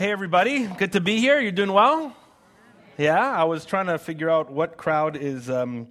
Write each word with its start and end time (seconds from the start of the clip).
Hey, 0.00 0.12
everybody. 0.12 0.66
Good 0.66 0.92
to 0.92 1.00
be 1.02 1.18
here. 1.18 1.38
You're 1.40 1.52
doing 1.52 1.74
well? 1.74 2.16
Yeah, 2.96 3.20
I 3.20 3.44
was 3.44 3.66
trying 3.66 3.84
to 3.88 3.98
figure 3.98 4.30
out 4.30 4.50
what 4.50 4.78
crowd 4.78 5.14
is 5.14 5.50
um, 5.50 5.88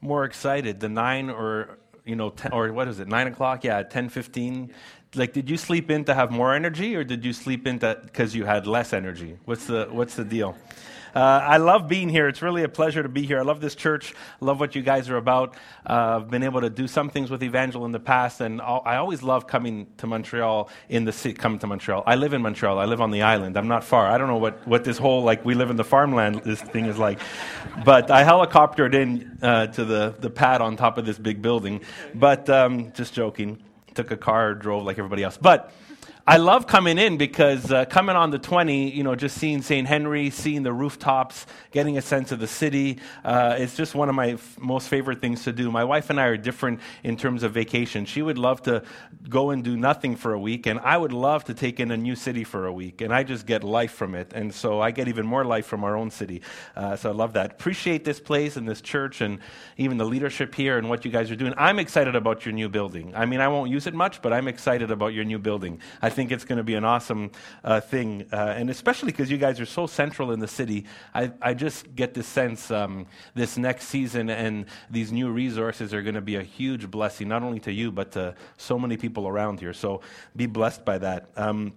more 0.00 0.24
excited, 0.24 0.80
the 0.80 0.88
nine 0.88 1.30
or, 1.30 1.78
you 2.04 2.16
know, 2.16 2.30
10, 2.30 2.50
or 2.52 2.72
what 2.72 2.88
is 2.88 2.98
it, 2.98 3.06
nine 3.06 3.28
o'clock? 3.28 3.62
Yeah, 3.62 3.84
10, 3.84 4.08
15. 4.08 4.74
Like, 5.14 5.32
did 5.32 5.48
you 5.48 5.56
sleep 5.56 5.92
in 5.92 6.04
to 6.06 6.14
have 6.14 6.32
more 6.32 6.52
energy 6.52 6.96
or 6.96 7.04
did 7.04 7.24
you 7.24 7.32
sleep 7.32 7.68
in 7.68 7.78
because 7.78 8.34
you 8.34 8.46
had 8.46 8.66
less 8.66 8.92
energy? 8.92 9.38
What's 9.44 9.66
the, 9.66 9.86
what's 9.92 10.16
the 10.16 10.24
deal? 10.24 10.56
Uh, 11.14 11.18
I 11.18 11.58
love 11.58 11.88
being 11.88 12.08
here. 12.08 12.26
It's 12.26 12.40
really 12.40 12.62
a 12.62 12.68
pleasure 12.68 13.02
to 13.02 13.08
be 13.08 13.26
here. 13.26 13.38
I 13.38 13.42
love 13.42 13.60
this 13.60 13.74
church. 13.74 14.14
I 14.40 14.44
love 14.44 14.60
what 14.60 14.74
you 14.74 14.82
guys 14.82 15.10
are 15.10 15.18
about. 15.18 15.56
Uh, 15.86 16.20
I've 16.20 16.30
been 16.30 16.42
able 16.42 16.62
to 16.62 16.70
do 16.70 16.88
some 16.88 17.10
things 17.10 17.30
with 17.30 17.42
Evangel 17.42 17.84
in 17.84 17.92
the 17.92 18.00
past, 18.00 18.40
and 18.40 18.62
I 18.62 18.96
always 18.96 19.22
love 19.22 19.46
coming 19.46 19.88
to 19.98 20.06
Montreal 20.06 20.70
in 20.88 21.04
the 21.04 21.12
city. 21.12 21.34
Coming 21.34 21.58
to 21.58 21.66
Montreal. 21.66 22.02
I 22.06 22.14
live 22.14 22.32
in 22.32 22.40
Montreal. 22.40 22.78
I 22.78 22.86
live 22.86 23.00
on 23.00 23.10
the 23.10 23.22
island. 23.22 23.58
I'm 23.58 23.68
not 23.68 23.84
far. 23.84 24.06
I 24.06 24.16
don't 24.16 24.28
know 24.28 24.38
what, 24.38 24.66
what 24.66 24.84
this 24.84 24.96
whole 24.96 25.22
like 25.22 25.44
we 25.44 25.54
live 25.54 25.70
in 25.70 25.76
the 25.76 25.84
farmland 25.84 26.42
this 26.44 26.62
thing 26.62 26.86
is 26.86 26.98
like, 26.98 27.18
but 27.84 28.10
I 28.10 28.24
helicoptered 28.24 28.94
in 28.94 29.38
uh, 29.42 29.66
to 29.68 29.84
the 29.84 30.14
the 30.18 30.30
pad 30.30 30.60
on 30.62 30.76
top 30.76 30.96
of 30.96 31.04
this 31.04 31.18
big 31.18 31.42
building. 31.42 31.82
But 32.14 32.48
um, 32.48 32.92
just 32.92 33.12
joking. 33.12 33.62
Took 33.94 34.10
a 34.10 34.16
car, 34.16 34.54
drove 34.54 34.84
like 34.84 34.98
everybody 34.98 35.22
else, 35.22 35.36
but. 35.36 35.72
I 36.24 36.36
love 36.36 36.68
coming 36.68 36.98
in 36.98 37.16
because 37.16 37.72
uh, 37.72 37.84
coming 37.86 38.14
on 38.14 38.30
the 38.30 38.38
20, 38.38 38.90
you 38.90 39.02
know, 39.02 39.16
just 39.16 39.36
seeing 39.38 39.60
St. 39.60 39.88
Henry, 39.88 40.30
seeing 40.30 40.62
the 40.62 40.72
rooftops, 40.72 41.46
getting 41.72 41.98
a 41.98 42.02
sense 42.02 42.30
of 42.30 42.38
the 42.38 42.46
city, 42.46 43.00
uh, 43.24 43.56
it's 43.58 43.76
just 43.76 43.96
one 43.96 44.08
of 44.08 44.14
my 44.14 44.34
f- 44.34 44.56
most 44.60 44.88
favorite 44.88 45.20
things 45.20 45.42
to 45.42 45.52
do. 45.52 45.68
My 45.68 45.82
wife 45.82 46.10
and 46.10 46.20
I 46.20 46.26
are 46.26 46.36
different 46.36 46.78
in 47.02 47.16
terms 47.16 47.42
of 47.42 47.50
vacation. 47.50 48.04
She 48.04 48.22
would 48.22 48.38
love 48.38 48.62
to 48.62 48.84
go 49.28 49.50
and 49.50 49.64
do 49.64 49.76
nothing 49.76 50.14
for 50.14 50.32
a 50.32 50.38
week, 50.38 50.66
and 50.66 50.78
I 50.78 50.96
would 50.96 51.12
love 51.12 51.42
to 51.46 51.54
take 51.54 51.80
in 51.80 51.90
a 51.90 51.96
new 51.96 52.14
city 52.14 52.44
for 52.44 52.68
a 52.68 52.72
week, 52.72 53.00
and 53.00 53.12
I 53.12 53.24
just 53.24 53.44
get 53.44 53.64
life 53.64 53.90
from 53.92 54.14
it. 54.14 54.32
And 54.32 54.54
so 54.54 54.80
I 54.80 54.92
get 54.92 55.08
even 55.08 55.26
more 55.26 55.44
life 55.44 55.66
from 55.66 55.82
our 55.82 55.96
own 55.96 56.12
city. 56.12 56.42
Uh, 56.76 56.94
so 56.94 57.10
I 57.10 57.14
love 57.14 57.32
that. 57.32 57.50
Appreciate 57.50 58.04
this 58.04 58.20
place 58.20 58.56
and 58.56 58.68
this 58.68 58.80
church 58.80 59.22
and 59.22 59.40
even 59.76 59.98
the 59.98 60.06
leadership 60.06 60.54
here 60.54 60.78
and 60.78 60.88
what 60.88 61.04
you 61.04 61.10
guys 61.10 61.32
are 61.32 61.36
doing. 61.36 61.52
I'm 61.56 61.80
excited 61.80 62.14
about 62.14 62.46
your 62.46 62.52
new 62.52 62.68
building. 62.68 63.12
I 63.16 63.26
mean, 63.26 63.40
I 63.40 63.48
won't 63.48 63.72
use 63.72 63.88
it 63.88 63.94
much, 63.94 64.22
but 64.22 64.32
I'm 64.32 64.46
excited 64.46 64.92
about 64.92 65.14
your 65.14 65.24
new 65.24 65.40
building. 65.40 65.80
I 66.00 66.11
think 66.12 66.30
it's 66.30 66.44
going 66.44 66.58
to 66.58 66.64
be 66.64 66.74
an 66.74 66.84
awesome 66.84 67.32
uh, 67.64 67.80
thing. 67.80 68.26
Uh, 68.32 68.54
and 68.56 68.70
especially 68.70 69.10
because 69.10 69.30
you 69.30 69.38
guys 69.38 69.58
are 69.58 69.66
so 69.66 69.88
central 69.88 70.30
in 70.30 70.38
the 70.38 70.46
city, 70.46 70.86
I, 71.12 71.32
I 71.42 71.54
just 71.54 71.94
get 71.96 72.14
this 72.14 72.28
sense 72.28 72.70
um, 72.70 73.06
this 73.34 73.56
next 73.56 73.88
season 73.88 74.30
and 74.30 74.66
these 74.90 75.10
new 75.10 75.30
resources 75.30 75.92
are 75.92 76.02
going 76.02 76.14
to 76.14 76.20
be 76.20 76.36
a 76.36 76.42
huge 76.42 76.90
blessing, 76.90 77.28
not 77.28 77.42
only 77.42 77.58
to 77.60 77.72
you, 77.72 77.90
but 77.90 78.12
to 78.12 78.34
so 78.56 78.78
many 78.78 78.96
people 78.96 79.26
around 79.26 79.58
here. 79.58 79.72
So 79.72 80.00
be 80.36 80.46
blessed 80.46 80.84
by 80.84 80.98
that. 80.98 81.30
Um, 81.36 81.72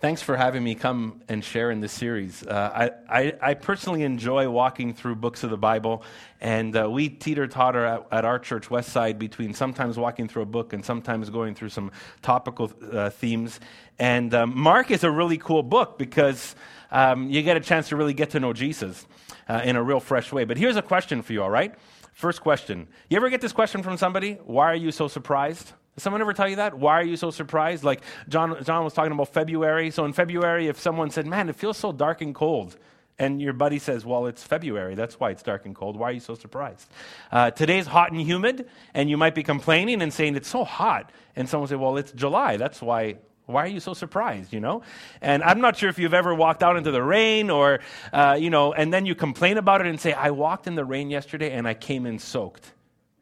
Thanks 0.00 0.22
for 0.22 0.36
having 0.36 0.62
me 0.62 0.74
come 0.74 1.22
and 1.28 1.44
share 1.44 1.70
in 1.70 1.80
this 1.80 1.92
series. 1.92 2.46
Uh, 2.46 2.90
I, 3.08 3.18
I, 3.22 3.32
I, 3.40 3.54
personally 3.54 4.02
enjoy 4.02 4.48
walking 4.48 4.94
through 4.94 5.16
books 5.16 5.44
of 5.44 5.50
the 5.50 5.56
Bible, 5.56 6.02
and 6.40 6.76
uh, 6.76 6.90
we 6.90 7.08
teeter 7.08 7.46
totter 7.46 7.84
at, 7.84 8.06
at, 8.10 8.24
our 8.24 8.38
church, 8.38 8.68
Westside, 8.68 9.18
between 9.18 9.54
sometimes 9.54 9.98
walking 9.98 10.28
through 10.28 10.42
a 10.42 10.46
book 10.46 10.72
and 10.72 10.84
sometimes 10.84 11.30
going 11.30 11.54
through 11.54 11.70
some 11.70 11.90
topical 12.22 12.72
uh, 12.92 13.10
themes. 13.10 13.60
And 13.98 14.34
um, 14.34 14.58
Mark 14.58 14.90
is 14.90 15.04
a 15.04 15.10
really 15.10 15.38
cool 15.38 15.62
book 15.62 15.98
because 15.98 16.54
um, 16.90 17.30
you 17.30 17.42
get 17.42 17.56
a 17.56 17.60
chance 17.60 17.88
to 17.88 17.96
really 17.96 18.14
get 18.14 18.30
to 18.30 18.40
know 18.40 18.52
Jesus 18.52 19.06
uh, 19.48 19.62
in 19.64 19.76
a 19.76 19.82
real 19.82 20.00
fresh 20.00 20.32
way. 20.32 20.44
But 20.44 20.56
here's 20.56 20.76
a 20.76 20.82
question 20.82 21.22
for 21.22 21.32
you, 21.32 21.42
all 21.42 21.50
right? 21.50 21.74
First 22.12 22.40
question. 22.40 22.88
You 23.08 23.16
ever 23.16 23.28
get 23.28 23.40
this 23.40 23.52
question 23.52 23.82
from 23.82 23.96
somebody? 23.96 24.34
Why 24.44 24.66
are 24.66 24.76
you 24.76 24.92
so 24.92 25.08
surprised? 25.08 25.72
Does 25.94 26.02
someone 26.02 26.20
ever 26.20 26.32
tell 26.32 26.48
you 26.48 26.56
that? 26.56 26.76
Why 26.76 26.94
are 26.94 27.04
you 27.04 27.16
so 27.16 27.30
surprised? 27.30 27.84
Like 27.84 28.02
John, 28.28 28.62
John 28.64 28.82
was 28.84 28.94
talking 28.94 29.12
about 29.12 29.32
February. 29.32 29.90
So 29.90 30.04
in 30.04 30.12
February, 30.12 30.66
if 30.66 30.80
someone 30.80 31.10
said, 31.10 31.26
Man, 31.26 31.48
it 31.48 31.56
feels 31.56 31.76
so 31.76 31.92
dark 31.92 32.20
and 32.20 32.34
cold, 32.34 32.76
and 33.18 33.40
your 33.40 33.52
buddy 33.52 33.78
says, 33.78 34.04
Well, 34.04 34.26
it's 34.26 34.42
February. 34.42 34.96
That's 34.96 35.20
why 35.20 35.30
it's 35.30 35.42
dark 35.42 35.66
and 35.66 35.74
cold. 35.74 35.96
Why 35.96 36.10
are 36.10 36.12
you 36.12 36.20
so 36.20 36.34
surprised? 36.34 36.88
Uh, 37.30 37.52
today's 37.52 37.86
hot 37.86 38.10
and 38.10 38.20
humid, 38.20 38.68
and 38.92 39.08
you 39.08 39.16
might 39.16 39.36
be 39.36 39.44
complaining 39.44 40.02
and 40.02 40.12
saying, 40.12 40.34
It's 40.34 40.48
so 40.48 40.64
hot. 40.64 41.10
And 41.36 41.48
someone 41.48 41.68
say, 41.68 41.76
Well, 41.76 41.96
it's 41.96 42.12
July. 42.12 42.56
That's 42.56 42.82
why. 42.82 43.16
Why 43.46 43.64
are 43.64 43.68
you 43.68 43.80
so 43.80 43.92
surprised, 43.92 44.54
you 44.54 44.60
know? 44.60 44.80
And 45.20 45.42
I'm 45.42 45.60
not 45.60 45.76
sure 45.76 45.90
if 45.90 45.98
you've 45.98 46.14
ever 46.14 46.34
walked 46.34 46.62
out 46.62 46.78
into 46.78 46.90
the 46.90 47.02
rain 47.02 47.50
or, 47.50 47.80
uh, 48.10 48.38
you 48.40 48.48
know, 48.48 48.72
and 48.72 48.90
then 48.90 49.04
you 49.04 49.14
complain 49.14 49.58
about 49.58 49.82
it 49.82 49.86
and 49.86 50.00
say, 50.00 50.14
I 50.14 50.30
walked 50.30 50.66
in 50.66 50.76
the 50.76 50.84
rain 50.86 51.10
yesterday 51.10 51.52
and 51.52 51.68
I 51.68 51.74
came 51.74 52.06
in 52.06 52.18
soaked. 52.18 52.72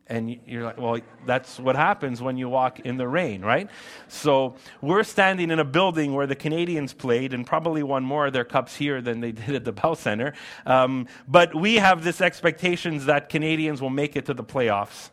And 0.08 0.40
you're 0.46 0.64
like, 0.64 0.78
well, 0.78 0.98
that's 1.26 1.58
what 1.58 1.76
happens 1.76 2.20
when 2.20 2.36
you 2.36 2.48
walk 2.48 2.80
in 2.80 2.96
the 2.96 3.06
rain, 3.06 3.42
right? 3.42 3.70
So 4.08 4.56
we're 4.80 5.04
standing 5.04 5.50
in 5.50 5.58
a 5.58 5.64
building 5.64 6.12
where 6.12 6.26
the 6.26 6.36
Canadiens 6.36 6.96
played 6.96 7.32
and 7.32 7.46
probably 7.46 7.82
won 7.82 8.02
more 8.02 8.26
of 8.26 8.32
their 8.32 8.44
cups 8.44 8.76
here 8.76 9.00
than 9.00 9.20
they 9.20 9.32
did 9.32 9.54
at 9.54 9.64
the 9.64 9.72
Bell 9.72 9.94
Center. 9.94 10.34
Um, 10.66 11.06
but 11.28 11.54
we 11.54 11.76
have 11.76 12.04
this 12.04 12.20
expectations 12.20 13.06
that 13.06 13.30
Canadiens 13.30 13.80
will 13.80 13.90
make 13.90 14.16
it 14.16 14.26
to 14.26 14.34
the 14.34 14.44
playoffs. 14.44 15.10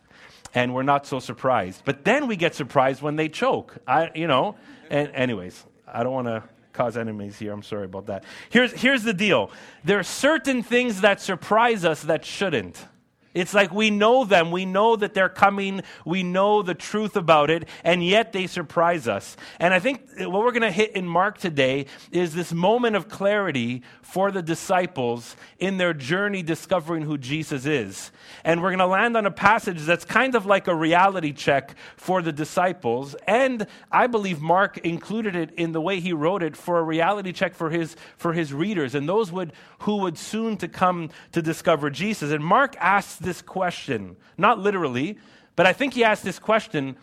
And 0.52 0.74
we're 0.74 0.82
not 0.82 1.06
so 1.06 1.20
surprised. 1.20 1.82
But 1.84 2.04
then 2.04 2.26
we 2.26 2.34
get 2.34 2.56
surprised 2.56 3.02
when 3.02 3.14
they 3.14 3.28
choke. 3.28 3.78
I, 3.86 4.10
you 4.16 4.26
know, 4.26 4.56
and 4.90 5.10
anyways, 5.14 5.64
I 5.86 6.02
don't 6.02 6.12
want 6.12 6.26
to 6.26 6.42
cause 6.72 6.96
enemies 6.96 7.38
here. 7.38 7.52
I'm 7.52 7.62
sorry 7.62 7.84
about 7.84 8.06
that. 8.06 8.24
Here's, 8.48 8.72
here's 8.72 9.04
the 9.04 9.14
deal 9.14 9.50
there 9.84 9.98
are 9.98 10.04
certain 10.04 10.62
things 10.62 11.02
that 11.02 11.20
surprise 11.20 11.84
us 11.84 12.02
that 12.02 12.24
shouldn't. 12.24 12.84
It's 13.32 13.54
like 13.54 13.72
we 13.72 13.90
know 13.90 14.24
them. 14.24 14.50
We 14.50 14.64
know 14.64 14.96
that 14.96 15.14
they're 15.14 15.28
coming. 15.28 15.82
We 16.04 16.22
know 16.22 16.62
the 16.62 16.74
truth 16.74 17.16
about 17.16 17.50
it, 17.50 17.68
and 17.84 18.04
yet 18.04 18.32
they 18.32 18.46
surprise 18.46 19.06
us. 19.06 19.36
And 19.58 19.72
I 19.72 19.78
think 19.78 20.02
what 20.18 20.42
we're 20.42 20.52
going 20.52 20.62
to 20.62 20.70
hit 20.70 20.92
in 20.96 21.06
Mark 21.06 21.38
today 21.38 21.86
is 22.10 22.34
this 22.34 22.52
moment 22.52 22.96
of 22.96 23.08
clarity 23.08 23.82
for 24.02 24.32
the 24.32 24.42
disciples 24.42 25.36
in 25.58 25.76
their 25.76 25.94
journey 25.94 26.42
discovering 26.42 27.02
who 27.02 27.16
Jesus 27.16 27.66
is. 27.66 28.10
And 28.44 28.60
we're 28.60 28.70
going 28.70 28.78
to 28.78 28.86
land 28.86 29.16
on 29.16 29.26
a 29.26 29.30
passage 29.30 29.82
that's 29.82 30.04
kind 30.04 30.34
of 30.34 30.46
like 30.46 30.66
a 30.66 30.74
reality 30.74 31.32
check 31.32 31.76
for 31.96 32.22
the 32.22 32.32
disciples. 32.32 33.14
And 33.26 33.66
I 33.92 34.08
believe 34.08 34.40
Mark 34.40 34.78
included 34.78 35.36
it 35.36 35.52
in 35.54 35.72
the 35.72 35.80
way 35.80 36.00
he 36.00 36.12
wrote 36.12 36.42
it 36.42 36.56
for 36.56 36.78
a 36.78 36.82
reality 36.82 37.32
check 37.32 37.54
for 37.54 37.70
his, 37.70 37.94
for 38.16 38.32
his 38.32 38.52
readers 38.52 38.94
and 38.94 39.08
those 39.08 39.30
would, 39.30 39.52
who 39.80 39.98
would 39.98 40.18
soon 40.18 40.56
to 40.56 40.68
come 40.68 41.10
to 41.32 41.40
discover 41.42 41.90
Jesus. 41.90 42.32
And 42.32 42.44
Mark 42.44 42.76
asks 42.80 43.19
this 43.20 43.42
question, 43.42 44.16
not 44.36 44.58
literally, 44.58 45.18
but 45.56 45.66
I 45.66 45.72
think 45.72 45.94
he 45.94 46.04
asked 46.04 46.24
this 46.24 46.38
question 46.38 46.96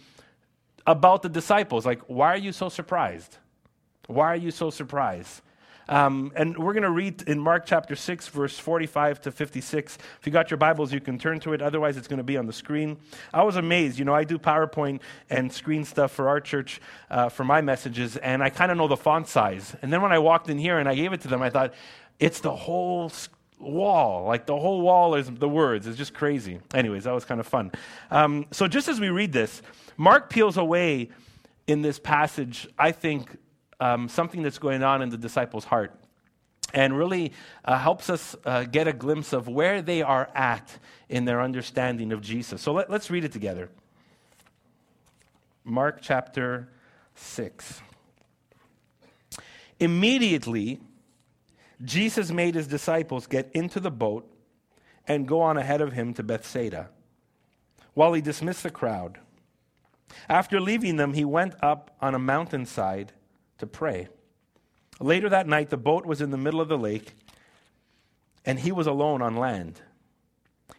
about 0.86 1.22
the 1.22 1.30
disciples 1.30 1.86
like, 1.86 2.02
why 2.08 2.34
are 2.34 2.38
you 2.38 2.52
so 2.52 2.70
surprised? 2.70 3.38
Why 4.08 4.28
are 4.28 4.38
you 4.38 4.52
so 4.52 4.70
surprised? 4.70 5.42
Um, 5.90 6.34
and 6.36 6.58
we're 6.58 6.74
going 6.74 6.84
to 6.84 6.90
read 6.90 7.22
in 7.24 7.40
Mark 7.40 7.66
chapter 7.66 7.96
6, 7.96 8.28
verse 8.28 8.60
45 8.60 9.22
to 9.22 9.32
56. 9.32 9.98
If 10.20 10.26
you 10.26 10.34
got 10.34 10.52
your 10.52 10.58
Bibles, 10.58 10.92
you 10.92 11.00
can 11.00 11.18
turn 11.18 11.40
to 11.42 11.54
it. 11.54 11.62
Otherwise, 11.62 11.96
it's 11.96 12.08
going 12.08 12.18
to 12.18 12.24
be 12.24 12.36
on 12.36 12.46
the 12.46 12.54
screen. 12.54 12.98
I 13.34 13.44
was 13.44 13.56
amazed. 13.56 13.98
You 13.98 14.06
know, 14.06 14.14
I 14.14 14.26
do 14.26 14.38
PowerPoint 14.38 15.00
and 15.30 15.52
screen 15.52 15.86
stuff 15.86 16.12
for 16.12 16.28
our 16.28 16.42
church 16.42 16.82
uh, 17.10 17.30
for 17.30 17.46
my 17.46 17.62
messages, 17.62 18.18
and 18.18 18.44
I 18.44 18.50
kind 18.50 18.72
of 18.72 18.78
know 18.78 18.88
the 18.88 18.98
font 18.98 19.28
size. 19.28 19.76
And 19.82 19.92
then 19.94 20.02
when 20.02 20.12
I 20.12 20.20
walked 20.20 20.50
in 20.50 20.58
here 20.58 20.78
and 20.78 20.90
I 20.90 20.96
gave 20.96 21.14
it 21.14 21.22
to 21.22 21.30
them, 21.30 21.42
I 21.42 21.50
thought, 21.50 21.74
it's 22.20 22.40
the 22.40 22.56
whole 22.56 23.12
wall. 23.59 24.25
Like 24.25 24.45
the 24.45 24.57
whole 24.57 24.81
wall 24.81 25.16
is 25.16 25.29
the 25.29 25.50
words. 25.50 25.88
It's 25.88 25.97
just 25.97 26.13
crazy. 26.13 26.59
Anyways, 26.73 27.06
that 27.06 27.13
was 27.13 27.25
kind 27.25 27.40
of 27.40 27.47
fun. 27.47 27.72
Um, 28.12 28.45
so 28.51 28.68
just 28.68 28.88
as 28.88 29.00
we 29.00 29.09
read 29.09 29.34
this, 29.34 29.62
Mark 29.97 30.29
peels 30.29 30.57
away 30.57 31.09
in 31.66 31.81
this 31.81 32.00
passage, 32.00 32.68
I 32.78 32.91
think, 32.91 33.38
um, 33.79 34.09
something 34.09 34.41
that's 34.41 34.57
going 34.57 34.84
on 34.84 35.01
in 35.01 35.09
the 35.09 35.18
disciples' 35.18 35.66
heart 35.66 35.94
and 36.73 36.97
really 36.97 37.34
uh, 37.66 37.78
helps 37.78 38.09
us 38.09 38.35
uh, 38.45 38.63
get 38.63 38.88
a 38.88 38.94
glimpse 38.94 39.34
of 39.34 39.47
where 39.47 39.81
they 39.81 40.01
are 40.01 40.29
at 40.35 40.78
in 41.09 41.25
their 41.25 41.41
understanding 41.41 42.12
of 42.12 42.22
Jesus. 42.22 42.62
So 42.62 42.74
let, 42.74 42.89
let's 42.89 43.09
read 43.09 43.24
it 43.24 43.31
together. 43.31 43.69
Mark 45.63 46.00
chapter 46.01 46.69
6. 47.16 47.81
Immediately, 49.80 50.80
Jesus 51.83 52.31
made 52.31 52.56
his 52.56 52.68
disciples 52.68 53.27
get 53.27 53.50
into 53.53 53.79
the 53.79 53.91
boat 53.91 54.31
and 55.07 55.27
go 55.27 55.41
on 55.41 55.57
ahead 55.57 55.81
of 55.81 55.94
him 55.94 56.13
to 56.15 56.24
Bethsaida 56.24 56.89
while 57.94 58.13
he 58.13 58.21
dismissed 58.21 58.63
the 58.63 58.69
crowd. 58.69 59.18
After 60.29 60.59
leaving 60.59 60.97
them, 60.97 61.13
he 61.13 61.25
went 61.25 61.56
up 61.63 61.95
on 62.01 62.13
a 62.13 62.19
mountainside 62.19 63.12
to 63.57 63.68
pray. 63.68 64.07
Later 65.00 65.29
that 65.29 65.47
night, 65.47 65.69
the 65.69 65.77
boat 65.77 66.06
was 66.06 66.21
in 66.21 66.31
the 66.31 66.38
middle 66.38 66.62
of 66.62 66.68
the 66.68 66.77
lake, 66.77 67.13
and 68.45 68.59
he 68.59 68.71
was 68.71 68.88
alone 68.88 69.21
on 69.21 69.35
land. 69.35 69.81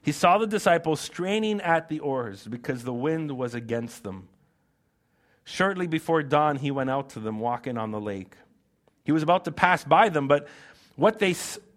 He 0.02 0.12
saw 0.12 0.38
the 0.38 0.46
disciples 0.46 1.00
straining 1.00 1.60
at 1.60 1.88
the 1.88 1.98
oars 2.00 2.46
because 2.46 2.84
the 2.84 2.94
wind 2.94 3.32
was 3.36 3.54
against 3.54 4.04
them. 4.04 4.28
Shortly 5.44 5.86
before 5.86 6.22
dawn, 6.22 6.56
he 6.56 6.70
went 6.70 6.90
out 6.90 7.10
to 7.10 7.20
them 7.20 7.40
walking 7.40 7.76
on 7.76 7.90
the 7.90 8.00
lake. 8.00 8.34
He 9.04 9.12
was 9.12 9.22
about 9.22 9.44
to 9.46 9.52
pass 9.52 9.82
by 9.82 10.08
them, 10.08 10.28
but 10.28 10.46
what 10.98 11.20
they, 11.20 11.36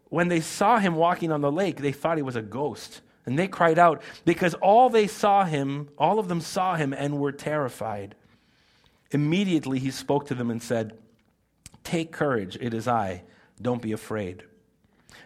when 0.09 0.29
they 0.29 0.41
saw 0.41 0.79
him 0.79 0.95
walking 0.95 1.31
on 1.31 1.41
the 1.41 1.51
lake, 1.51 1.77
they 1.77 1.91
thought 1.91 2.17
he 2.17 2.23
was 2.23 2.35
a 2.35 2.41
ghost. 2.41 3.01
And 3.27 3.37
they 3.37 3.47
cried 3.47 3.77
out 3.77 4.01
because 4.25 4.55
all 4.55 4.89
they 4.89 5.05
saw 5.05 5.45
him, 5.45 5.89
all 5.95 6.17
of 6.17 6.27
them 6.27 6.41
saw 6.41 6.75
him 6.75 6.91
and 6.91 7.19
were 7.19 7.31
terrified. 7.31 8.15
Immediately 9.11 9.77
he 9.77 9.91
spoke 9.91 10.25
to 10.25 10.33
them 10.33 10.49
and 10.49 10.61
said, 10.61 10.97
Take 11.83 12.11
courage, 12.11 12.57
it 12.59 12.73
is 12.73 12.87
I. 12.87 13.21
Don't 13.61 13.81
be 13.81 13.91
afraid. 13.91 14.41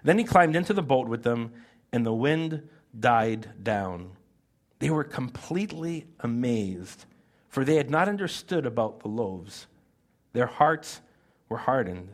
Then 0.04 0.18
he 0.18 0.26
climbed 0.26 0.58
into 0.58 0.74
the 0.74 0.84
boat 0.84 1.08
with 1.08 1.24
them, 1.24 1.54
and 1.94 2.06
the 2.06 2.14
wind 2.14 2.68
died 3.00 3.64
down. 3.64 4.12
They 4.80 4.90
were 4.90 5.06
completely 5.06 6.06
amazed, 6.20 7.06
for 7.48 7.64
they 7.64 7.78
had 7.78 7.90
not 7.90 8.10
understood 8.10 8.66
about 8.66 9.00
the 9.00 9.08
loaves. 9.08 9.68
Their 10.34 10.48
hearts 10.48 11.00
were 11.48 11.60
hardened. 11.60 12.10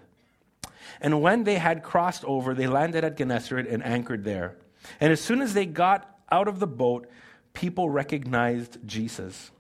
And 1.00 1.22
when 1.22 1.44
they 1.44 1.56
had 1.56 1.84
crossed 1.84 2.24
over, 2.26 2.54
they 2.54 2.68
landed 2.68 3.04
at 3.04 3.18
Gennesaret 3.18 3.68
and 3.68 3.84
anchored 3.84 4.24
there. 4.24 4.58
And 5.00 5.12
as 5.12 5.22
soon 5.22 5.42
as 5.42 5.54
they 5.54 5.66
got 5.66 6.20
out 6.32 6.48
of 6.48 6.60
the 6.60 6.68
boat, 6.68 7.08
people 7.54 7.90
recognized 7.90 8.78
Jesus. 8.86 9.52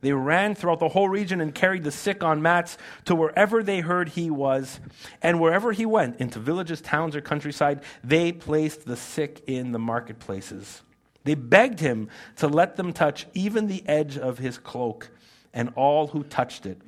They 0.00 0.12
ran 0.12 0.54
throughout 0.54 0.80
the 0.80 0.88
whole 0.88 1.08
region 1.08 1.40
and 1.40 1.54
carried 1.54 1.82
the 1.82 1.90
sick 1.90 2.22
on 2.22 2.42
mats 2.42 2.76
to 3.06 3.14
wherever 3.14 3.62
they 3.62 3.80
heard 3.80 4.10
he 4.10 4.30
was. 4.30 4.78
And 5.22 5.40
wherever 5.40 5.72
he 5.72 5.86
went, 5.86 6.20
into 6.20 6.38
villages, 6.38 6.82
towns, 6.82 7.16
or 7.16 7.22
countryside, 7.22 7.82
they 8.02 8.30
placed 8.30 8.84
the 8.84 8.96
sick 8.96 9.42
in 9.46 9.72
the 9.72 9.78
marketplaces. 9.78 10.82
They 11.24 11.34
begged 11.34 11.80
him 11.80 12.10
to 12.36 12.48
let 12.48 12.76
them 12.76 12.92
touch 12.92 13.26
even 13.32 13.66
the 13.66 13.82
edge 13.88 14.18
of 14.18 14.36
his 14.36 14.58
cloak, 14.58 15.10
and 15.54 15.72
all 15.74 16.08
who 16.08 16.22
touched 16.22 16.66
it 16.66 16.82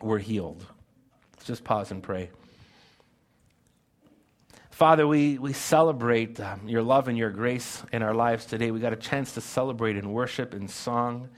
were 0.00 0.20
healed. 0.20 0.64
Let's 1.32 1.46
just 1.46 1.64
pause 1.64 1.90
and 1.90 2.00
pray. 2.00 2.30
Father, 4.80 5.06
we, 5.06 5.36
we 5.36 5.52
celebrate 5.52 6.40
um, 6.40 6.66
your 6.66 6.82
love 6.82 7.06
and 7.08 7.18
your 7.18 7.28
grace 7.28 7.82
in 7.92 8.02
our 8.02 8.14
lives 8.14 8.46
today. 8.46 8.70
We 8.70 8.80
got 8.80 8.94
a 8.94 8.96
chance 8.96 9.32
to 9.32 9.42
celebrate 9.42 9.98
in 9.98 10.10
worship, 10.10 10.54
in 10.54 10.68
song 10.68 11.28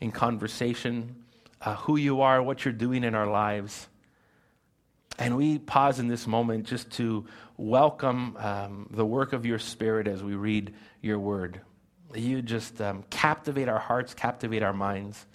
in 0.00 0.10
conversation, 0.10 1.14
uh, 1.60 1.74
who 1.74 1.98
you 1.98 2.22
are, 2.22 2.42
what 2.42 2.64
you're 2.64 2.72
doing 2.72 3.04
in 3.04 3.14
our 3.14 3.26
lives. 3.26 3.88
And 5.18 5.36
we 5.36 5.58
pause 5.58 5.98
in 5.98 6.08
this 6.08 6.26
moment 6.26 6.64
just 6.64 6.90
to 6.92 7.26
welcome 7.58 8.34
um, 8.38 8.86
the 8.90 9.04
work 9.04 9.34
of 9.34 9.44
your 9.44 9.58
Spirit 9.58 10.08
as 10.08 10.22
we 10.22 10.34
read 10.34 10.74
your 11.02 11.18
word. 11.18 11.60
You 12.14 12.40
just 12.40 12.80
um, 12.80 13.04
captivate 13.10 13.68
our 13.68 13.80
hearts, 13.80 14.14
captivate 14.14 14.62
our 14.62 14.72
minds, 14.72 15.26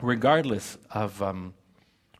regardless 0.00 0.78
of 0.92 1.20
um, 1.22 1.54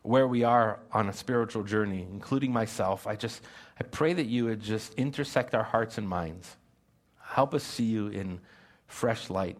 where 0.02 0.26
we 0.26 0.44
are 0.44 0.80
on 0.92 1.08
a 1.08 1.12
spiritual 1.12 1.62
journey, 1.62 2.06
including 2.10 2.52
myself. 2.52 3.06
I 3.06 3.16
just 3.16 3.42
I 3.80 3.84
pray 3.84 4.12
that 4.12 4.26
you 4.26 4.44
would 4.44 4.60
just 4.60 4.94
intersect 4.94 5.54
our 5.54 5.62
hearts 5.62 5.96
and 5.96 6.06
minds. 6.06 6.56
Help 7.22 7.54
us 7.54 7.64
see 7.64 7.84
you 7.84 8.08
in 8.08 8.40
fresh 8.86 9.30
light. 9.30 9.56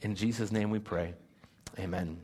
In 0.00 0.14
Jesus' 0.14 0.52
name 0.52 0.70
we 0.70 0.78
pray. 0.78 1.14
Amen. 1.78 2.20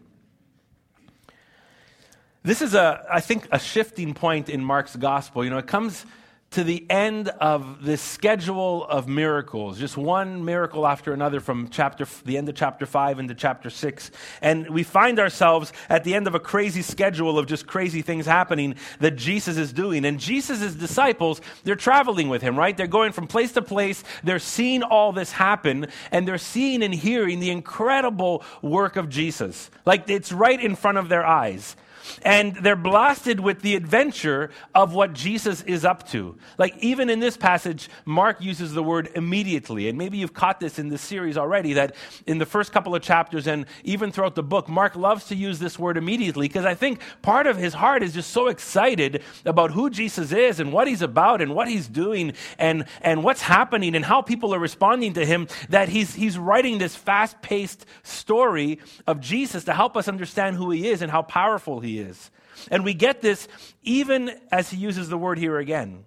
This 2.45 2.63
is 2.63 2.75
a, 2.75 3.05
I 3.11 3.21
think, 3.21 3.49
a 3.51 3.59
shifting 3.59 4.15
point 4.15 4.49
in 4.49 4.65
Mark's 4.65 4.95
gospel. 4.95 5.43
You 5.43 5.51
know, 5.51 5.59
it 5.59 5.67
comes 5.67 6.07
to 6.51 6.65
the 6.65 6.91
end 6.91 7.29
of 7.29 7.85
this 7.85 8.01
schedule 8.01 8.85
of 8.87 9.07
miracles, 9.07 9.79
just 9.79 9.99
one 9.99 10.47
miracle 10.47 10.87
after 10.87 11.13
another 11.13 11.41
from 11.41 11.69
chapter, 11.69 12.07
the 12.25 12.39
end 12.39 12.49
of 12.49 12.55
chapter 12.55 12.87
5 12.87 13.19
into 13.19 13.35
chapter 13.35 13.69
6. 13.69 14.11
And 14.41 14.71
we 14.71 14.83
find 14.83 15.19
ourselves 15.19 15.75
at 15.91 16.05
the 16.05 16.15
end 16.15 16.27
of 16.27 16.35
a 16.35 16.41
crazy 16.41 16.81
schedule 16.81 17.39
of 17.39 17.47
just 17.47 17.67
crazy 17.67 18.01
things 18.01 18.25
happening 18.25 18.77
that 19.01 19.17
Jesus 19.17 19.59
is 19.59 19.75
doing. 19.75 20.07
And 20.07 20.19
Jesus' 20.19 20.75
disciples, 20.75 21.43
they're 21.65 21.77
traveling 21.77 22.31
with 22.31 22.41
him, 22.41 22.59
right? 22.59 22.75
They're 22.75 22.87
going 22.87 23.13
from 23.13 23.27
place 23.27 23.53
to 23.53 23.63
place. 23.63 24.03
They're 24.25 24.39
seeing 24.39 24.83
all 24.83 25.13
this 25.13 25.33
happen, 25.33 25.89
and 26.11 26.27
they're 26.27 26.39
seeing 26.39 26.83
and 26.83 26.95
hearing 26.95 27.41
the 27.41 27.51
incredible 27.51 28.43
work 28.63 28.97
of 28.97 29.11
Jesus. 29.11 29.71
Like 29.85 30.09
it's 30.09 30.33
right 30.33 30.61
in 30.61 30.77
front 30.77 30.97
of 30.97 31.11
their 31.11 31.27
eyes 31.27 31.77
and 32.23 32.55
they're 32.57 32.77
blasted 32.77 33.41
with 33.41 33.63
the 33.63 33.75
adventure 33.75 34.51
of 34.75 34.95
what 34.95 35.13
Jesus 35.13 35.63
is 35.63 35.85
up 35.85 36.09
to. 36.11 36.37
Like, 36.57 36.77
even 36.79 37.11
in 37.11 37.21
this 37.21 37.37
passage, 37.37 37.89
Mark 38.05 38.41
uses 38.41 38.73
the 38.73 38.83
word 38.83 39.11
immediately. 39.15 39.89
And 39.89 39.99
maybe 39.99 40.19
you've 40.19 40.35
caught 40.35 40.61
this 40.61 40.79
in 40.79 40.89
this 40.89 41.03
series 41.03 41.37
already 41.37 41.75
that 41.75 41.95
in 42.27 42.39
the 42.39 42.47
first 42.47 42.73
couple 42.73 42.95
of 42.95 43.03
chapters 43.03 43.47
and 43.47 43.67
even 43.85 44.13
throughout 44.13 44.35
the 44.35 44.43
book, 44.43 44.69
Mark 44.69 44.97
loves 44.97 45.27
to 45.27 45.35
use 45.35 45.59
this 45.59 45.79
word 45.79 45.97
immediately 45.97 46.49
because 46.49 46.65
I 46.65 46.75
think 46.75 47.01
part 47.23 47.47
of 47.47 47.57
his 47.57 47.75
heart 47.75 48.03
is 48.03 48.15
just 48.15 48.31
so 48.31 48.49
excited 48.49 49.23
about 49.45 49.71
who 49.71 49.91
Jesus 49.91 50.33
is 50.33 50.61
and 50.61 50.73
what 50.73 50.89
he's 50.89 51.03
about 51.03 51.41
and 51.41 51.55
what 51.55 51.69
he's 51.69 51.89
doing 51.89 52.33
and, 52.59 52.85
and 53.01 53.23
what's 53.25 53.43
happening 53.43 53.95
and 53.95 54.05
how 54.05 54.23
people 54.23 54.55
are 54.55 54.59
responding 54.59 55.15
to 55.15 55.25
him 55.25 55.49
that 55.69 55.89
he's, 55.89 56.15
he's 56.15 56.39
writing 56.39 56.79
this 56.79 56.95
fast 56.97 57.41
paced 57.43 57.87
story 58.03 58.79
of 59.07 59.21
Jesus 59.21 59.65
to 59.65 59.73
help 59.73 59.97
us 59.97 60.09
understand 60.09 60.57
who 60.57 60.71
he 60.71 60.89
is 60.89 61.03
and 61.03 61.11
how 61.11 61.23
powerful 61.23 61.81
he 61.81 61.98
is 61.98 61.98
is. 62.01 62.31
And 62.71 62.85
we 62.85 62.95
get 62.95 63.23
this 63.23 63.49
even 63.83 64.33
as 64.51 64.71
he 64.71 64.77
uses 64.77 65.09
the 65.09 65.19
word 65.19 65.39
here 65.39 65.59
again. 65.59 66.05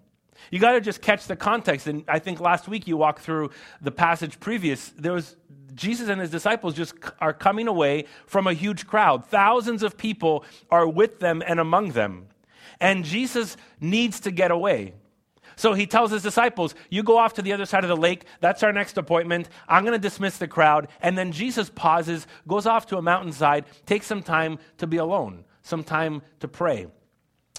You 0.50 0.58
got 0.58 0.72
to 0.72 0.80
just 0.80 1.00
catch 1.00 1.26
the 1.26 1.36
context. 1.36 1.86
And 1.86 2.04
I 2.08 2.18
think 2.18 2.40
last 2.40 2.68
week 2.68 2.86
you 2.86 2.96
walked 2.96 3.22
through 3.22 3.50
the 3.80 3.90
passage 3.90 4.40
previous. 4.40 4.90
There 4.90 5.12
was 5.12 5.36
Jesus 5.74 6.08
and 6.08 6.20
his 6.20 6.30
disciples 6.30 6.74
just 6.74 6.94
are 7.20 7.32
coming 7.32 7.68
away 7.68 8.06
from 8.26 8.46
a 8.46 8.52
huge 8.52 8.86
crowd. 8.86 9.26
Thousands 9.26 9.82
of 9.82 9.96
people 9.96 10.44
are 10.70 10.86
with 10.86 11.20
them 11.20 11.42
and 11.46 11.60
among 11.60 11.92
them. 11.92 12.26
And 12.80 13.04
Jesus 13.04 13.56
needs 13.80 14.20
to 14.20 14.30
get 14.30 14.50
away. 14.50 14.94
So 15.54 15.74
he 15.74 15.86
tells 15.86 16.10
his 16.10 16.22
disciples, 16.22 16.74
You 16.90 17.02
go 17.02 17.18
off 17.18 17.34
to 17.34 17.42
the 17.42 17.52
other 17.52 17.66
side 17.66 17.84
of 17.84 17.88
the 17.88 17.96
lake. 17.96 18.24
That's 18.40 18.62
our 18.62 18.72
next 18.72 18.98
appointment. 18.98 19.48
I'm 19.68 19.84
going 19.84 19.92
to 19.92 19.98
dismiss 19.98 20.38
the 20.38 20.48
crowd. 20.48 20.88
And 21.00 21.16
then 21.16 21.30
Jesus 21.30 21.70
pauses, 21.70 22.26
goes 22.48 22.66
off 22.66 22.86
to 22.86 22.96
a 22.96 23.02
mountainside, 23.02 23.66
takes 23.86 24.06
some 24.06 24.22
time 24.22 24.58
to 24.78 24.86
be 24.86 24.96
alone 24.96 25.44
some 25.62 25.84
time 25.84 26.22
to 26.40 26.48
pray 26.48 26.86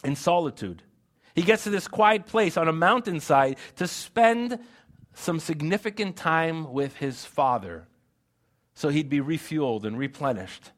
in 0.03 0.15
solitude. 0.15 0.83
He 1.35 1.41
gets 1.41 1.63
to 1.63 1.69
this 1.69 1.87
quiet 1.87 2.25
place 2.25 2.57
on 2.57 2.67
a 2.67 2.73
mountainside 2.73 3.57
to 3.77 3.87
spend 3.87 4.59
some 5.13 5.39
significant 5.39 6.15
time 6.15 6.71
with 6.71 6.97
his 6.97 7.25
father 7.25 7.87
so 8.75 8.89
he'd 8.89 9.09
be 9.09 9.19
refueled 9.19 9.83
and 9.85 9.97
replenished. 9.97 10.71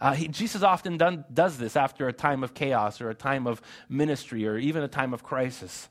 Uh, 0.00 0.12
he, 0.12 0.28
Jesus 0.28 0.62
often 0.62 0.96
done, 0.98 1.24
does 1.32 1.58
this 1.58 1.76
after 1.76 2.08
a 2.08 2.12
time 2.12 2.44
of 2.44 2.54
chaos 2.54 3.00
or 3.00 3.08
a 3.08 3.14
time 3.14 3.46
of 3.46 3.62
ministry 3.88 4.46
or 4.46 4.58
even 4.58 4.82
a 4.82 4.88
time 4.88 5.14
of 5.14 5.22
crisis. 5.22 5.88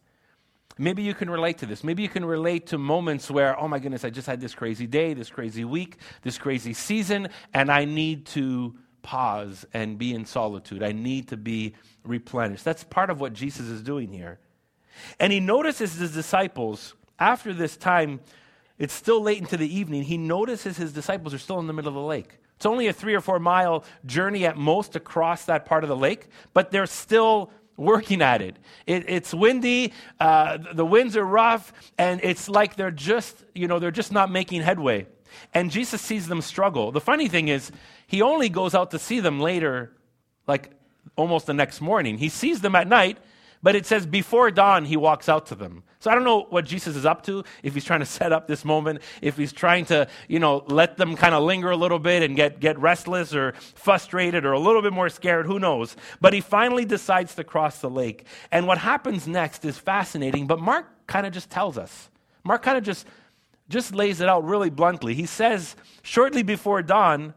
Maybe 0.77 1.03
you 1.03 1.13
can 1.13 1.29
relate 1.29 1.59
to 1.59 1.65
this. 1.65 1.83
Maybe 1.83 2.03
you 2.03 2.09
can 2.09 2.25
relate 2.25 2.67
to 2.67 2.77
moments 2.77 3.31
where, 3.31 3.59
oh 3.59 3.67
my 3.67 3.79
goodness, 3.79 4.03
I 4.03 4.09
just 4.09 4.27
had 4.27 4.41
this 4.41 4.53
crazy 4.53 4.85
day, 4.87 5.13
this 5.13 5.29
crazy 5.29 5.63
week, 5.63 5.97
this 6.21 6.37
crazy 6.37 6.73
season, 6.73 7.29
and 7.53 7.71
I 7.71 7.85
need 7.85 8.25
to 8.27 8.75
pause 9.05 9.67
and 9.71 9.99
be 9.99 10.15
in 10.15 10.25
solitude. 10.25 10.81
I 10.81 10.91
need 10.91 11.27
to 11.27 11.37
be 11.37 11.75
replenished. 12.03 12.65
That's 12.65 12.83
part 12.83 13.11
of 13.11 13.19
what 13.19 13.33
Jesus 13.33 13.67
is 13.67 13.83
doing 13.83 14.11
here. 14.11 14.39
And 15.19 15.31
he 15.31 15.39
notices 15.39 15.93
his 15.93 16.11
disciples 16.11 16.95
after 17.19 17.53
this 17.53 17.77
time, 17.77 18.19
it's 18.79 18.93
still 18.93 19.21
late 19.21 19.37
into 19.37 19.57
the 19.57 19.73
evening. 19.73 20.01
He 20.01 20.17
notices 20.17 20.75
his 20.75 20.91
disciples 20.91 21.35
are 21.35 21.37
still 21.37 21.59
in 21.59 21.67
the 21.67 21.73
middle 21.73 21.89
of 21.89 21.93
the 21.95 22.01
lake. 22.01 22.39
It's 22.55 22.65
only 22.65 22.87
a 22.87 22.93
three 22.93 23.13
or 23.13 23.21
four 23.21 23.37
mile 23.37 23.85
journey 24.07 24.45
at 24.45 24.57
most 24.57 24.95
across 24.95 25.45
that 25.45 25.65
part 25.65 25.83
of 25.83 25.87
the 25.87 25.95
lake, 25.95 26.27
but 26.53 26.71
they're 26.71 26.87
still 26.87 27.51
working 27.77 28.23
at 28.23 28.41
it. 28.41 28.57
it 28.87 29.05
it's 29.07 29.33
windy, 29.33 29.93
uh, 30.19 30.57
the 30.73 30.85
winds 30.85 31.15
are 31.15 31.25
rough, 31.25 31.73
and 31.97 32.21
it's 32.23 32.49
like 32.49 32.75
they're 32.75 32.89
just, 32.89 33.43
you 33.53 33.67
know, 33.67 33.77
they're 33.77 33.91
just 33.91 34.11
not 34.11 34.31
making 34.31 34.61
headway. 34.61 35.05
And 35.53 35.71
Jesus 35.71 36.01
sees 36.01 36.27
them 36.27 36.41
struggle. 36.41 36.91
The 36.91 37.01
funny 37.01 37.27
thing 37.27 37.47
is, 37.47 37.71
he 38.07 38.21
only 38.21 38.49
goes 38.49 38.75
out 38.75 38.91
to 38.91 38.99
see 38.99 39.19
them 39.19 39.39
later, 39.39 39.91
like 40.47 40.71
almost 41.15 41.45
the 41.45 41.53
next 41.53 41.81
morning. 41.81 42.17
He 42.17 42.29
sees 42.29 42.61
them 42.61 42.75
at 42.75 42.87
night, 42.87 43.17
but 43.63 43.75
it 43.75 43.85
says 43.85 44.05
before 44.05 44.51
dawn 44.51 44.85
he 44.85 44.97
walks 44.97 45.27
out 45.27 45.47
to 45.47 45.55
them. 45.55 45.83
So 45.99 46.11
I 46.11 46.13
don't 46.13 46.23
know 46.23 46.45
what 46.51 46.65
Jesus 46.65 46.95
is 46.95 47.03
up 47.03 47.23
to, 47.23 47.43
if 47.63 47.73
he's 47.73 47.83
trying 47.83 48.01
to 48.01 48.05
set 48.19 48.31
up 48.31 48.47
this 48.47 48.63
moment, 48.63 49.01
if 49.23 49.37
he's 49.37 49.51
trying 49.51 49.85
to, 49.85 50.07
you 50.27 50.37
know, 50.37 50.63
let 50.67 50.97
them 50.97 51.15
kind 51.15 51.33
of 51.33 51.43
linger 51.43 51.71
a 51.71 51.75
little 51.75 51.97
bit 51.97 52.21
and 52.21 52.35
get, 52.35 52.59
get 52.59 52.77
restless 52.77 53.33
or 53.33 53.53
frustrated 53.73 54.45
or 54.45 54.51
a 54.51 54.59
little 54.59 54.83
bit 54.83 54.93
more 54.93 55.09
scared, 55.09 55.47
who 55.47 55.57
knows. 55.57 55.95
But 56.21 56.33
he 56.33 56.41
finally 56.41 56.85
decides 56.85 57.33
to 57.35 57.43
cross 57.43 57.79
the 57.79 57.89
lake. 57.89 58.25
And 58.51 58.67
what 58.67 58.77
happens 58.77 59.27
next 59.27 59.65
is 59.65 59.79
fascinating, 59.79 60.45
but 60.45 60.59
Mark 60.59 60.85
kind 61.07 61.25
of 61.25 61.33
just 61.33 61.49
tells 61.49 61.75
us. 61.75 62.11
Mark 62.43 62.61
kind 62.61 62.77
of 62.77 62.83
just 62.83 63.07
just 63.69 63.95
lays 63.95 64.21
it 64.21 64.29
out 64.29 64.45
really 64.45 64.69
bluntly. 64.69 65.13
He 65.13 65.25
says, 65.25 65.75
shortly 66.03 66.43
before 66.43 66.81
dawn, 66.81 67.33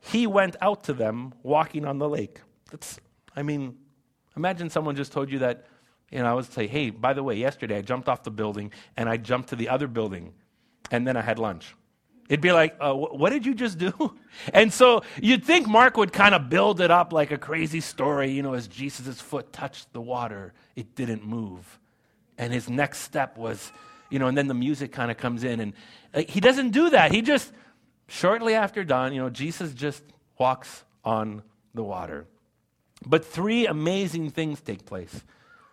he 0.00 0.26
went 0.26 0.56
out 0.60 0.84
to 0.84 0.92
them 0.92 1.34
walking 1.42 1.84
on 1.84 1.98
the 1.98 2.08
lake. 2.08 2.40
That's, 2.70 3.00
I 3.34 3.42
mean, 3.42 3.76
imagine 4.36 4.70
someone 4.70 4.94
just 4.96 5.12
told 5.12 5.30
you 5.30 5.40
that, 5.40 5.66
you 6.10 6.18
know, 6.20 6.26
I 6.26 6.34
would 6.34 6.50
say, 6.50 6.66
hey, 6.66 6.90
by 6.90 7.12
the 7.12 7.22
way, 7.22 7.36
yesterday 7.36 7.78
I 7.78 7.82
jumped 7.82 8.08
off 8.08 8.22
the 8.22 8.30
building 8.30 8.72
and 8.96 9.08
I 9.08 9.16
jumped 9.16 9.50
to 9.50 9.56
the 9.56 9.68
other 9.68 9.88
building 9.88 10.32
and 10.90 11.06
then 11.06 11.16
I 11.16 11.22
had 11.22 11.38
lunch. 11.38 11.74
It'd 12.28 12.42
be 12.42 12.52
like, 12.52 12.76
uh, 12.78 12.92
what 12.94 13.30
did 13.30 13.46
you 13.46 13.54
just 13.54 13.78
do? 13.78 13.92
And 14.52 14.72
so 14.72 15.02
you'd 15.20 15.44
think 15.44 15.66
Mark 15.66 15.96
would 15.96 16.12
kind 16.12 16.32
of 16.32 16.48
build 16.48 16.80
it 16.80 16.92
up 16.92 17.12
like 17.12 17.32
a 17.32 17.38
crazy 17.38 17.80
story, 17.80 18.30
you 18.30 18.42
know, 18.42 18.54
as 18.54 18.68
Jesus' 18.68 19.20
foot 19.20 19.52
touched 19.52 19.92
the 19.92 20.00
water, 20.00 20.52
it 20.76 20.94
didn't 20.94 21.26
move. 21.26 21.80
And 22.36 22.52
his 22.52 22.70
next 22.70 22.98
step 23.00 23.36
was, 23.36 23.72
you 24.10 24.18
know, 24.18 24.26
and 24.26 24.36
then 24.36 24.46
the 24.46 24.54
music 24.54 24.92
kind 24.92 25.10
of 25.10 25.16
comes 25.16 25.44
in. 25.44 25.60
And 25.60 25.72
uh, 26.14 26.22
he 26.28 26.40
doesn't 26.40 26.70
do 26.70 26.90
that. 26.90 27.12
He 27.12 27.22
just, 27.22 27.52
shortly 28.06 28.54
after 28.54 28.84
dawn, 28.84 29.12
you 29.12 29.20
know, 29.20 29.30
Jesus 29.30 29.72
just 29.72 30.02
walks 30.38 30.84
on 31.04 31.42
the 31.74 31.82
water. 31.82 32.26
But 33.06 33.24
three 33.24 33.66
amazing 33.66 34.30
things 34.30 34.60
take 34.60 34.84
place. 34.84 35.22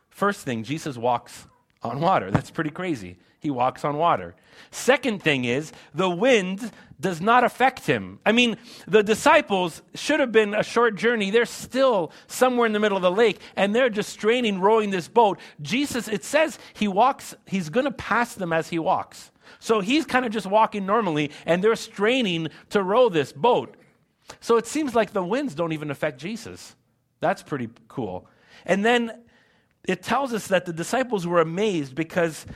First 0.09 0.41
thing, 0.41 0.63
Jesus 0.63 0.97
walks 0.97 1.47
on 1.81 1.99
water. 1.99 2.31
That's 2.31 2.51
pretty 2.51 2.69
crazy. 2.69 3.17
He 3.45 3.51
walks 3.51 3.85
on 3.85 3.97
water. 3.97 4.33
Second 4.71 5.21
thing 5.21 5.45
is, 5.45 5.71
the 5.93 6.09
wind 6.09 6.71
does 6.99 7.21
not 7.21 7.43
affect 7.43 7.85
him. 7.85 8.17
I 8.25 8.31
mean, 8.31 8.57
the 8.87 9.03
disciples 9.03 9.83
should 9.93 10.19
have 10.19 10.31
been 10.31 10.55
a 10.55 10.63
short 10.63 10.95
journey. 10.95 11.29
They're 11.29 11.45
still 11.45 12.11
somewhere 12.25 12.65
in 12.65 12.73
the 12.73 12.79
middle 12.79 12.97
of 12.97 13.03
the 13.03 13.11
lake, 13.11 13.39
and 13.55 13.75
they're 13.75 13.91
just 13.91 14.09
straining, 14.09 14.59
rowing 14.61 14.89
this 14.89 15.07
boat. 15.07 15.37
Jesus, 15.61 16.07
it 16.07 16.23
says 16.23 16.57
he 16.73 16.87
walks, 16.87 17.35
he's 17.45 17.69
going 17.69 17.85
to 17.85 17.91
pass 17.91 18.33
them 18.33 18.51
as 18.51 18.67
he 18.69 18.79
walks. 18.79 19.29
So 19.59 19.79
he's 19.79 20.07
kind 20.07 20.25
of 20.25 20.31
just 20.31 20.47
walking 20.47 20.87
normally, 20.87 21.29
and 21.45 21.63
they're 21.63 21.75
straining 21.75 22.47
to 22.71 22.81
row 22.81 23.09
this 23.09 23.31
boat. 23.31 23.77
So 24.39 24.57
it 24.57 24.65
seems 24.65 24.95
like 24.95 25.11
the 25.13 25.23
winds 25.23 25.53
don't 25.53 25.71
even 25.71 25.91
affect 25.91 26.19
Jesus. 26.19 26.75
That's 27.19 27.43
pretty 27.43 27.69
cool. 27.89 28.27
And 28.65 28.83
then 28.83 29.21
it 29.87 30.01
tells 30.01 30.33
us 30.33 30.47
that 30.47 30.65
the 30.65 30.73
disciples 30.73 31.27
were 31.27 31.41
amazed 31.41 31.93
because 31.93 32.47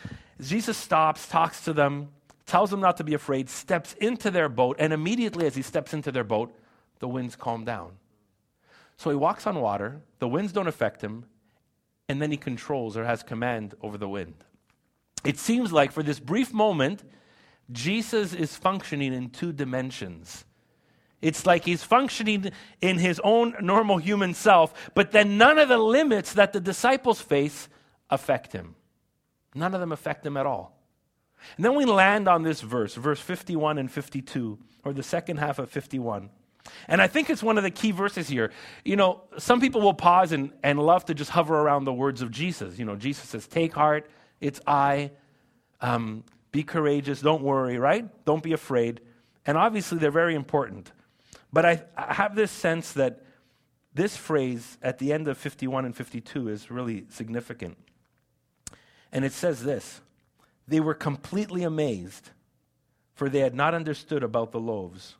Jesus 0.42 0.78
stops, 0.78 1.28
talks 1.28 1.62
to 1.66 1.74
them, 1.74 2.10
tells 2.46 2.70
them 2.72 2.80
not 2.80 2.98
to 2.98 3.04
be 3.04 3.14
afraid, 3.14 3.50
steps 3.50 3.94
into 3.94 4.32
their 4.32 4.50
boat, 4.50 4.78
and 4.80 4.94
immediately 4.94 5.46
as 5.46 5.56
he 5.56 5.62
steps 5.62 5.94
into 5.94 6.12
their 6.12 6.24
boat, 6.24 6.56
the 7.00 7.08
winds 7.08 7.36
calm 7.36 7.66
down. 7.66 7.92
So 8.98 9.10
he 9.10 9.16
walks 9.16 9.48
on 9.48 9.60
water, 9.62 10.02
the 10.20 10.28
winds 10.28 10.52
don't 10.52 10.68
affect 10.68 11.02
him, 11.02 11.26
and 12.08 12.22
then 12.22 12.32
he 12.32 12.38
controls 12.38 12.98
or 12.98 13.06
has 13.06 13.24
command 13.24 13.76
over 13.82 13.98
the 13.98 14.10
wind. 14.10 14.44
It 15.24 15.38
seems 15.38 15.72
like 15.72 15.92
for 15.92 16.04
this 16.04 16.20
brief 16.20 16.54
moment, 16.54 17.04
Jesus 17.72 18.34
is 18.34 18.56
functioning 18.56 19.14
in 19.14 19.30
two 19.30 19.54
dimensions. 19.54 20.44
It's 21.22 21.46
like 21.46 21.66
he's 21.66 21.84
functioning 21.84 22.52
in 22.82 22.98
his 22.98 23.20
own 23.24 23.56
normal 23.62 23.98
human 23.98 24.34
self, 24.34 24.92
but 24.96 25.12
then 25.12 25.38
none 25.38 25.60
of 25.60 25.70
the 25.70 25.78
limits 25.78 26.34
that 26.34 26.54
the 26.54 26.62
disciples 26.62 27.22
face 27.22 27.68
affect 28.10 28.54
him. 28.54 28.76
None 29.56 29.74
of 29.74 29.80
them 29.80 29.92
affect 29.92 30.26
him 30.26 30.38
at 30.38 30.46
all. 30.46 30.78
And 31.56 31.66
then 31.66 31.76
we 31.76 31.86
land 31.86 32.28
on 32.28 32.44
this 32.44 32.62
verse, 32.62 32.96
verse 32.96 33.20
51 33.20 33.78
and 33.78 33.92
52, 33.92 34.60
or 34.84 34.94
the 34.94 35.04
second 35.04 35.38
half 35.38 35.60
of 35.60 35.70
51. 35.70 36.30
And 36.88 37.02
I 37.02 37.08
think 37.08 37.30
it's 37.30 37.42
one 37.42 37.58
of 37.58 37.64
the 37.64 37.72
key 37.72 37.92
verses 37.92 38.28
here. 38.28 38.52
You 38.84 38.96
know, 38.96 39.22
some 39.38 39.62
people 39.62 39.82
will 39.82 39.94
pause 39.94 40.32
and, 40.32 40.52
and 40.62 40.80
love 40.80 41.06
to 41.06 41.14
just 41.14 41.32
hover 41.32 41.56
around 41.56 41.86
the 41.86 41.94
words 41.94 42.22
of 42.22 42.32
Jesus. 42.32 42.78
You 42.78 42.86
know, 42.86 42.96
Jesus 42.96 43.30
says, 43.30 43.48
Take 43.48 43.74
heart, 43.74 44.10
it's 44.42 44.60
I. 44.68 45.12
Um, 45.82 46.24
be 46.52 46.64
courageous, 46.64 47.22
don't 47.22 47.44
worry, 47.44 47.78
right? 47.78 48.08
Don't 48.26 48.44
be 48.44 48.54
afraid. 48.54 49.02
And 49.46 49.58
obviously, 49.58 49.98
they're 49.98 50.12
very 50.12 50.36
important. 50.36 50.92
But 51.54 51.66
I, 51.66 51.84
I 51.96 52.14
have 52.14 52.36
this 52.36 52.52
sense 52.52 52.94
that 52.94 53.24
this 53.94 54.16
phrase 54.16 54.78
at 54.82 55.00
the 55.00 55.14
end 55.14 55.28
of 55.28 55.38
51 55.38 55.86
and 55.86 55.96
52 55.96 56.50
is 56.50 56.70
really 56.70 57.06
significant. 57.10 57.78
And 59.12 59.26
it 59.26 59.34
says 59.34 59.64
this 59.64 60.02
They 60.68 60.80
were 60.80 60.94
completely 60.94 61.64
amazed, 61.64 62.30
for 63.14 63.30
they 63.30 63.40
had 63.40 63.56
not 63.56 63.74
understood 63.74 64.24
about 64.24 64.52
the 64.52 64.60
loaves. 64.60 65.16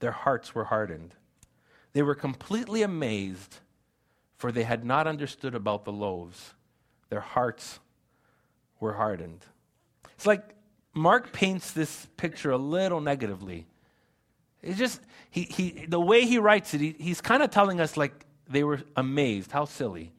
Their 0.00 0.12
hearts 0.12 0.54
were 0.54 0.64
hardened. 0.64 1.14
They 1.92 2.02
were 2.02 2.14
completely 2.14 2.82
amazed, 2.82 3.58
for 4.36 4.52
they 4.52 4.64
had 4.64 4.84
not 4.84 5.06
understood 5.06 5.54
about 5.54 5.84
the 5.84 5.92
loaves. 5.92 6.54
Their 7.08 7.20
hearts 7.20 7.78
were 8.80 8.94
hardened. 8.94 9.44
It's 10.16 10.26
like 10.26 10.42
Mark 10.92 11.32
paints 11.32 11.72
this 11.72 12.06
picture 12.16 12.50
a 12.50 12.58
little 12.58 13.00
negatively. 13.00 13.66
It's 14.62 14.78
just, 14.78 15.00
he, 15.30 15.42
he, 15.42 15.86
the 15.86 16.00
way 16.00 16.24
he 16.24 16.38
writes 16.38 16.74
it, 16.74 16.80
he, 16.80 16.96
he's 16.98 17.20
kind 17.20 17.42
of 17.42 17.50
telling 17.50 17.80
us 17.80 17.96
like 17.96 18.24
they 18.48 18.64
were 18.64 18.80
amazed. 18.96 19.52
How 19.52 19.64
silly. 19.64 20.12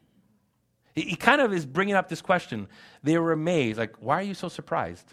He, 0.96 1.14
kind 1.14 1.42
of 1.42 1.52
is 1.52 1.66
bringing 1.66 1.94
up 1.94 2.08
this 2.08 2.22
question. 2.22 2.68
They 3.02 3.18
were 3.18 3.32
amazed. 3.32 3.78
Like, 3.78 3.96
why 4.00 4.18
are 4.18 4.22
you 4.22 4.32
so 4.32 4.48
surprised? 4.48 5.12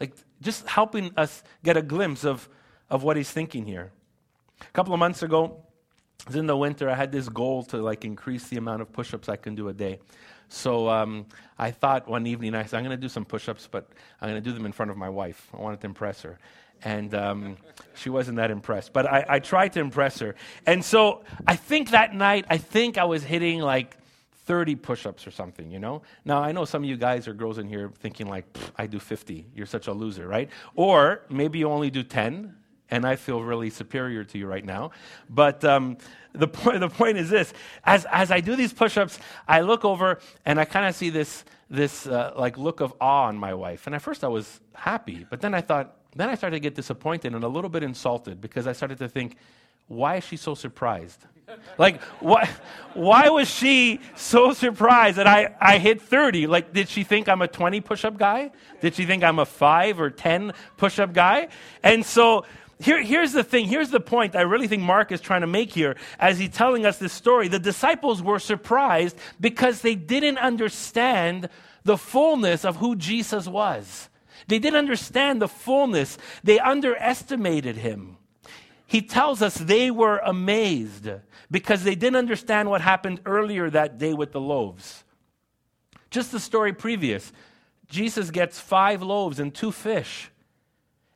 Like, 0.00 0.14
just 0.40 0.66
helping 0.66 1.12
us 1.18 1.44
get 1.62 1.76
a 1.76 1.82
glimpse 1.82 2.24
of, 2.24 2.48
of 2.88 3.02
what 3.02 3.18
he's 3.18 3.30
thinking 3.30 3.66
here. 3.66 3.92
A 4.60 4.72
couple 4.72 4.94
of 4.94 4.98
months 4.98 5.22
ago, 5.22 5.62
it 6.20 6.26
was 6.28 6.36
in 6.36 6.46
the 6.46 6.56
winter, 6.56 6.88
I 6.88 6.94
had 6.94 7.12
this 7.12 7.28
goal 7.28 7.62
to 7.64 7.76
like 7.76 8.06
increase 8.06 8.48
the 8.48 8.56
amount 8.56 8.80
of 8.80 8.90
push-ups 8.90 9.28
I 9.28 9.36
can 9.36 9.54
do 9.54 9.68
a 9.68 9.74
day. 9.74 9.98
So 10.48 10.88
um, 10.88 11.26
I 11.58 11.72
thought 11.72 12.08
one 12.08 12.26
evening, 12.26 12.54
I 12.54 12.64
said, 12.64 12.78
I'm 12.78 12.84
going 12.84 12.96
to 12.96 13.00
do 13.00 13.10
some 13.10 13.26
push-ups, 13.26 13.68
but 13.70 13.86
I'm 14.20 14.30
going 14.30 14.42
to 14.42 14.50
do 14.50 14.54
them 14.54 14.64
in 14.64 14.72
front 14.72 14.90
of 14.90 14.96
my 14.96 15.10
wife. 15.10 15.46
I 15.52 15.60
wanted 15.60 15.80
to 15.82 15.86
impress 15.86 16.22
her 16.22 16.38
and 16.82 17.14
um, 17.14 17.56
she 17.94 18.10
wasn't 18.10 18.36
that 18.36 18.50
impressed. 18.50 18.92
But 18.92 19.06
I, 19.06 19.24
I, 19.28 19.38
tried 19.38 19.72
to 19.74 19.80
impress 19.80 20.18
her. 20.18 20.34
And 20.66 20.84
so 20.84 21.24
I 21.46 21.56
think 21.56 21.90
that 21.90 22.14
night, 22.14 22.44
I 22.50 22.58
think 22.58 22.98
I 22.98 23.04
was 23.04 23.22
hitting 23.22 23.60
like 23.60 23.96
30 24.46 24.76
push 24.76 25.06
ups 25.06 25.26
or 25.26 25.30
something, 25.30 25.70
you 25.70 25.78
know? 25.78 26.02
Now, 26.24 26.42
I 26.42 26.52
know 26.52 26.64
some 26.64 26.84
of 26.84 26.88
you 26.88 26.96
guys 26.96 27.28
or 27.28 27.34
girls 27.34 27.58
in 27.58 27.68
here 27.68 27.90
thinking, 27.98 28.28
like, 28.28 28.46
I 28.76 28.86
do 28.86 28.98
50. 28.98 29.46
You're 29.54 29.66
such 29.66 29.88
a 29.88 29.92
loser, 29.92 30.26
right? 30.26 30.48
Or 30.74 31.22
maybe 31.28 31.58
you 31.58 31.68
only 31.68 31.90
do 31.90 32.02
10, 32.02 32.54
and 32.90 33.04
I 33.04 33.16
feel 33.16 33.42
really 33.42 33.70
superior 33.70 34.22
to 34.24 34.38
you 34.38 34.46
right 34.46 34.64
now. 34.64 34.92
But 35.28 35.64
um, 35.64 35.98
the, 36.32 36.46
point, 36.46 36.80
the 36.80 36.88
point 36.88 37.18
is 37.18 37.28
this 37.30 37.52
as, 37.84 38.06
as 38.10 38.30
I 38.30 38.40
do 38.40 38.56
these 38.56 38.72
push 38.72 38.96
ups, 38.96 39.18
I 39.48 39.60
look 39.62 39.84
over 39.84 40.20
and 40.44 40.60
I 40.60 40.64
kind 40.64 40.86
of 40.86 40.94
see 40.94 41.10
this, 41.10 41.44
this 41.68 42.06
uh, 42.06 42.32
like 42.36 42.56
look 42.56 42.80
of 42.80 42.94
awe 43.00 43.24
on 43.24 43.36
my 43.36 43.54
wife. 43.54 43.86
And 43.86 43.94
at 43.94 44.02
first 44.02 44.22
I 44.22 44.28
was 44.28 44.60
happy, 44.74 45.26
but 45.28 45.40
then 45.40 45.54
I 45.54 45.60
thought, 45.60 45.96
then 46.14 46.28
I 46.28 46.34
started 46.36 46.56
to 46.56 46.60
get 46.60 46.74
disappointed 46.74 47.34
and 47.34 47.42
a 47.42 47.48
little 47.48 47.70
bit 47.70 47.82
insulted 47.82 48.40
because 48.40 48.66
I 48.66 48.72
started 48.72 48.98
to 48.98 49.08
think, 49.08 49.36
why 49.88 50.16
is 50.16 50.24
she 50.24 50.36
so 50.36 50.54
surprised? 50.54 51.24
Like, 51.78 52.02
why, 52.20 52.48
why 52.94 53.28
was 53.28 53.48
she 53.48 54.00
so 54.14 54.52
surprised 54.52 55.16
that 55.18 55.26
I, 55.26 55.54
I 55.60 55.78
hit 55.78 56.00
30? 56.02 56.46
Like, 56.46 56.72
did 56.72 56.88
she 56.88 57.04
think 57.04 57.28
I'm 57.28 57.42
a 57.42 57.48
20 57.48 57.80
push 57.80 58.04
up 58.04 58.18
guy? 58.18 58.50
Did 58.80 58.94
she 58.94 59.04
think 59.04 59.22
I'm 59.22 59.38
a 59.38 59.46
5 59.46 60.00
or 60.00 60.10
10 60.10 60.52
push 60.76 60.98
up 60.98 61.12
guy? 61.12 61.48
And 61.82 62.04
so, 62.04 62.44
here, 62.80 63.02
here's 63.02 63.32
the 63.32 63.44
thing. 63.44 63.66
Here's 63.66 63.90
the 63.90 64.00
point 64.00 64.36
I 64.36 64.42
really 64.42 64.68
think 64.68 64.82
Mark 64.82 65.12
is 65.12 65.20
trying 65.20 65.40
to 65.42 65.46
make 65.46 65.72
here 65.72 65.96
as 66.18 66.38
he's 66.38 66.50
telling 66.50 66.84
us 66.84 66.98
this 66.98 67.12
story. 67.12 67.48
The 67.48 67.58
disciples 67.58 68.22
were 68.22 68.38
surprised 68.38 69.16
because 69.40 69.80
they 69.80 69.94
didn't 69.94 70.38
understand 70.38 71.48
the 71.84 71.96
fullness 71.96 72.64
of 72.64 72.76
who 72.76 72.96
Jesus 72.96 73.46
was. 73.46 74.08
They 74.48 74.58
didn't 74.58 74.78
understand 74.78 75.40
the 75.40 75.48
fullness, 75.48 76.18
they 76.44 76.58
underestimated 76.58 77.76
him. 77.76 78.18
He 78.86 79.02
tells 79.02 79.42
us 79.42 79.54
they 79.56 79.90
were 79.90 80.18
amazed 80.18 81.08
because 81.50 81.84
they 81.84 81.94
didn't 81.94 82.16
understand 82.16 82.70
what 82.70 82.80
happened 82.80 83.20
earlier 83.26 83.68
that 83.70 83.98
day 83.98 84.14
with 84.14 84.32
the 84.32 84.40
loaves. 84.40 85.04
Just 86.10 86.32
the 86.32 86.40
story 86.40 86.72
previous 86.72 87.32
Jesus 87.88 88.30
gets 88.30 88.58
five 88.58 89.02
loaves 89.02 89.38
and 89.38 89.54
two 89.54 89.72
fish, 89.72 90.30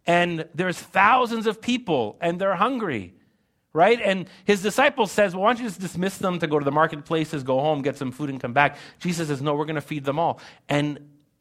and 0.06 0.46
there's 0.54 0.78
thousands 0.78 1.46
of 1.46 1.60
people, 1.60 2.16
and 2.20 2.40
they're 2.40 2.56
hungry. 2.56 3.14
Right? 3.72 4.00
And 4.02 4.28
his 4.44 4.62
disciples 4.62 5.12
says, 5.12 5.32
well, 5.32 5.44
why 5.44 5.52
don't 5.52 5.62
you 5.62 5.68
just 5.68 5.80
dismiss 5.80 6.18
them 6.18 6.40
to 6.40 6.48
go 6.48 6.58
to 6.58 6.64
the 6.64 6.72
marketplaces, 6.72 7.44
go 7.44 7.60
home, 7.60 7.82
get 7.82 7.96
some 7.96 8.10
food, 8.10 8.28
and 8.28 8.40
come 8.40 8.52
back? 8.52 8.76
Jesus 8.98 9.28
says, 9.28 9.40
no, 9.40 9.54
we're 9.54 9.64
going 9.64 9.76
to 9.76 9.80
feed 9.80 10.04
them 10.04 10.18
all. 10.18 10.40
And 10.68 10.98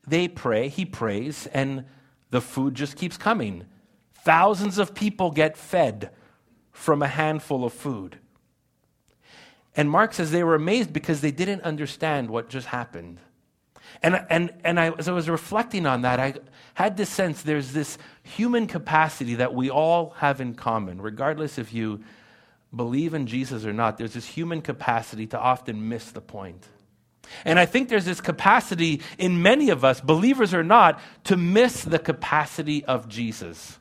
they 0.08 0.28
pray, 0.28 0.68
he 0.68 0.86
prays, 0.86 1.48
and 1.48 1.86
the 2.30 2.40
food 2.40 2.76
just 2.76 2.98
keeps 2.98 3.18
coming. 3.18 3.66
Thousands 4.14 4.78
of 4.78 4.94
people 4.94 5.32
get 5.32 5.58
fed 5.58 6.12
from 6.80 7.02
a 7.02 7.08
handful 7.10 7.66
of 7.66 7.74
food. 7.74 8.18
And 9.76 9.92
Mark 9.92 10.14
says 10.14 10.32
they 10.32 10.46
were 10.46 10.56
amazed 10.56 10.94
because 10.94 11.20
they 11.20 11.30
didn't 11.30 11.62
understand 11.64 12.30
what 12.30 12.48
just 12.48 12.68
happened. 12.68 13.20
And, 14.02 14.26
and, 14.30 14.54
and 14.64 14.80
I, 14.80 14.92
as 14.92 15.10
I 15.10 15.12
was 15.12 15.30
reflecting 15.30 15.86
on 15.86 16.04
that, 16.04 16.22
I 16.22 16.36
had 16.76 16.96
this 16.96 17.10
sense 17.10 17.42
there's 17.42 17.74
this 17.74 17.98
human 18.24 18.66
capacity 18.66 19.36
that 19.36 19.54
we 19.54 19.70
all 19.70 20.12
have 20.12 20.40
in 20.40 20.54
common, 20.54 21.02
regardless 21.02 21.58
if 21.58 21.74
you 21.74 22.02
believe 22.74 23.14
in 23.14 23.28
Jesus 23.28 23.66
or 23.66 23.74
not. 23.74 23.98
There's 23.98 24.14
this 24.14 24.28
human 24.28 24.62
capacity 24.62 25.28
to 25.28 25.40
often 25.40 25.90
miss 25.90 26.12
the 26.12 26.22
point. 26.22 26.66
And 27.44 27.60
I 27.60 27.66
think 27.66 27.90
there's 27.90 28.06
this 28.06 28.22
capacity 28.22 29.02
in 29.18 29.42
many 29.42 29.70
of 29.70 29.84
us, 29.84 30.00
believers 30.00 30.54
or 30.54 30.64
not, 30.64 31.02
to 31.26 31.36
miss 31.36 31.84
the 31.84 32.00
capacity 32.00 32.86
of 32.86 33.10
Jesus. 33.10 33.80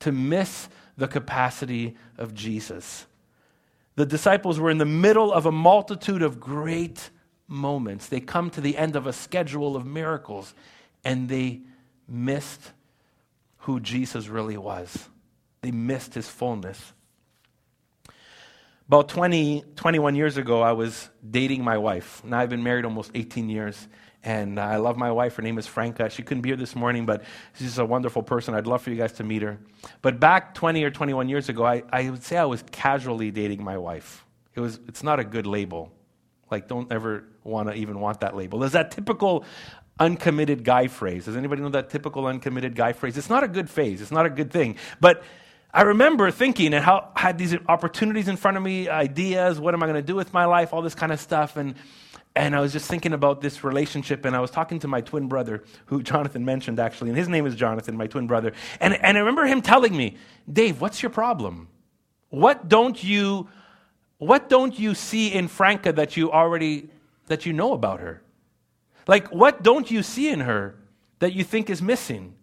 To 0.00 0.12
miss 0.12 0.68
the 1.00 1.08
capacity 1.08 1.96
of 2.18 2.34
Jesus. 2.34 3.06
The 3.96 4.04
disciples 4.04 4.60
were 4.60 4.70
in 4.70 4.76
the 4.76 4.84
middle 4.84 5.32
of 5.32 5.46
a 5.46 5.50
multitude 5.50 6.20
of 6.20 6.38
great 6.38 7.08
moments. 7.48 8.06
They 8.08 8.20
come 8.20 8.50
to 8.50 8.60
the 8.60 8.76
end 8.76 8.96
of 8.96 9.06
a 9.06 9.12
schedule 9.14 9.76
of 9.76 9.86
miracles 9.86 10.54
and 11.02 11.26
they 11.26 11.62
missed 12.06 12.72
who 13.60 13.80
Jesus 13.80 14.28
really 14.28 14.58
was. 14.58 15.08
They 15.62 15.70
missed 15.70 16.12
his 16.12 16.28
fullness. 16.28 16.92
About 18.86 19.08
20, 19.08 19.64
21 19.76 20.14
years 20.16 20.36
ago, 20.36 20.60
I 20.60 20.72
was 20.72 21.08
dating 21.30 21.64
my 21.64 21.78
wife. 21.78 22.22
Now 22.24 22.40
I've 22.40 22.50
been 22.50 22.62
married 22.62 22.84
almost 22.84 23.10
18 23.14 23.48
years, 23.48 23.88
and 24.22 24.60
I 24.60 24.76
love 24.76 24.96
my 24.96 25.10
wife. 25.10 25.36
Her 25.36 25.42
name 25.42 25.58
is 25.58 25.66
Franca. 25.66 26.10
She 26.10 26.22
couldn't 26.22 26.42
be 26.42 26.50
here 26.50 26.56
this 26.56 26.76
morning, 26.76 27.06
but 27.06 27.22
she's 27.54 27.78
a 27.78 27.84
wonderful 27.84 28.22
person. 28.22 28.54
I'd 28.54 28.66
love 28.66 28.82
for 28.82 28.90
you 28.90 28.96
guys 28.96 29.12
to 29.12 29.24
meet 29.24 29.42
her. 29.42 29.58
But 30.02 30.20
back 30.20 30.54
20 30.54 30.84
or 30.84 30.90
21 30.90 31.28
years 31.28 31.48
ago, 31.48 31.64
I, 31.64 31.82
I 31.90 32.10
would 32.10 32.22
say 32.22 32.36
I 32.36 32.44
was 32.44 32.62
casually 32.70 33.30
dating 33.30 33.64
my 33.64 33.78
wife. 33.78 34.26
It 34.54 34.60
was, 34.60 34.78
it's 34.88 35.02
not 35.02 35.20
a 35.20 35.24
good 35.24 35.46
label. 35.46 35.90
Like, 36.50 36.68
don't 36.68 36.92
ever 36.92 37.24
want 37.44 37.68
to 37.68 37.74
even 37.74 38.00
want 38.00 38.20
that 38.20 38.36
label. 38.36 38.58
There's 38.58 38.72
that 38.72 38.90
typical 38.90 39.44
uncommitted 39.98 40.64
guy 40.64 40.88
phrase. 40.88 41.24
Does 41.26 41.36
anybody 41.36 41.62
know 41.62 41.68
that 41.70 41.88
typical 41.88 42.26
uncommitted 42.26 42.74
guy 42.74 42.92
phrase? 42.92 43.16
It's 43.16 43.30
not 43.30 43.44
a 43.44 43.48
good 43.48 43.70
phase, 43.70 44.02
it's 44.02 44.10
not 44.10 44.26
a 44.26 44.30
good 44.30 44.50
thing. 44.50 44.76
But 45.00 45.22
I 45.72 45.82
remember 45.82 46.30
thinking 46.30 46.74
and 46.74 46.84
how 46.84 47.10
I 47.14 47.20
had 47.20 47.38
these 47.38 47.54
opportunities 47.68 48.26
in 48.26 48.36
front 48.36 48.56
of 48.56 48.62
me, 48.62 48.88
ideas, 48.88 49.60
what 49.60 49.72
am 49.72 49.82
I 49.82 49.86
going 49.86 49.94
to 49.94 50.06
do 50.06 50.16
with 50.16 50.34
my 50.34 50.44
life, 50.44 50.74
all 50.74 50.82
this 50.82 50.96
kind 50.96 51.12
of 51.12 51.20
stuff. 51.20 51.56
And, 51.56 51.76
and 52.36 52.54
I 52.54 52.60
was 52.60 52.72
just 52.72 52.88
thinking 52.88 53.12
about 53.12 53.40
this 53.40 53.64
relationship, 53.64 54.24
and 54.24 54.36
I 54.36 54.40
was 54.40 54.50
talking 54.50 54.78
to 54.80 54.88
my 54.88 55.00
twin 55.00 55.26
brother, 55.26 55.64
who 55.86 56.02
Jonathan 56.02 56.44
mentioned 56.44 56.78
actually, 56.78 57.10
and 57.10 57.18
his 57.18 57.28
name 57.28 57.44
is 57.46 57.54
Jonathan, 57.56 57.96
my 57.96 58.06
twin 58.06 58.26
brother. 58.26 58.52
And, 58.80 58.94
and 58.94 59.16
I 59.16 59.20
remember 59.20 59.46
him 59.46 59.62
telling 59.62 59.96
me, 59.96 60.16
Dave, 60.50 60.80
what's 60.80 61.02
your 61.02 61.10
problem? 61.10 61.68
What 62.28 62.68
don't 62.68 63.02
you, 63.02 63.48
what 64.18 64.48
don't 64.48 64.78
you 64.78 64.94
see 64.94 65.32
in 65.32 65.48
Franca 65.48 65.92
that 65.92 66.16
you 66.16 66.30
already, 66.30 66.88
that 67.26 67.46
you 67.46 67.52
know 67.52 67.72
about 67.72 68.00
her? 68.00 68.22
Like, 69.08 69.28
what 69.32 69.64
don't 69.64 69.90
you 69.90 70.04
see 70.04 70.28
in 70.28 70.40
her 70.40 70.76
that 71.18 71.32
you 71.32 71.42
think 71.42 71.68
is 71.68 71.82
missing? 71.82 72.34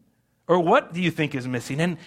Or 0.49 0.59
what 0.59 0.93
do 0.93 1.01
you 1.01 1.11
think 1.11 1.33
is 1.33 1.47
missing? 1.47 1.79
And, 1.79 1.97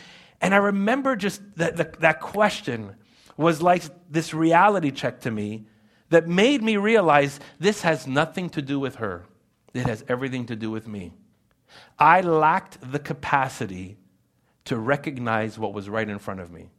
and 0.43 0.55
I 0.55 0.59
remember 0.59 1.17
just 1.17 1.41
that, 1.57 1.77
that, 1.79 2.01
that 2.01 2.21
question 2.21 2.97
was 3.39 3.63
like 3.63 3.85
this 4.11 4.35
reality 4.35 4.91
check 4.91 5.21
to 5.21 5.31
me 5.31 5.65
that 6.11 6.29
made 6.29 6.63
me 6.63 6.77
realize 6.77 7.41
this 7.59 7.83
has 7.83 8.07
nothing 8.07 8.51
to 8.51 8.63
do 8.63 8.79
with 8.79 8.97
her. 8.97 9.25
It 9.73 9.87
has 9.87 10.05
everything 10.09 10.47
to 10.47 10.57
do 10.57 10.71
with 10.71 10.87
me. 10.87 11.13
I 11.99 12.21
lacked 12.21 12.79
the 12.93 12.99
capacity 12.99 13.97
to 14.67 14.77
recognize 14.77 15.59
what 15.59 15.73
was 15.73 15.89
right 15.89 16.09
in 16.09 16.19
front 16.19 16.41
of 16.41 16.51
me. 16.51 16.71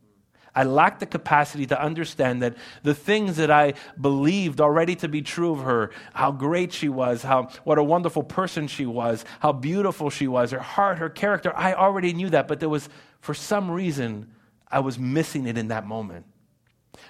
I 0.54 0.64
lacked 0.64 1.00
the 1.00 1.06
capacity 1.06 1.66
to 1.68 1.82
understand 1.82 2.42
that 2.42 2.58
the 2.84 2.94
things 2.94 3.38
that 3.38 3.50
I 3.50 3.76
believed 4.00 4.60
already 4.60 4.96
to 4.98 5.08
be 5.08 5.22
true 5.22 5.54
of 5.54 5.60
her, 5.62 5.92
how 6.14 6.32
great 6.32 6.74
she 6.74 6.90
was, 6.90 7.24
how 7.24 7.50
what 7.64 7.78
a 7.78 7.84
wonderful 7.84 8.24
person 8.24 8.68
she 8.68 8.86
was, 8.86 9.24
how 9.40 9.54
beautiful 9.54 10.10
she 10.10 10.28
was, 10.28 10.52
her 10.52 10.60
heart, 10.60 10.98
her 11.00 11.10
character, 11.10 11.54
I 11.56 11.74
already 11.74 12.12
knew 12.12 12.30
that, 12.32 12.50
but 12.50 12.60
there 12.60 12.68
was 12.68 12.90
for 13.22 13.34
some 13.34 13.72
reason 13.72 14.30
I 14.70 14.80
was 14.82 15.00
missing 15.00 15.48
it 15.48 15.58
in 15.58 15.70
that 15.70 15.88
moment. 15.88 16.26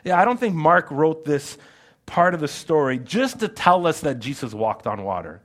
Yeah, 0.03 0.21
I 0.21 0.25
don't 0.25 0.39
think 0.39 0.53
Mark 0.53 0.91
wrote 0.91 1.25
this 1.25 1.57
part 2.05 2.33
of 2.33 2.39
the 2.39 2.47
story 2.47 2.99
just 2.99 3.39
to 3.39 3.47
tell 3.47 3.87
us 3.87 4.01
that 4.01 4.19
Jesus 4.19 4.53
walked 4.53 4.87
on 4.87 5.03
water. 5.03 5.41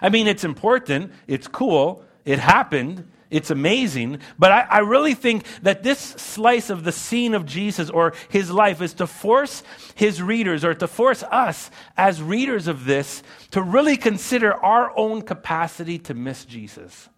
I 0.00 0.08
mean, 0.08 0.26
it's 0.26 0.44
important, 0.44 1.12
it's 1.26 1.46
cool, 1.46 2.02
it 2.24 2.38
happened, 2.38 3.08
it's 3.30 3.50
amazing. 3.50 4.20
But 4.38 4.52
I, 4.52 4.60
I, 4.60 4.78
really 4.78 5.14
think 5.14 5.44
that 5.62 5.82
this 5.82 5.98
slice 5.98 6.70
of 6.70 6.84
the 6.84 6.92
scene 6.92 7.34
of 7.34 7.46
Jesus 7.46 7.90
or 7.90 8.14
his 8.28 8.50
life 8.50 8.80
is 8.80 8.94
to 8.94 9.06
force 9.06 9.62
his 9.94 10.22
readers 10.22 10.64
or 10.64 10.74
to 10.74 10.86
force 10.86 11.22
us 11.24 11.70
as 11.96 12.22
readers 12.22 12.68
of 12.68 12.84
this 12.84 13.22
to 13.50 13.62
really 13.62 13.96
consider 13.96 14.54
our 14.54 14.96
own 14.96 15.22
capacity 15.22 15.98
to 16.00 16.14
miss 16.14 16.44
Jesus. 16.44 17.08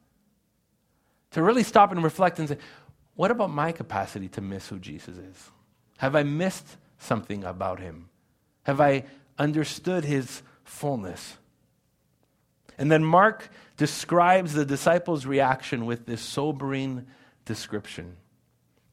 To 1.32 1.42
really 1.42 1.62
stop 1.62 1.92
and 1.92 2.02
reflect 2.02 2.38
and 2.38 2.48
say, 2.48 2.58
what 3.14 3.30
about 3.30 3.50
my 3.50 3.72
capacity 3.72 4.28
to 4.30 4.40
miss 4.40 4.68
who 4.68 4.78
Jesus 4.78 5.16
is? 5.16 5.50
Have 5.98 6.16
I 6.16 6.22
missed 6.22 6.78
something 6.98 7.44
about 7.44 7.80
him? 7.80 8.08
Have 8.66 8.80
I 8.80 9.04
understood 9.38 10.04
his 10.04 10.42
fullness? 10.64 11.36
And 12.76 12.90
then 12.90 13.04
Mark 13.04 13.48
describes 13.76 14.54
the 14.54 14.64
disciples' 14.64 15.24
reaction 15.24 15.86
with 15.86 16.06
this 16.06 16.20
sobering 16.20 17.06
description. 17.44 18.16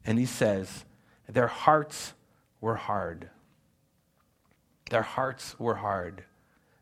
And 0.05 0.19
he 0.19 0.27
says, 0.27 0.85
Their 1.27 1.47
hearts 1.47 2.13
were 2.61 2.75
hard. 2.75 3.31
Their 4.91 5.01
hearts 5.01 5.59
were 5.59 5.75
hard. 5.75 6.23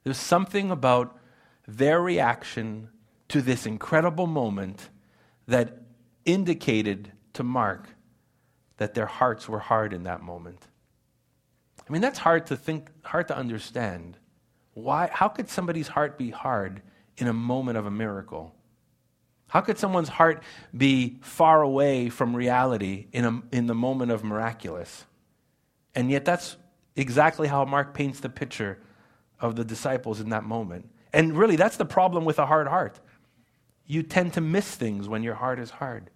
There's 0.03 0.17
something 0.17 0.69
about 0.69 1.17
their 1.65 2.01
reaction 2.01 2.89
to 3.29 3.41
this 3.41 3.65
incredible 3.65 4.27
moment 4.27 4.89
that 5.47 5.77
indicated 6.25 7.13
to 7.35 7.43
Mark 7.43 7.87
that 8.75 8.95
their 8.95 9.05
hearts 9.05 9.47
were 9.47 9.59
hard 9.59 9.93
in 9.93 10.03
that 10.03 10.21
moment. 10.21 10.67
I 11.91 11.93
mean, 11.93 12.01
that's 12.01 12.19
hard 12.19 12.45
to 12.45 12.55
think, 12.55 12.89
hard 13.03 13.27
to 13.27 13.35
understand. 13.35 14.15
Why, 14.75 15.09
how 15.11 15.27
could 15.27 15.49
somebody's 15.49 15.89
heart 15.89 16.17
be 16.17 16.29
hard 16.29 16.81
in 17.17 17.27
a 17.27 17.33
moment 17.33 17.77
of 17.77 17.85
a 17.85 17.91
miracle? 17.91 18.55
How 19.49 19.59
could 19.59 19.77
someone's 19.77 20.07
heart 20.07 20.41
be 20.75 21.19
far 21.21 21.61
away 21.61 22.07
from 22.07 22.33
reality 22.33 23.07
in, 23.11 23.25
a, 23.25 23.41
in 23.51 23.67
the 23.67 23.75
moment 23.75 24.09
of 24.09 24.23
miraculous? 24.23 25.03
And 25.93 26.09
yet, 26.09 26.23
that's 26.23 26.55
exactly 26.95 27.49
how 27.49 27.65
Mark 27.65 27.93
paints 27.93 28.21
the 28.21 28.29
picture 28.29 28.79
of 29.41 29.57
the 29.57 29.65
disciples 29.65 30.21
in 30.21 30.29
that 30.29 30.45
moment. 30.45 30.89
And 31.11 31.37
really, 31.37 31.57
that's 31.57 31.75
the 31.75 31.83
problem 31.83 32.23
with 32.23 32.39
a 32.39 32.45
hard 32.45 32.69
heart. 32.69 33.01
You 33.85 34.01
tend 34.01 34.31
to 34.35 34.39
miss 34.39 34.75
things 34.75 35.09
when 35.09 35.23
your 35.23 35.35
heart 35.35 35.59
is 35.59 35.71
hard. 35.71 36.09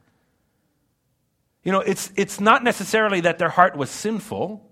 You 1.63 1.73
know, 1.73 1.81
it's, 1.81 2.13
it's 2.15 2.39
not 2.39 2.63
necessarily 2.63 3.19
that 3.19 3.39
their 3.39 3.49
heart 3.49 3.75
was 3.75 3.89
sinful 3.89 4.71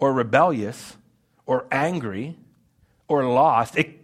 or 0.00 0.12
rebellious 0.12 0.96
or 1.46 1.66
angry 1.70 2.36
or 3.06 3.24
lost. 3.24 3.76
It 3.76 4.00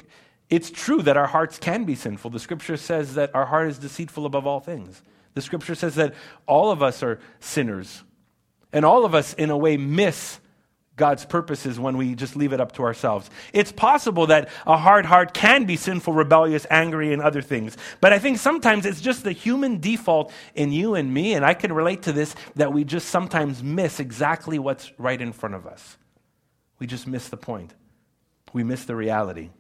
it's 0.49 0.71
true 0.71 1.03
that 1.03 1.17
our 1.17 1.27
hearts 1.27 1.59
can 1.59 1.85
be 1.85 1.95
sinful. 1.97 2.31
The 2.31 2.39
scripture 2.39 2.77
says 2.77 3.15
that 3.15 3.35
our 3.35 3.47
heart 3.47 3.69
is 3.69 3.79
deceitful 3.79 4.27
above 4.27 4.47
all 4.47 4.61
things. 4.61 5.03
The 5.35 5.43
scripture 5.43 5.75
says 5.75 5.97
that 5.97 6.15
all 6.47 6.71
of 6.71 6.83
us 6.83 7.03
are 7.03 7.19
sinners. 7.41 8.05
And 8.73 8.85
all 8.85 9.05
of 9.05 9.15
us, 9.15 9.35
in 9.35 9.51
a 9.51 9.57
way, 9.57 9.77
miss 9.77 10.39
God's 10.97 11.27
purposes 11.27 11.79
when 11.79 11.99
we 11.99 12.15
just 12.15 12.37
leave 12.37 12.55
it 12.55 12.61
up 12.61 12.73
to 12.73 12.83
ourselves. 12.83 13.29
It's 13.53 13.71
possible 13.71 14.27
that 14.29 14.49
a 14.67 14.79
hard 14.79 15.05
heart 15.05 15.35
can 15.35 15.65
be 15.65 15.77
sinful, 15.77 16.15
rebellious, 16.15 16.67
angry, 16.71 17.13
and 17.13 17.21
other 17.21 17.43
things. 17.43 17.77
But 18.01 18.15
I 18.15 18.19
think 18.19 18.39
sometimes 18.39 18.87
it's 18.87 19.03
just 19.03 19.23
the 19.23 19.33
human 19.33 19.79
default 19.79 20.33
in 20.55 20.73
you 20.73 20.95
and 20.95 21.13
me, 21.13 21.35
and 21.35 21.45
I 21.45 21.53
can 21.53 21.73
relate 21.73 22.03
to 22.05 22.13
this, 22.13 22.35
that 22.55 22.73
we 22.73 22.83
just 22.83 23.09
sometimes 23.09 23.63
miss 23.63 24.01
exactly 24.01 24.59
what's 24.59 24.91
right 24.99 25.21
in 25.21 25.33
front 25.33 25.55
of 25.55 25.67
us. 25.67 25.99
We 26.79 26.87
just 26.87 27.07
miss 27.07 27.29
the 27.29 27.37
point. 27.37 27.75
We 28.55 28.65
miss 28.65 28.85
the 28.85 28.97
reality 28.97 29.51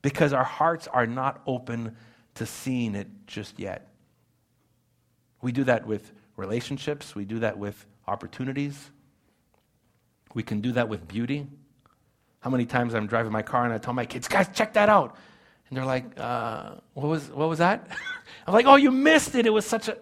because 0.00 0.32
our 0.32 0.44
hearts 0.44 0.86
are 0.86 1.06
not 1.06 1.42
open 1.46 1.96
to 2.34 2.46
seeing 2.46 2.94
it 2.94 3.08
just 3.26 3.58
yet. 3.58 3.88
We 5.42 5.50
do 5.50 5.64
that 5.64 5.86
with 5.86 6.12
relationships, 6.36 7.16
we 7.16 7.24
do 7.24 7.40
that 7.40 7.58
with 7.58 7.84
opportunities, 8.06 8.90
we 10.38 10.44
can 10.44 10.60
do 10.60 10.70
that 10.70 10.88
with 10.88 11.08
beauty. 11.08 11.48
How 12.38 12.48
many 12.48 12.64
times 12.64 12.94
I'm 12.94 13.08
driving 13.08 13.32
my 13.32 13.42
car 13.42 13.64
and 13.64 13.72
I 13.74 13.78
tell 13.78 13.92
my 13.92 14.06
kids, 14.06 14.28
guys, 14.28 14.48
check 14.54 14.74
that 14.74 14.88
out. 14.88 15.16
And 15.68 15.76
they're 15.76 15.84
like, 15.84 16.04
uh, 16.16 16.74
what, 16.94 17.08
was, 17.08 17.28
what 17.32 17.48
was 17.48 17.58
that? 17.58 17.88
I'm 18.46 18.54
like, 18.54 18.64
oh, 18.64 18.76
you 18.76 18.92
missed 18.92 19.34
it. 19.34 19.46
It 19.46 19.50
was 19.50 19.66
such 19.66 19.88
a. 19.88 19.98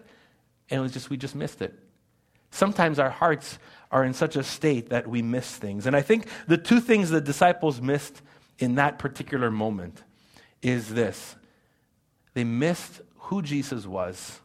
And 0.69 0.77
it 0.77 0.79
was 0.79 0.91
just, 0.91 1.09
we 1.09 1.17
just 1.17 1.33
missed 1.33 1.63
it. 1.63 1.73
Sometimes 2.51 2.99
our 2.99 3.09
hearts 3.09 3.57
are 3.89 4.03
in 4.03 4.13
such 4.13 4.35
a 4.35 4.43
state 4.43 4.89
that 4.89 5.07
we 5.07 5.23
miss 5.23 5.55
things. 5.55 5.87
And 5.87 5.95
I 5.95 6.03
think 6.03 6.27
the 6.47 6.59
two 6.59 6.81
things 6.81 7.09
the 7.09 7.19
disciples 7.19 7.81
missed 7.81 8.21
in 8.59 8.75
that 8.75 8.99
particular 8.99 9.49
moment 9.49 10.03
is 10.61 10.93
this 10.93 11.35
they 12.35 12.43
missed 12.43 13.01
who 13.15 13.41
Jesus 13.41 13.87
was, 13.87 14.39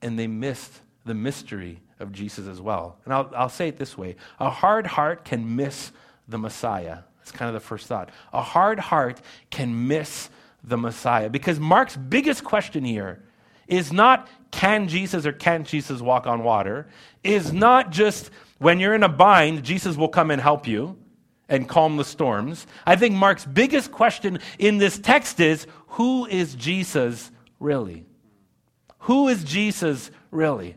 and 0.00 0.16
they 0.16 0.28
missed 0.28 0.80
the 1.04 1.14
mystery 1.14 1.80
of 2.00 2.12
Jesus 2.12 2.46
as 2.46 2.60
well. 2.60 2.98
And 3.04 3.12
I'll, 3.12 3.30
I'll 3.34 3.48
say 3.48 3.68
it 3.68 3.76
this 3.78 3.96
way 3.96 4.16
a 4.38 4.50
hard 4.50 4.86
heart 4.86 5.24
can 5.24 5.56
miss 5.56 5.92
the 6.28 6.38
Messiah. 6.38 6.98
That's 7.18 7.32
kind 7.32 7.48
of 7.48 7.54
the 7.54 7.66
first 7.66 7.86
thought. 7.86 8.10
A 8.32 8.42
hard 8.42 8.78
heart 8.78 9.20
can 9.50 9.88
miss 9.88 10.30
the 10.64 10.76
Messiah 10.76 11.28
because 11.30 11.60
Mark's 11.60 11.96
biggest 11.96 12.44
question 12.44 12.84
here 12.84 13.22
is 13.66 13.92
not 13.92 14.28
can 14.50 14.88
Jesus 14.88 15.26
or 15.26 15.32
can't 15.32 15.66
Jesus 15.66 16.00
walk 16.00 16.26
on 16.26 16.42
water, 16.42 16.88
is 17.22 17.52
not 17.52 17.90
just 17.90 18.30
when 18.58 18.80
you're 18.80 18.94
in 18.94 19.02
a 19.02 19.08
bind, 19.08 19.62
Jesus 19.62 19.96
will 19.96 20.08
come 20.08 20.30
and 20.30 20.40
help 20.40 20.66
you 20.66 20.96
and 21.48 21.68
calm 21.68 21.96
the 21.96 22.04
storms. 22.04 22.66
I 22.86 22.96
think 22.96 23.14
Mark's 23.14 23.44
biggest 23.44 23.92
question 23.92 24.40
in 24.58 24.78
this 24.78 24.98
text 24.98 25.40
is 25.40 25.66
who 25.88 26.26
is 26.26 26.54
Jesus 26.54 27.30
really? 27.60 28.04
Who 29.00 29.28
is 29.28 29.44
Jesus 29.44 30.10
really? 30.30 30.76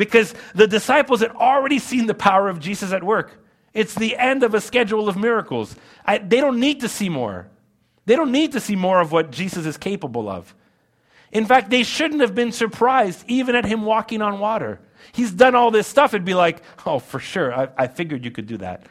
Because 0.00 0.34
the 0.54 0.66
disciples 0.66 1.20
had 1.20 1.32
already 1.32 1.78
seen 1.78 2.06
the 2.06 2.14
power 2.14 2.48
of 2.48 2.58
Jesus 2.58 2.90
at 2.90 3.04
work. 3.04 3.44
It's 3.74 3.94
the 3.94 4.16
end 4.16 4.42
of 4.42 4.54
a 4.54 4.60
schedule 4.62 5.10
of 5.10 5.18
miracles. 5.18 5.76
I, 6.06 6.16
they 6.16 6.40
don't 6.40 6.58
need 6.58 6.80
to 6.80 6.88
see 6.88 7.10
more. 7.10 7.48
They 8.06 8.16
don't 8.16 8.32
need 8.32 8.52
to 8.52 8.60
see 8.60 8.76
more 8.76 8.98
of 9.02 9.12
what 9.12 9.30
Jesus 9.30 9.66
is 9.66 9.76
capable 9.76 10.26
of. 10.26 10.54
In 11.32 11.44
fact, 11.44 11.68
they 11.68 11.82
shouldn't 11.82 12.22
have 12.22 12.34
been 12.34 12.50
surprised 12.50 13.26
even 13.28 13.54
at 13.54 13.66
him 13.66 13.84
walking 13.84 14.22
on 14.22 14.38
water. 14.38 14.80
He's 15.12 15.32
done 15.32 15.54
all 15.54 15.70
this 15.70 15.86
stuff. 15.86 16.14
It'd 16.14 16.24
be 16.24 16.32
like, 16.32 16.62
oh, 16.86 16.98
for 16.98 17.20
sure, 17.20 17.54
I, 17.54 17.68
I 17.76 17.86
figured 17.86 18.24
you 18.24 18.30
could 18.30 18.46
do 18.46 18.56
that 18.56 18.86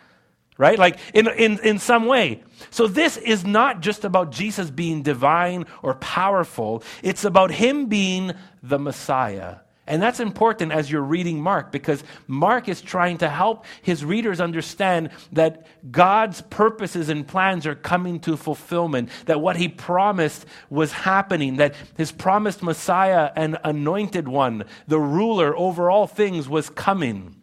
right? 0.59 0.77
Like 0.77 0.99
in, 1.13 1.29
in, 1.29 1.57
in 1.59 1.79
some 1.79 2.05
way. 2.05 2.43
So 2.69 2.85
this 2.85 3.15
is 3.15 3.45
not 3.45 3.79
just 3.79 4.03
about 4.03 4.33
Jesus 4.33 4.69
being 4.69 5.03
divine 5.03 5.65
or 5.81 5.93
powerful, 5.95 6.83
it's 7.01 7.23
about 7.23 7.49
him 7.49 7.85
being 7.85 8.33
the 8.61 8.77
Messiah. 8.77 9.59
And 9.89 9.99
that's 10.01 10.19
important 10.19 10.71
as 10.71 10.91
you're 10.91 11.01
reading 11.01 11.41
Mark 11.41 11.71
because 11.71 12.03
Mark 12.27 12.69
is 12.69 12.79
trying 12.79 13.17
to 13.17 13.27
help 13.27 13.65
his 13.81 14.05
readers 14.05 14.39
understand 14.39 15.09
that 15.33 15.65
God's 15.91 16.41
purposes 16.43 17.09
and 17.09 17.27
plans 17.27 17.65
are 17.65 17.73
coming 17.73 18.19
to 18.21 18.37
fulfillment, 18.37 19.09
that 19.25 19.41
what 19.41 19.57
he 19.57 19.67
promised 19.67 20.45
was 20.69 20.91
happening, 20.91 21.55
that 21.55 21.73
his 21.97 22.11
promised 22.11 22.61
Messiah 22.61 23.31
and 23.35 23.57
anointed 23.63 24.27
one, 24.27 24.65
the 24.87 24.99
ruler 24.99 25.57
over 25.57 25.89
all 25.89 26.05
things, 26.05 26.47
was 26.47 26.69
coming. 26.69 27.35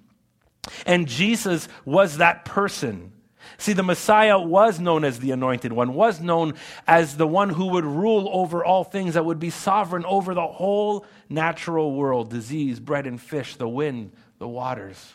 And 0.87 1.09
Jesus 1.09 1.69
was 1.85 2.19
that 2.19 2.45
person. 2.45 3.13
See, 3.59 3.73
the 3.73 3.83
Messiah 3.83 4.39
was 4.39 4.79
known 4.79 5.05
as 5.05 5.19
the 5.19 5.31
anointed 5.31 5.73
one, 5.73 5.95
was 5.95 6.21
known 6.21 6.55
as 6.87 7.17
the 7.17 7.27
one 7.27 7.51
who 7.51 7.67
would 7.69 7.85
rule 7.85 8.29
over 8.33 8.65
all 8.65 8.85
things, 8.85 9.15
that 9.15 9.25
would 9.25 9.39
be 9.39 9.51
sovereign 9.51 10.05
over 10.05 10.35
the 10.35 10.47
whole 10.47 11.07
natural 11.29 11.95
world 11.95 12.31
disease, 12.31 12.81
bread 12.81 13.07
and 13.07 13.21
fish, 13.21 13.57
the 13.57 13.69
wind, 13.69 14.13
the 14.39 14.49
waters. 14.49 15.15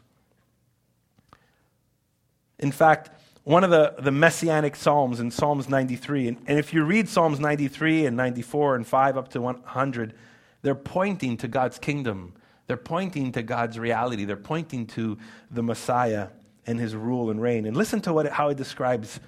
In 2.57 2.71
fact, 2.71 3.09
one 3.43 3.63
of 3.63 3.69
the, 3.69 3.95
the 3.99 4.11
messianic 4.11 4.75
psalms 4.75 5.19
in 5.19 5.31
Psalms 5.31 5.67
93, 5.67 6.27
and, 6.27 6.37
and 6.45 6.59
if 6.59 6.73
you 6.73 6.83
read 6.83 7.09
Psalms 7.09 7.39
93 7.39 8.05
and 8.05 8.15
94 8.15 8.75
and 8.75 8.87
5 8.87 9.17
up 9.17 9.29
to 9.29 9.41
100, 9.41 10.13
they're 10.61 10.75
pointing 10.75 11.37
to 11.37 11.47
God's 11.47 11.79
kingdom. 11.79 12.33
They're 12.67 12.77
pointing 12.77 13.31
to 13.33 13.41
God's 13.41 13.79
reality. 13.79 14.25
They're 14.25 14.37
pointing 14.37 14.85
to 14.87 15.17
the 15.49 15.63
Messiah 15.63 16.27
and 16.65 16.79
his 16.79 16.95
rule 16.95 17.29
and 17.29 17.41
reign. 17.41 17.65
And 17.65 17.75
listen 17.75 18.01
to 18.01 18.13
what, 18.13 18.27
how 18.27 18.49
he 18.49 18.55
describes 18.55 19.19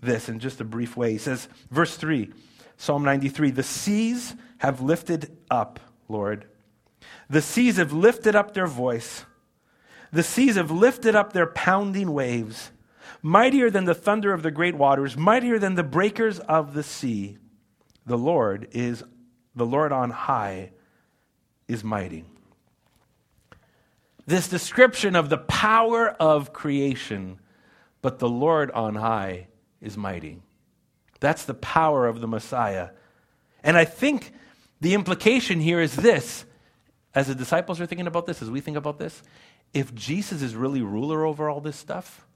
this 0.00 0.28
in 0.28 0.38
just 0.38 0.60
a 0.60 0.64
brief 0.64 0.96
way. 0.96 1.12
He 1.12 1.18
says, 1.18 1.48
verse 1.70 1.96
3, 1.96 2.32
Psalm 2.76 3.04
93 3.04 3.50
The 3.50 3.62
seas 3.62 4.34
have 4.58 4.80
lifted 4.80 5.36
up, 5.50 5.80
Lord. 6.08 6.46
The 7.28 7.42
seas 7.42 7.76
have 7.76 7.92
lifted 7.92 8.34
up 8.34 8.54
their 8.54 8.66
voice. 8.66 9.24
The 10.12 10.22
seas 10.22 10.56
have 10.56 10.70
lifted 10.70 11.14
up 11.14 11.32
their 11.32 11.46
pounding 11.46 12.12
waves, 12.12 12.72
mightier 13.22 13.70
than 13.70 13.84
the 13.84 13.94
thunder 13.94 14.32
of 14.32 14.42
the 14.42 14.50
great 14.50 14.74
waters, 14.74 15.16
mightier 15.16 15.58
than 15.58 15.76
the 15.76 15.84
breakers 15.84 16.40
of 16.40 16.74
the 16.74 16.82
sea. 16.82 17.38
The 18.06 18.18
Lord 18.18 18.68
is, 18.72 19.04
the 19.54 19.66
Lord 19.66 19.92
on 19.92 20.10
high 20.10 20.72
is 21.68 21.84
mighty 21.84 22.24
this 24.30 24.48
description 24.48 25.16
of 25.16 25.28
the 25.28 25.38
power 25.38 26.08
of 26.08 26.52
creation, 26.52 27.38
but 28.00 28.18
the 28.18 28.28
Lord 28.28 28.70
on 28.70 28.94
high 28.94 29.48
is 29.80 29.96
mighty. 29.96 30.40
That's 31.18 31.44
the 31.44 31.54
power 31.54 32.06
of 32.06 32.20
the 32.20 32.28
Messiah. 32.28 32.90
And 33.62 33.76
I 33.76 33.84
think 33.84 34.32
the 34.80 34.94
implication 34.94 35.60
here 35.60 35.80
is 35.80 35.94
this 35.94 36.44
as 37.12 37.26
the 37.26 37.34
disciples 37.34 37.80
are 37.80 37.86
thinking 37.86 38.06
about 38.06 38.26
this, 38.26 38.40
as 38.40 38.50
we 38.50 38.60
think 38.60 38.76
about 38.76 38.98
this, 38.98 39.22
if 39.74 39.92
Jesus 39.94 40.42
is 40.42 40.54
really 40.54 40.80
ruler 40.80 41.24
over 41.24 41.50
all 41.50 41.60
this 41.60 41.76
stuff, 41.76 42.26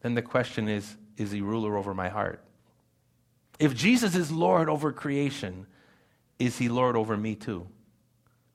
then 0.00 0.14
the 0.14 0.22
question 0.22 0.68
is 0.68 0.96
is 1.16 1.30
he 1.30 1.42
ruler 1.42 1.76
over 1.76 1.92
my 1.92 2.08
heart? 2.08 2.42
If 3.58 3.74
Jesus 3.74 4.14
is 4.14 4.32
Lord 4.32 4.70
over 4.70 4.90
creation, 4.90 5.66
is 6.38 6.56
he 6.56 6.70
Lord 6.70 6.96
over 6.96 7.14
me 7.14 7.34
too? 7.34 7.66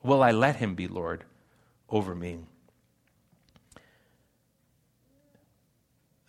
Will 0.01 0.23
I 0.23 0.32
let 0.32 0.56
him 0.56 0.73
be 0.73 0.88
Lord 0.88 1.23
over 1.89 2.15
me? 2.15 2.39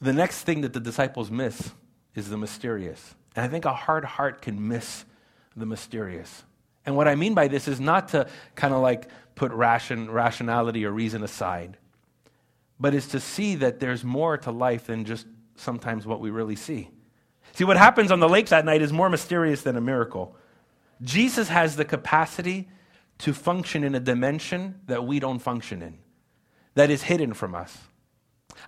The 0.00 0.12
next 0.12 0.42
thing 0.42 0.60
that 0.60 0.72
the 0.72 0.80
disciples 0.80 1.30
miss 1.30 1.72
is 2.14 2.28
the 2.28 2.36
mysterious. 2.36 3.14
And 3.34 3.44
I 3.44 3.48
think 3.48 3.64
a 3.64 3.72
hard 3.72 4.04
heart 4.04 4.42
can 4.42 4.68
miss 4.68 5.04
the 5.56 5.66
mysterious. 5.66 6.44
And 6.84 6.96
what 6.96 7.08
I 7.08 7.14
mean 7.14 7.34
by 7.34 7.48
this 7.48 7.66
is 7.66 7.80
not 7.80 8.08
to 8.08 8.28
kind 8.54 8.72
of 8.72 8.80
like 8.80 9.08
put 9.34 9.52
ration, 9.52 10.10
rationality 10.10 10.84
or 10.84 10.90
reason 10.90 11.22
aside, 11.22 11.76
but 12.78 12.94
is 12.94 13.08
to 13.08 13.20
see 13.20 13.56
that 13.56 13.80
there's 13.80 14.04
more 14.04 14.36
to 14.38 14.50
life 14.50 14.86
than 14.86 15.04
just 15.04 15.26
sometimes 15.56 16.06
what 16.06 16.20
we 16.20 16.30
really 16.30 16.56
see. 16.56 16.90
See, 17.52 17.64
what 17.64 17.76
happens 17.76 18.10
on 18.10 18.20
the 18.20 18.28
lake 18.28 18.48
that 18.48 18.64
night 18.64 18.82
is 18.82 18.92
more 18.92 19.08
mysterious 19.08 19.62
than 19.62 19.76
a 19.76 19.80
miracle. 19.80 20.36
Jesus 21.02 21.48
has 21.48 21.76
the 21.76 21.84
capacity 21.84 22.68
to 23.18 23.32
function 23.32 23.82
in 23.82 23.94
a 23.94 24.00
dimension 24.00 24.80
that 24.86 25.06
we 25.06 25.20
don't 25.20 25.38
function 25.38 25.82
in, 25.82 25.98
that 26.74 26.90
is 26.90 27.02
hidden 27.02 27.32
from 27.32 27.54
us. 27.54 27.78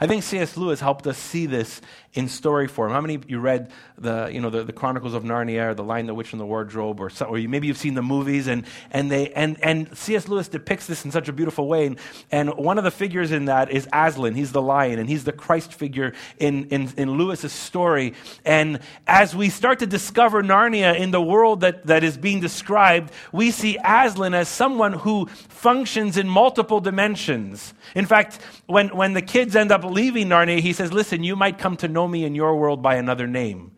I 0.00 0.06
think 0.06 0.22
C.S. 0.22 0.56
Lewis 0.56 0.80
helped 0.80 1.06
us 1.06 1.18
see 1.18 1.46
this 1.46 1.80
in 2.14 2.28
story 2.28 2.66
form. 2.66 2.90
How 2.90 3.00
many 3.00 3.14
of 3.14 3.30
you 3.30 3.38
read 3.38 3.70
the, 3.96 4.28
you 4.32 4.40
know, 4.40 4.50
the, 4.50 4.64
the 4.64 4.72
Chronicles 4.72 5.14
of 5.14 5.24
Narnia 5.24 5.70
or 5.70 5.74
The 5.74 5.84
Lion, 5.84 6.06
the 6.06 6.14
Witch, 6.14 6.32
and 6.32 6.40
the 6.40 6.46
Wardrobe? 6.46 7.00
Or, 7.00 7.10
or 7.26 7.38
you, 7.38 7.48
maybe 7.48 7.66
you've 7.66 7.78
seen 7.78 7.94
the 7.94 8.02
movies, 8.02 8.46
and, 8.46 8.64
and, 8.90 9.10
they, 9.10 9.30
and, 9.32 9.62
and 9.62 9.96
C.S. 9.96 10.26
Lewis 10.26 10.48
depicts 10.48 10.86
this 10.86 11.04
in 11.04 11.10
such 11.10 11.28
a 11.28 11.32
beautiful 11.32 11.68
way. 11.68 11.86
And, 11.86 11.98
and 12.30 12.54
one 12.56 12.78
of 12.78 12.84
the 12.84 12.90
figures 12.90 13.30
in 13.30 13.46
that 13.46 13.70
is 13.70 13.88
Aslan. 13.92 14.34
He's 14.34 14.52
the 14.52 14.62
lion, 14.62 14.98
and 14.98 15.08
he's 15.08 15.24
the 15.24 15.32
Christ 15.32 15.74
figure 15.74 16.12
in, 16.38 16.68
in, 16.68 16.92
in 16.96 17.18
Lewis's 17.18 17.52
story. 17.52 18.14
And 18.44 18.80
as 19.06 19.36
we 19.36 19.50
start 19.50 19.80
to 19.80 19.86
discover 19.86 20.42
Narnia 20.42 20.98
in 20.98 21.10
the 21.10 21.22
world 21.22 21.60
that, 21.60 21.86
that 21.86 22.04
is 22.04 22.16
being 22.16 22.40
described, 22.40 23.12
we 23.32 23.50
see 23.50 23.78
Aslan 23.84 24.34
as 24.34 24.48
someone 24.48 24.92
who 24.92 25.26
functions 25.26 26.16
in 26.16 26.28
multiple 26.28 26.80
dimensions. 26.80 27.74
In 27.94 28.06
fact, 28.06 28.38
when, 28.66 28.88
when 28.88 29.12
the 29.12 29.22
kids 29.22 29.56
end 29.56 29.72
up 29.72 29.77
leaving 29.84 30.28
Narnia, 30.28 30.60
he 30.60 30.72
says, 30.72 30.92
Listen, 30.92 31.22
you 31.22 31.36
might 31.36 31.58
come 31.58 31.76
to 31.78 31.88
know 31.88 32.06
me 32.06 32.24
in 32.24 32.34
your 32.34 32.56
world 32.56 32.82
by 32.82 32.96
another 32.96 33.26
name. 33.26 33.72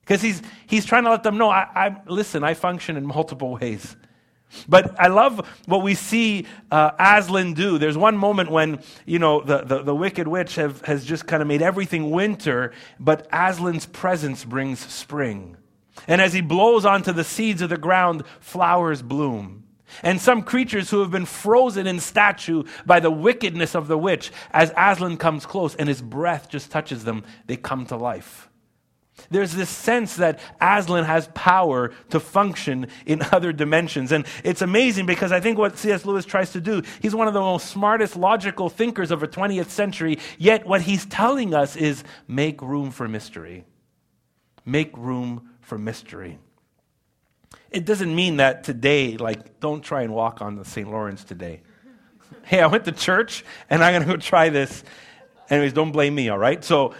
Because 0.00 0.20
he's, 0.20 0.42
he's 0.66 0.84
trying 0.84 1.04
to 1.04 1.10
let 1.10 1.22
them 1.22 1.38
know, 1.38 1.48
I, 1.48 1.66
I, 1.74 1.96
listen, 2.06 2.44
I 2.44 2.54
function 2.54 2.96
in 2.96 3.06
multiple 3.06 3.54
ways. 3.54 3.96
But 4.68 4.98
I 5.00 5.08
love 5.08 5.48
what 5.66 5.82
we 5.82 5.94
see 5.94 6.46
uh, 6.70 6.92
Aslan 6.98 7.54
do. 7.54 7.78
There's 7.78 7.96
one 7.96 8.16
moment 8.16 8.50
when, 8.50 8.80
you 9.06 9.18
know, 9.18 9.40
the, 9.40 9.62
the, 9.62 9.82
the 9.82 9.94
wicked 9.94 10.28
witch 10.28 10.56
have, 10.56 10.82
has 10.82 11.04
just 11.04 11.26
kind 11.26 11.42
of 11.42 11.48
made 11.48 11.62
everything 11.62 12.10
winter, 12.10 12.72
but 13.00 13.26
Aslan's 13.32 13.86
presence 13.86 14.44
brings 14.44 14.78
spring. 14.78 15.56
And 16.06 16.20
as 16.20 16.32
he 16.32 16.40
blows 16.40 16.84
onto 16.84 17.12
the 17.12 17.24
seeds 17.24 17.62
of 17.62 17.70
the 17.70 17.76
ground, 17.76 18.24
flowers 18.40 19.02
bloom. 19.02 19.63
And 20.02 20.20
some 20.20 20.42
creatures 20.42 20.90
who 20.90 21.00
have 21.00 21.10
been 21.10 21.26
frozen 21.26 21.86
in 21.86 22.00
statue 22.00 22.64
by 22.84 23.00
the 23.00 23.10
wickedness 23.10 23.74
of 23.74 23.88
the 23.88 23.98
witch, 23.98 24.32
as 24.50 24.72
Aslan 24.76 25.16
comes 25.16 25.46
close 25.46 25.74
and 25.74 25.88
his 25.88 26.02
breath 26.02 26.48
just 26.48 26.70
touches 26.70 27.04
them, 27.04 27.24
they 27.46 27.56
come 27.56 27.86
to 27.86 27.96
life. 27.96 28.48
There's 29.30 29.52
this 29.52 29.70
sense 29.70 30.16
that 30.16 30.40
Aslan 30.60 31.04
has 31.04 31.28
power 31.34 31.92
to 32.10 32.18
function 32.18 32.88
in 33.06 33.22
other 33.32 33.52
dimensions. 33.52 34.12
And 34.12 34.26
it's 34.42 34.62
amazing 34.62 35.06
because 35.06 35.32
I 35.32 35.40
think 35.40 35.56
what 35.58 35.78
C.S. 35.78 36.04
Lewis 36.04 36.24
tries 36.24 36.52
to 36.52 36.60
do, 36.60 36.82
he's 37.00 37.14
one 37.14 37.28
of 37.28 37.34
the 37.34 37.40
most 37.40 37.66
smartest 37.66 38.16
logical 38.16 38.68
thinkers 38.68 39.10
of 39.10 39.20
the 39.20 39.28
20th 39.28 39.70
century, 39.70 40.18
yet 40.38 40.66
what 40.66 40.82
he's 40.82 41.06
telling 41.06 41.54
us 41.54 41.76
is 41.76 42.04
make 42.26 42.60
room 42.60 42.90
for 42.90 43.08
mystery. 43.08 43.64
Make 44.64 44.96
room 44.96 45.50
for 45.60 45.78
mystery. 45.78 46.38
It 47.70 47.84
doesn't 47.84 48.14
mean 48.14 48.36
that 48.36 48.64
today, 48.64 49.16
like, 49.16 49.60
don't 49.60 49.82
try 49.82 50.02
and 50.02 50.14
walk 50.14 50.40
on 50.40 50.56
the 50.56 50.64
St. 50.64 50.88
Lawrence 50.88 51.24
today. 51.24 51.62
hey, 52.44 52.60
I 52.60 52.66
went 52.66 52.84
to 52.84 52.92
church 52.92 53.44
and 53.68 53.82
I'm 53.82 53.92
going 53.92 54.06
to 54.06 54.14
go 54.14 54.16
try 54.16 54.48
this. 54.48 54.84
Anyways, 55.50 55.72
don't 55.72 55.92
blame 55.92 56.14
me, 56.14 56.28
all 56.28 56.38
right? 56.38 56.64
So 56.64 56.94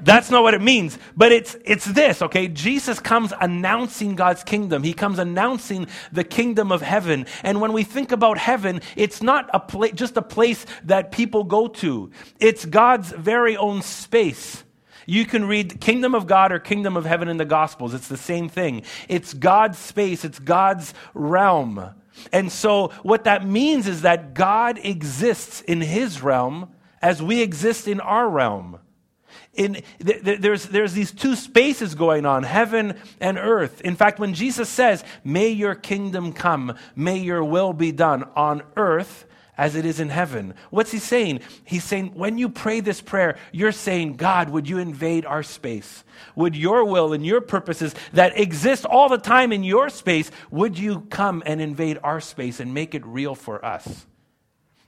that's 0.00 0.30
not 0.30 0.42
what 0.42 0.54
it 0.54 0.62
means. 0.62 0.98
But 1.16 1.32
it's, 1.32 1.56
it's 1.64 1.84
this, 1.84 2.22
okay? 2.22 2.48
Jesus 2.48 3.00
comes 3.00 3.32
announcing 3.40 4.14
God's 4.14 4.44
kingdom. 4.44 4.82
He 4.82 4.92
comes 4.92 5.18
announcing 5.18 5.88
the 6.12 6.24
kingdom 6.24 6.70
of 6.70 6.82
heaven. 6.82 7.26
And 7.42 7.60
when 7.60 7.72
we 7.72 7.82
think 7.82 8.12
about 8.12 8.38
heaven, 8.38 8.80
it's 8.96 9.22
not 9.22 9.50
a 9.52 9.60
pla- 9.60 9.88
just 9.88 10.16
a 10.16 10.22
place 10.22 10.66
that 10.84 11.10
people 11.10 11.44
go 11.44 11.68
to, 11.68 12.10
it's 12.38 12.64
God's 12.64 13.10
very 13.10 13.56
own 13.56 13.82
space. 13.82 14.64
You 15.08 15.24
can 15.24 15.46
read 15.46 15.80
Kingdom 15.80 16.14
of 16.14 16.26
God 16.26 16.52
or 16.52 16.58
Kingdom 16.58 16.94
of 16.94 17.06
Heaven 17.06 17.28
in 17.28 17.38
the 17.38 17.46
Gospels. 17.46 17.94
It's 17.94 18.08
the 18.08 18.18
same 18.18 18.50
thing. 18.50 18.82
It's 19.08 19.32
God's 19.32 19.78
space, 19.78 20.22
it's 20.22 20.38
God's 20.38 20.92
realm. 21.14 21.94
And 22.30 22.52
so, 22.52 22.88
what 23.02 23.24
that 23.24 23.46
means 23.46 23.86
is 23.86 24.02
that 24.02 24.34
God 24.34 24.78
exists 24.84 25.62
in 25.62 25.80
his 25.80 26.20
realm 26.20 26.68
as 27.00 27.22
we 27.22 27.40
exist 27.40 27.88
in 27.88 28.00
our 28.00 28.28
realm. 28.28 28.80
In, 29.54 29.82
th- 30.04 30.24
th- 30.24 30.40
there's, 30.40 30.66
there's 30.66 30.92
these 30.92 31.10
two 31.10 31.36
spaces 31.36 31.94
going 31.94 32.26
on, 32.26 32.42
heaven 32.42 32.94
and 33.18 33.38
earth. 33.38 33.80
In 33.80 33.96
fact, 33.96 34.18
when 34.18 34.34
Jesus 34.34 34.68
says, 34.68 35.04
May 35.24 35.48
your 35.48 35.74
kingdom 35.74 36.34
come, 36.34 36.76
may 36.94 37.16
your 37.16 37.42
will 37.42 37.72
be 37.72 37.92
done 37.92 38.24
on 38.36 38.62
earth 38.76 39.24
as 39.58 39.74
it 39.74 39.84
is 39.84 39.98
in 39.98 40.08
heaven. 40.08 40.54
What's 40.70 40.92
he 40.92 40.98
saying? 40.98 41.40
He's 41.64 41.82
saying, 41.82 42.12
when 42.14 42.38
you 42.38 42.48
pray 42.48 42.78
this 42.78 43.00
prayer, 43.00 43.36
you're 43.52 43.72
saying, 43.72 44.14
God, 44.14 44.48
would 44.50 44.68
you 44.68 44.78
invade 44.78 45.26
our 45.26 45.42
space? 45.42 46.04
Would 46.36 46.56
your 46.56 46.84
will 46.84 47.12
and 47.12 47.26
your 47.26 47.40
purposes 47.40 47.94
that 48.12 48.38
exist 48.38 48.86
all 48.86 49.08
the 49.08 49.18
time 49.18 49.52
in 49.52 49.64
your 49.64 49.90
space, 49.90 50.30
would 50.52 50.78
you 50.78 51.00
come 51.10 51.42
and 51.44 51.60
invade 51.60 51.98
our 52.04 52.20
space 52.20 52.60
and 52.60 52.72
make 52.72 52.94
it 52.94 53.04
real 53.04 53.34
for 53.34 53.62
us? 53.64 54.06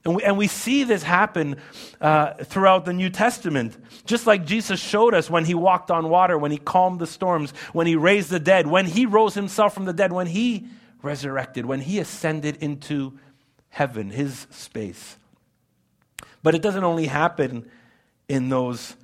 And 0.04 0.16
we, 0.16 0.22
and 0.22 0.38
we 0.38 0.46
see 0.46 0.84
this 0.84 1.02
happen 1.02 1.56
uh, 2.00 2.34
throughout 2.44 2.86
the 2.86 2.92
New 2.92 3.10
Testament. 3.10 3.76
Just 4.06 4.26
like 4.26 4.46
Jesus 4.46 4.80
showed 4.80 5.12
us 5.12 5.28
when 5.28 5.44
he 5.44 5.52
walked 5.52 5.90
on 5.90 6.08
water, 6.08 6.38
when 6.38 6.52
he 6.52 6.56
calmed 6.56 7.00
the 7.00 7.06
storms, 7.06 7.50
when 7.72 7.86
he 7.86 7.96
raised 7.96 8.30
the 8.30 8.40
dead, 8.40 8.66
when 8.66 8.86
he 8.86 9.04
rose 9.04 9.34
himself 9.34 9.74
from 9.74 9.84
the 9.84 9.92
dead, 9.92 10.12
when 10.12 10.26
he 10.26 10.68
resurrected, 11.02 11.66
when 11.66 11.80
he 11.80 11.98
ascended 11.98 12.56
into 12.62 13.18
heaven, 13.70 14.10
his 14.10 14.46
space. 14.50 15.16
But 16.42 16.54
it 16.54 16.62
doesn't 16.62 16.84
only 16.84 17.06
happen 17.06 17.70
in 18.28 18.48
those 18.48 18.96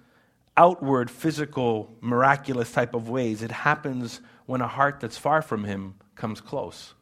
outward, 0.56 1.10
physical, 1.10 1.94
miraculous 2.00 2.72
type 2.72 2.94
of 2.94 3.08
ways. 3.08 3.42
It 3.42 3.50
happens 3.50 4.20
when 4.46 4.60
a 4.60 4.68
heart 4.68 5.00
that's 5.00 5.18
far 5.18 5.42
from 5.42 5.64
him 5.64 5.94
comes 6.14 6.40
close. 6.40 6.94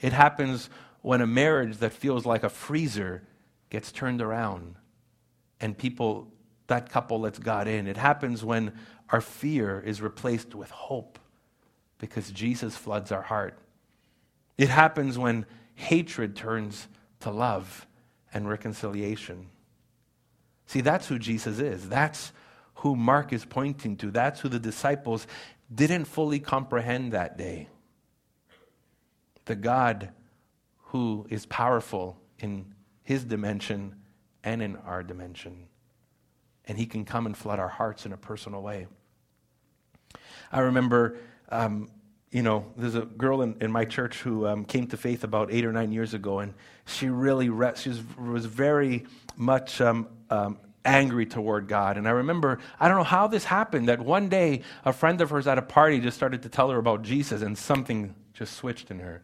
It 0.00 0.12
happens 0.12 0.68
when 1.02 1.20
a 1.20 1.26
marriage 1.26 1.78
that 1.78 1.92
feels 1.92 2.26
like 2.26 2.42
a 2.42 2.48
freezer 2.48 3.22
gets 3.70 3.92
turned 3.92 4.20
around 4.20 4.76
and 5.60 5.76
people, 5.76 6.28
that 6.66 6.90
couple 6.90 7.20
lets 7.20 7.38
God 7.38 7.66
in. 7.68 7.86
It 7.86 7.96
happens 7.96 8.44
when 8.44 8.72
our 9.10 9.20
fear 9.20 9.80
is 9.80 10.02
replaced 10.02 10.54
with 10.54 10.70
hope 10.70 11.18
because 11.98 12.30
Jesus 12.30 12.76
floods 12.76 13.10
our 13.10 13.22
heart. 13.22 13.58
It 14.58 14.68
happens 14.68 15.16
when 15.16 15.46
hatred 15.76 16.34
turns 16.34 16.88
to 17.20 17.30
love 17.30 17.86
and 18.34 18.48
reconciliation. 18.48 19.46
See, 20.66 20.80
that's 20.80 21.06
who 21.06 21.18
Jesus 21.18 21.60
is. 21.60 21.88
That's 21.88 22.32
who 22.76 22.96
Mark 22.96 23.32
is 23.32 23.44
pointing 23.44 23.96
to. 23.98 24.10
That's 24.10 24.40
who 24.40 24.48
the 24.48 24.58
disciples 24.58 25.26
didn't 25.72 26.06
fully 26.06 26.40
comprehend 26.40 27.12
that 27.12 27.38
day. 27.38 27.68
The 29.44 29.54
God 29.54 30.10
who 30.86 31.26
is 31.30 31.46
powerful 31.46 32.18
in 32.38 32.74
his 33.02 33.24
dimension 33.24 33.94
and 34.42 34.60
in 34.60 34.76
our 34.76 35.02
dimension. 35.02 35.68
And 36.66 36.76
he 36.76 36.86
can 36.86 37.04
come 37.04 37.26
and 37.26 37.36
flood 37.36 37.60
our 37.60 37.68
hearts 37.68 38.06
in 38.06 38.12
a 38.12 38.16
personal 38.16 38.62
way. 38.62 38.86
I 40.50 40.60
remember, 40.60 41.18
um, 41.48 41.88
you 42.30 42.42
know, 42.42 42.66
there's 42.76 42.94
a 42.94 43.02
girl 43.02 43.42
in, 43.42 43.56
in 43.60 43.70
my 43.70 43.84
church 43.84 44.18
who 44.18 44.46
um, 44.46 44.64
came 44.64 44.86
to 44.88 44.96
faith 44.96 45.24
about 45.24 45.52
eight 45.52 45.64
or 45.64 45.72
nine 45.72 45.92
years 45.92 46.14
ago, 46.14 46.40
and 46.40 46.54
she 46.84 47.08
really 47.08 47.48
re- 47.48 47.74
she 47.76 47.88
was, 47.88 48.02
was 48.16 48.46
very 48.46 49.06
much 49.36 49.80
um, 49.80 50.08
um, 50.30 50.58
angry 50.84 51.26
toward 51.26 51.68
God. 51.68 51.96
And 51.96 52.06
I 52.06 52.12
remember, 52.12 52.58
I 52.80 52.88
don't 52.88 52.96
know 52.96 53.04
how 53.04 53.26
this 53.26 53.44
happened, 53.44 53.88
that 53.88 54.00
one 54.00 54.28
day 54.28 54.62
a 54.84 54.92
friend 54.92 55.20
of 55.20 55.30
hers 55.30 55.46
at 55.46 55.58
a 55.58 55.62
party 55.62 56.00
just 56.00 56.16
started 56.16 56.42
to 56.42 56.48
tell 56.48 56.70
her 56.70 56.78
about 56.78 57.02
Jesus, 57.02 57.42
and 57.42 57.56
something 57.56 58.14
just 58.34 58.54
switched 58.54 58.90
in 58.90 58.98
her. 58.98 59.22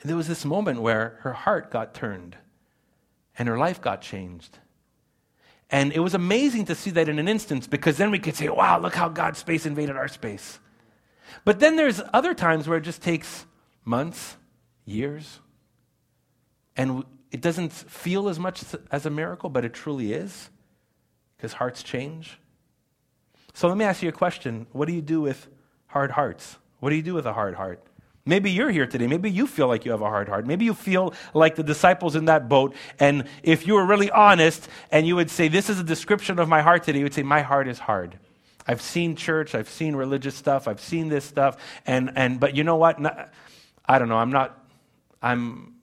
And 0.00 0.08
there 0.08 0.16
was 0.16 0.28
this 0.28 0.44
moment 0.44 0.82
where 0.82 1.18
her 1.20 1.32
heart 1.32 1.70
got 1.70 1.94
turned 1.94 2.36
and 3.38 3.48
her 3.48 3.56
life 3.56 3.80
got 3.80 4.02
changed. 4.02 4.58
And 5.70 5.92
it 5.92 6.00
was 6.00 6.12
amazing 6.12 6.66
to 6.66 6.74
see 6.74 6.90
that 6.90 7.08
in 7.08 7.18
an 7.18 7.28
instance 7.28 7.66
because 7.66 7.96
then 7.96 8.10
we 8.10 8.18
could 8.18 8.36
say, 8.36 8.48
wow, 8.48 8.78
look 8.78 8.94
how 8.94 9.08
God's 9.08 9.38
space 9.38 9.64
invaded 9.64 9.96
our 9.96 10.08
space. 10.08 10.58
But 11.44 11.60
then 11.60 11.76
there's 11.76 12.00
other 12.12 12.34
times 12.34 12.68
where 12.68 12.78
it 12.78 12.82
just 12.82 13.02
takes 13.02 13.46
months, 13.84 14.36
years, 14.84 15.40
and 16.76 17.04
it 17.30 17.40
doesn't 17.40 17.72
feel 17.72 18.28
as 18.28 18.38
much 18.38 18.62
as 18.90 19.06
a 19.06 19.10
miracle, 19.10 19.50
but 19.50 19.64
it 19.64 19.72
truly 19.72 20.12
is 20.12 20.50
because 21.36 21.54
hearts 21.54 21.82
change. 21.82 22.38
So 23.54 23.68
let 23.68 23.76
me 23.76 23.84
ask 23.84 24.02
you 24.02 24.08
a 24.08 24.12
question 24.12 24.66
What 24.72 24.86
do 24.88 24.94
you 24.94 25.02
do 25.02 25.20
with 25.20 25.48
hard 25.86 26.12
hearts? 26.12 26.58
What 26.80 26.90
do 26.90 26.96
you 26.96 27.02
do 27.02 27.14
with 27.14 27.26
a 27.26 27.32
hard 27.32 27.54
heart? 27.54 27.84
Maybe 28.24 28.52
you're 28.52 28.70
here 28.70 28.86
today. 28.86 29.08
Maybe 29.08 29.30
you 29.30 29.48
feel 29.48 29.66
like 29.66 29.84
you 29.84 29.90
have 29.90 30.00
a 30.00 30.08
hard 30.08 30.28
heart. 30.28 30.46
Maybe 30.46 30.64
you 30.64 30.74
feel 30.74 31.12
like 31.34 31.56
the 31.56 31.64
disciples 31.64 32.14
in 32.14 32.26
that 32.26 32.48
boat. 32.48 32.74
And 33.00 33.24
if 33.42 33.66
you 33.66 33.74
were 33.74 33.84
really 33.84 34.10
honest 34.12 34.68
and 34.92 35.06
you 35.06 35.16
would 35.16 35.30
say, 35.30 35.48
This 35.48 35.68
is 35.68 35.80
a 35.80 35.84
description 35.84 36.38
of 36.38 36.48
my 36.48 36.62
heart 36.62 36.84
today, 36.84 36.98
you 36.98 37.04
would 37.04 37.14
say, 37.14 37.24
My 37.24 37.42
heart 37.42 37.66
is 37.66 37.80
hard. 37.80 38.18
I've 38.66 38.82
seen 38.82 39.16
church, 39.16 39.54
I've 39.54 39.68
seen 39.68 39.96
religious 39.96 40.34
stuff, 40.34 40.68
I've 40.68 40.80
seen 40.80 41.08
this 41.08 41.24
stuff. 41.24 41.56
And, 41.86 42.12
and, 42.14 42.38
but 42.38 42.54
you 42.56 42.64
know 42.64 42.76
what? 42.76 42.98
I 43.86 43.98
don't 43.98 44.08
know. 44.08 44.18
I'm 44.18 44.30
not, 44.30 44.58
I'm, 45.20 45.74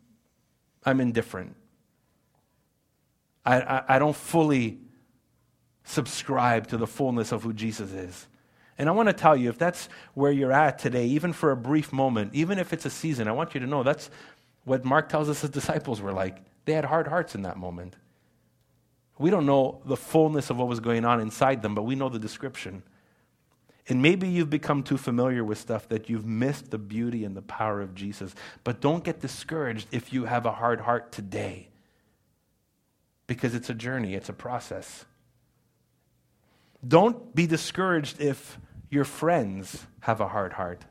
I'm 0.86 1.02
indifferent. 1.02 1.56
I, 3.46 3.62
I, 3.62 3.84
I 3.96 4.00
don't 4.00 4.16
fully 4.16 4.80
subscribe 5.84 6.68
to 6.68 6.78
the 6.78 6.88
fullness 6.88 7.32
of 7.32 7.44
who 7.44 7.54
Jesus 7.54 7.92
is. 7.92 8.28
And 8.78 8.88
I 8.88 8.94
want 8.94 9.10
to 9.10 9.14
tell 9.14 9.36
you, 9.36 9.50
if 9.50 9.58
that's 9.58 9.90
where 10.14 10.32
you're 10.32 10.54
at 10.54 10.80
today, 10.80 11.08
even 11.08 11.34
for 11.34 11.52
a 11.52 11.58
brief 11.58 11.92
moment, 11.92 12.34
even 12.34 12.58
if 12.58 12.72
it's 12.72 12.86
a 12.86 12.90
season, 12.90 13.28
I 13.28 13.34
want 13.34 13.54
you 13.54 13.60
to 13.60 13.68
know 13.68 13.84
that's 13.84 14.10
what 14.64 14.86
Mark 14.86 15.10
tells 15.10 15.28
us 15.28 15.42
his 15.42 15.50
disciples 15.50 16.00
were 16.00 16.14
like. 16.14 16.38
They 16.66 16.74
had 16.74 16.86
hard 16.86 17.08
hearts 17.08 17.36
in 17.36 17.42
that 17.42 17.58
moment. 17.58 17.96
We 19.20 19.30
don't 19.30 19.46
know 19.46 19.82
the 19.86 19.98
fullness 19.98 20.50
of 20.50 20.58
what 20.58 20.68
was 20.68 20.80
going 20.80 21.06
on 21.06 21.20
inside 21.20 21.62
them, 21.62 21.76
but 21.76 21.84
we 21.84 21.94
know 21.94 22.10
the 22.10 22.18
description. 22.18 22.82
And 23.88 24.02
maybe 24.02 24.28
you've 24.28 24.50
become 24.50 24.82
too 24.82 24.98
familiar 24.98 25.44
with 25.44 25.58
stuff 25.58 25.90
that 25.90 26.10
you've 26.10 26.26
missed 26.26 26.72
the 26.72 26.78
beauty 26.78 27.26
and 27.26 27.36
the 27.36 27.42
power 27.42 27.82
of 27.82 27.94
Jesus. 27.96 28.34
But 28.64 28.80
don't 28.80 29.04
get 29.04 29.20
discouraged 29.20 29.88
if 29.92 30.14
you 30.14 30.26
have 30.26 30.46
a 30.46 30.52
hard 30.54 30.82
heart 30.82 31.12
today, 31.12 31.68
because 33.28 33.54
it's 33.54 33.70
a 33.70 33.74
journey, 33.74 34.16
it's 34.16 34.30
a 34.30 34.34
process. 34.34 35.06
Don't 36.88 37.36
be 37.36 37.46
discouraged 37.46 38.22
if 38.22 38.58
your 38.90 39.04
friends 39.04 39.86
have 40.02 40.22
a 40.22 40.30
hard 40.30 40.54
heart. 40.54 40.86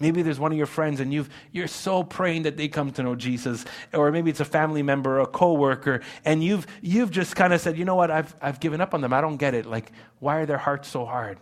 Maybe 0.00 0.22
there's 0.22 0.38
one 0.38 0.52
of 0.52 0.58
your 0.58 0.66
friends 0.66 1.00
and 1.00 1.12
you've, 1.12 1.28
you're 1.50 1.66
so 1.66 2.04
praying 2.04 2.42
that 2.42 2.56
they 2.56 2.68
come 2.68 2.92
to 2.92 3.02
know 3.02 3.16
Jesus. 3.16 3.64
Or 3.92 4.12
maybe 4.12 4.30
it's 4.30 4.40
a 4.40 4.44
family 4.44 4.82
member 4.82 5.18
or 5.18 5.20
a 5.20 5.26
coworker 5.26 6.02
and 6.24 6.42
you've, 6.42 6.66
you've 6.82 7.10
just 7.10 7.34
kind 7.34 7.52
of 7.52 7.60
said, 7.60 7.76
you 7.76 7.84
know 7.84 7.96
what, 7.96 8.10
I've, 8.10 8.34
I've 8.40 8.60
given 8.60 8.80
up 8.80 8.94
on 8.94 9.00
them. 9.00 9.12
I 9.12 9.20
don't 9.20 9.38
get 9.38 9.54
it. 9.54 9.66
Like, 9.66 9.90
why 10.20 10.36
are 10.36 10.46
their 10.46 10.58
hearts 10.58 10.88
so 10.88 11.04
hard? 11.04 11.38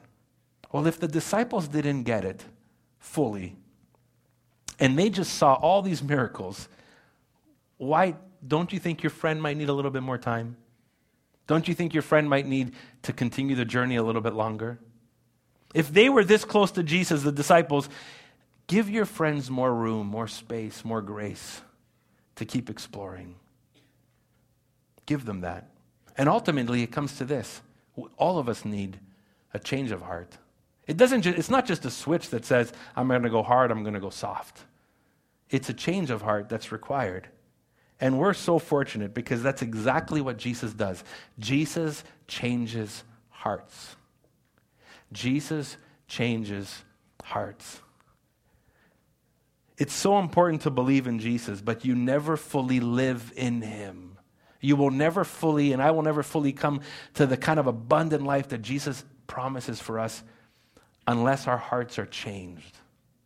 Well, 0.73 0.87
if 0.87 0.99
the 0.99 1.09
disciples 1.09 1.69
didn't 1.69 2.05
get 2.05 2.25
it 2.25 2.45
fully 2.99 3.57
and 4.79 4.99
they 4.99 5.11
just 5.11 5.35
saw 5.35 5.55
all 5.55 5.83
these 5.83 6.03
miracles, 6.03 6.69
why 7.77 8.16
don't 8.47 8.73
you 8.73 8.79
think 8.79 9.03
your 9.03 9.11
friend 9.11 9.42
might 9.42 9.57
need 9.57 9.69
a 9.69 9.73
little 9.73 9.90
bit 9.90 10.03
more 10.03 10.19
time? 10.19 10.57
Don't 11.47 11.69
you 11.69 11.75
think 11.75 11.95
your 11.95 12.03
friend 12.03 12.29
might 12.29 12.47
need 12.47 12.73
to 13.03 13.12
continue 13.12 13.55
the 13.55 13.64
journey 13.64 13.97
a 13.97 14.03
little 14.03 14.23
bit 14.23 14.35
longer? 14.35 14.79
If 15.75 15.92
they 15.92 16.09
were 16.09 16.25
this 16.25 16.45
close 16.45 16.71
to 16.73 16.83
Jesus, 16.83 17.23
the 17.23 17.33
disciples, 17.33 17.88
give 18.67 18.91
your 18.91 19.05
friends 19.05 19.51
more 19.51 19.75
room, 19.75 20.07
more 20.07 20.29
space, 20.29 20.85
more 20.85 21.03
grace 21.03 21.61
to 22.37 22.45
keep 22.45 22.71
exploring. 22.71 23.37
Give 25.07 25.25
them 25.25 25.43
that. 25.43 25.71
And 26.17 26.29
ultimately, 26.29 26.83
it 26.83 26.93
comes 26.93 27.17
to 27.19 27.25
this 27.25 27.63
all 28.19 28.39
of 28.39 28.49
us 28.49 28.65
need 28.65 28.99
a 29.55 29.59
change 29.59 29.91
of 29.91 30.03
heart. 30.03 30.37
It 30.87 30.97
doesn't 30.97 31.23
ju- 31.23 31.35
it's 31.37 31.51
not 31.51 31.67
just 31.67 31.85
a 31.85 31.91
switch 31.91 32.31
that 32.31 32.45
says, 32.45 32.73
I'm 32.95 33.09
going 33.09 33.23
to 33.23 33.31
go 33.31 33.43
hard, 33.43 33.71
I'm 33.71 33.83
going 33.83 33.95
to 33.95 34.01
go 34.01 34.11
soft. 34.11 34.61
It's 35.51 35.69
a 35.69 35.75
change 35.75 36.11
of 36.11 36.23
heart 36.23 36.49
that's 36.49 36.73
required. 36.73 37.29
And 38.01 38.19
we're 38.19 38.35
so 38.35 38.59
fortunate 38.59 39.15
because 39.15 39.43
that's 39.43 39.63
exactly 39.63 40.21
what 40.21 40.37
Jesus 40.37 40.73
does. 40.73 41.03
Jesus 41.39 42.05
changes 42.29 43.03
hearts. 43.31 43.97
Jesus 45.13 45.77
changes 46.07 46.85
hearts. 47.25 47.81
It's 49.79 49.95
so 49.95 50.19
important 50.19 50.62
to 50.62 50.71
believe 50.71 51.07
in 51.07 51.19
Jesus, 51.19 51.61
but 51.61 51.85
you 51.85 51.95
never 51.95 52.37
fully 52.37 52.81
live 52.81 53.33
in 53.37 53.61
him. 53.61 54.19
You 54.61 54.77
will 54.77 54.91
never 54.91 55.23
fully, 55.23 55.73
and 55.73 55.83
I 55.83 55.91
will 55.91 56.03
never 56.03 56.23
fully 56.23 56.53
come 56.53 56.81
to 57.15 57.27
the 57.27 57.37
kind 57.37 57.61
of 57.61 57.67
abundant 57.67 58.25
life 58.25 58.49
that 58.49 58.62
Jesus 58.62 59.05
promises 59.27 59.81
for 59.81 59.99
us 59.99 60.23
unless 61.07 61.47
our 61.47 61.59
hearts 61.59 61.99
are 61.99 62.07
changed. 62.07 62.79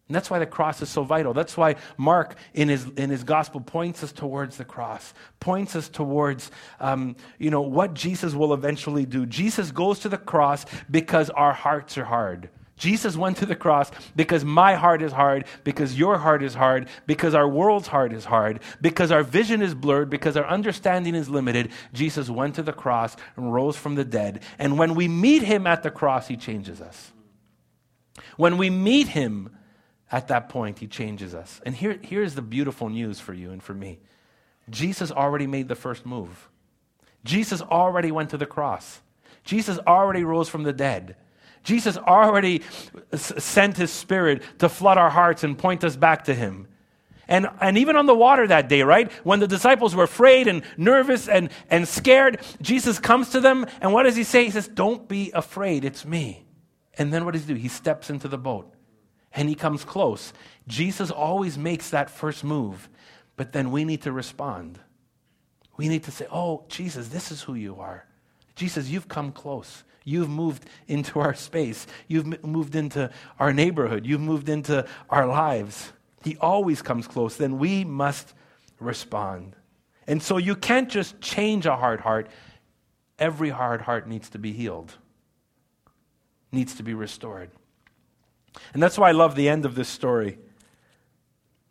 And 0.08 0.14
that's 0.16 0.28
why 0.28 0.40
the 0.40 0.46
cross 0.46 0.82
is 0.82 0.88
so 0.88 1.04
vital. 1.04 1.32
That's 1.32 1.56
why 1.56 1.76
Mark, 1.96 2.34
in 2.52 2.68
his, 2.68 2.84
in 2.96 3.10
his 3.10 3.22
gospel, 3.22 3.60
points 3.60 4.02
us 4.02 4.10
towards 4.10 4.56
the 4.56 4.64
cross, 4.64 5.14
points 5.38 5.76
us 5.76 5.88
towards, 5.88 6.50
um, 6.80 7.14
you 7.38 7.48
know, 7.48 7.60
what 7.60 7.94
Jesus 7.94 8.34
will 8.34 8.52
eventually 8.52 9.06
do. 9.06 9.24
Jesus 9.24 9.70
goes 9.70 10.00
to 10.00 10.08
the 10.08 10.18
cross 10.18 10.66
because 10.90 11.30
our 11.30 11.52
hearts 11.52 11.96
are 11.96 12.04
hard. 12.04 12.50
Jesus 12.80 13.14
went 13.14 13.36
to 13.36 13.46
the 13.46 13.54
cross 13.54 13.90
because 14.16 14.42
my 14.42 14.74
heart 14.74 15.02
is 15.02 15.12
hard, 15.12 15.44
because 15.64 15.98
your 15.98 16.16
heart 16.16 16.42
is 16.42 16.54
hard, 16.54 16.88
because 17.06 17.34
our 17.34 17.46
world's 17.46 17.88
heart 17.88 18.10
is 18.10 18.24
hard, 18.24 18.60
because 18.80 19.12
our 19.12 19.22
vision 19.22 19.60
is 19.60 19.74
blurred, 19.74 20.08
because 20.08 20.34
our 20.34 20.46
understanding 20.46 21.14
is 21.14 21.28
limited. 21.28 21.72
Jesus 21.92 22.30
went 22.30 22.54
to 22.54 22.62
the 22.62 22.72
cross 22.72 23.16
and 23.36 23.52
rose 23.52 23.76
from 23.76 23.96
the 23.96 24.04
dead. 24.04 24.42
And 24.58 24.78
when 24.78 24.94
we 24.94 25.08
meet 25.08 25.42
him 25.42 25.66
at 25.66 25.82
the 25.82 25.90
cross, 25.90 26.26
he 26.26 26.38
changes 26.38 26.80
us. 26.80 27.12
When 28.38 28.56
we 28.56 28.70
meet 28.70 29.08
him, 29.08 29.54
at 30.10 30.28
that 30.28 30.48
point, 30.48 30.78
he 30.78 30.86
changes 30.86 31.34
us. 31.34 31.60
And 31.66 31.74
here, 31.74 31.98
here's 32.00 32.34
the 32.34 32.42
beautiful 32.42 32.88
news 32.88 33.20
for 33.20 33.34
you 33.34 33.50
and 33.50 33.62
for 33.62 33.74
me 33.74 34.00
Jesus 34.70 35.12
already 35.12 35.46
made 35.46 35.68
the 35.68 35.74
first 35.74 36.06
move. 36.06 36.48
Jesus 37.24 37.60
already 37.60 38.10
went 38.10 38.30
to 38.30 38.38
the 38.38 38.46
cross. 38.46 39.02
Jesus 39.44 39.78
already 39.86 40.24
rose 40.24 40.48
from 40.48 40.62
the 40.62 40.72
dead. 40.72 41.16
Jesus 41.62 41.96
already 41.96 42.62
sent 43.14 43.76
his 43.76 43.90
spirit 43.90 44.42
to 44.58 44.68
flood 44.68 44.98
our 44.98 45.10
hearts 45.10 45.44
and 45.44 45.58
point 45.58 45.84
us 45.84 45.96
back 45.96 46.24
to 46.24 46.34
him. 46.34 46.68
And, 47.28 47.48
and 47.60 47.78
even 47.78 47.94
on 47.94 48.06
the 48.06 48.14
water 48.14 48.46
that 48.48 48.68
day, 48.68 48.82
right? 48.82 49.10
When 49.24 49.38
the 49.38 49.46
disciples 49.46 49.94
were 49.94 50.04
afraid 50.04 50.48
and 50.48 50.62
nervous 50.76 51.28
and, 51.28 51.50
and 51.70 51.86
scared, 51.86 52.40
Jesus 52.60 52.98
comes 52.98 53.30
to 53.30 53.40
them, 53.40 53.66
and 53.80 53.92
what 53.92 54.02
does 54.02 54.16
he 54.16 54.24
say? 54.24 54.44
He 54.44 54.50
says, 54.50 54.66
Don't 54.66 55.08
be 55.08 55.30
afraid, 55.32 55.84
it's 55.84 56.04
me. 56.04 56.44
And 56.98 57.12
then 57.12 57.24
what 57.24 57.32
does 57.32 57.46
he 57.46 57.54
do? 57.54 57.60
He 57.60 57.68
steps 57.68 58.10
into 58.10 58.26
the 58.26 58.36
boat 58.36 58.74
and 59.32 59.48
he 59.48 59.54
comes 59.54 59.84
close. 59.84 60.32
Jesus 60.66 61.10
always 61.10 61.56
makes 61.56 61.90
that 61.90 62.10
first 62.10 62.42
move. 62.42 62.88
But 63.36 63.52
then 63.52 63.70
we 63.70 63.84
need 63.84 64.02
to 64.02 64.12
respond. 64.12 64.78
We 65.76 65.88
need 65.88 66.04
to 66.04 66.10
say, 66.10 66.26
Oh, 66.30 66.64
Jesus, 66.68 67.08
this 67.08 67.30
is 67.30 67.42
who 67.42 67.54
you 67.54 67.76
are. 67.76 68.06
Jesus, 68.56 68.88
you've 68.88 69.08
come 69.08 69.32
close. 69.32 69.84
You've 70.04 70.30
moved 70.30 70.66
into 70.88 71.20
our 71.20 71.34
space. 71.34 71.86
You've 72.08 72.44
moved 72.44 72.74
into 72.74 73.10
our 73.38 73.52
neighborhood. 73.52 74.06
You've 74.06 74.20
moved 74.20 74.48
into 74.48 74.86
our 75.08 75.26
lives. 75.26 75.92
He 76.24 76.36
always 76.38 76.82
comes 76.82 77.06
close. 77.06 77.36
Then 77.36 77.58
we 77.58 77.84
must 77.84 78.34
respond. 78.78 79.56
And 80.06 80.22
so 80.22 80.38
you 80.38 80.56
can't 80.56 80.88
just 80.88 81.20
change 81.20 81.66
a 81.66 81.76
hard 81.76 82.00
heart. 82.00 82.28
Every 83.18 83.50
hard 83.50 83.82
heart 83.82 84.08
needs 84.08 84.30
to 84.30 84.38
be 84.38 84.52
healed, 84.52 84.94
needs 86.50 86.74
to 86.76 86.82
be 86.82 86.94
restored. 86.94 87.50
And 88.72 88.82
that's 88.82 88.98
why 88.98 89.10
I 89.10 89.12
love 89.12 89.34
the 89.34 89.48
end 89.48 89.64
of 89.66 89.74
this 89.74 89.88
story. 89.88 90.38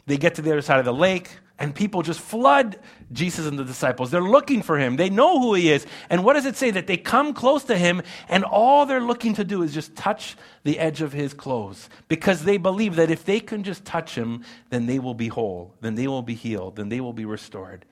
They 0.05 0.17
get 0.17 0.35
to 0.35 0.41
the 0.41 0.51
other 0.51 0.61
side 0.61 0.79
of 0.79 0.85
the 0.85 0.93
lake 0.93 1.39
and 1.59 1.75
people 1.75 2.01
just 2.01 2.19
flood 2.21 2.79
Jesus 3.11 3.45
and 3.45 3.59
the 3.59 3.65
disciples. 3.65 4.11
They're 4.11 4.21
looking 4.21 4.61
for 4.61 4.79
him. 4.79 4.95
They 4.95 5.09
know 5.09 5.39
who 5.39 5.53
he 5.53 5.71
is. 5.71 5.85
And 6.09 6.23
what 6.23 6.33
does 6.33 6.45
it 6.45 6.55
say? 6.55 6.71
That 6.71 6.87
they 6.87 6.97
come 6.97 7.33
close 7.33 7.65
to 7.65 7.77
him, 7.77 8.01
and 8.29 8.43
all 8.43 8.85
they're 8.85 9.01
looking 9.01 9.33
to 9.35 9.43
do 9.43 9.61
is 9.61 9.73
just 9.73 9.95
touch 9.95 10.37
the 10.63 10.79
edge 10.79 11.01
of 11.01 11.13
his 11.13 11.33
clothes 11.33 11.89
because 12.07 12.43
they 12.43 12.57
believe 12.57 12.95
that 12.95 13.11
if 13.11 13.25
they 13.25 13.39
can 13.39 13.63
just 13.63 13.83
touch 13.85 14.15
him, 14.15 14.43
then 14.69 14.85
they 14.85 14.99
will 14.99 15.13
be 15.13 15.27
whole, 15.27 15.75
then 15.81 15.95
they 15.95 16.07
will 16.07 16.21
be 16.21 16.35
healed, 16.35 16.77
then 16.77 16.89
they 16.89 17.01
will 17.01 17.13
be 17.13 17.25
restored. 17.25 17.85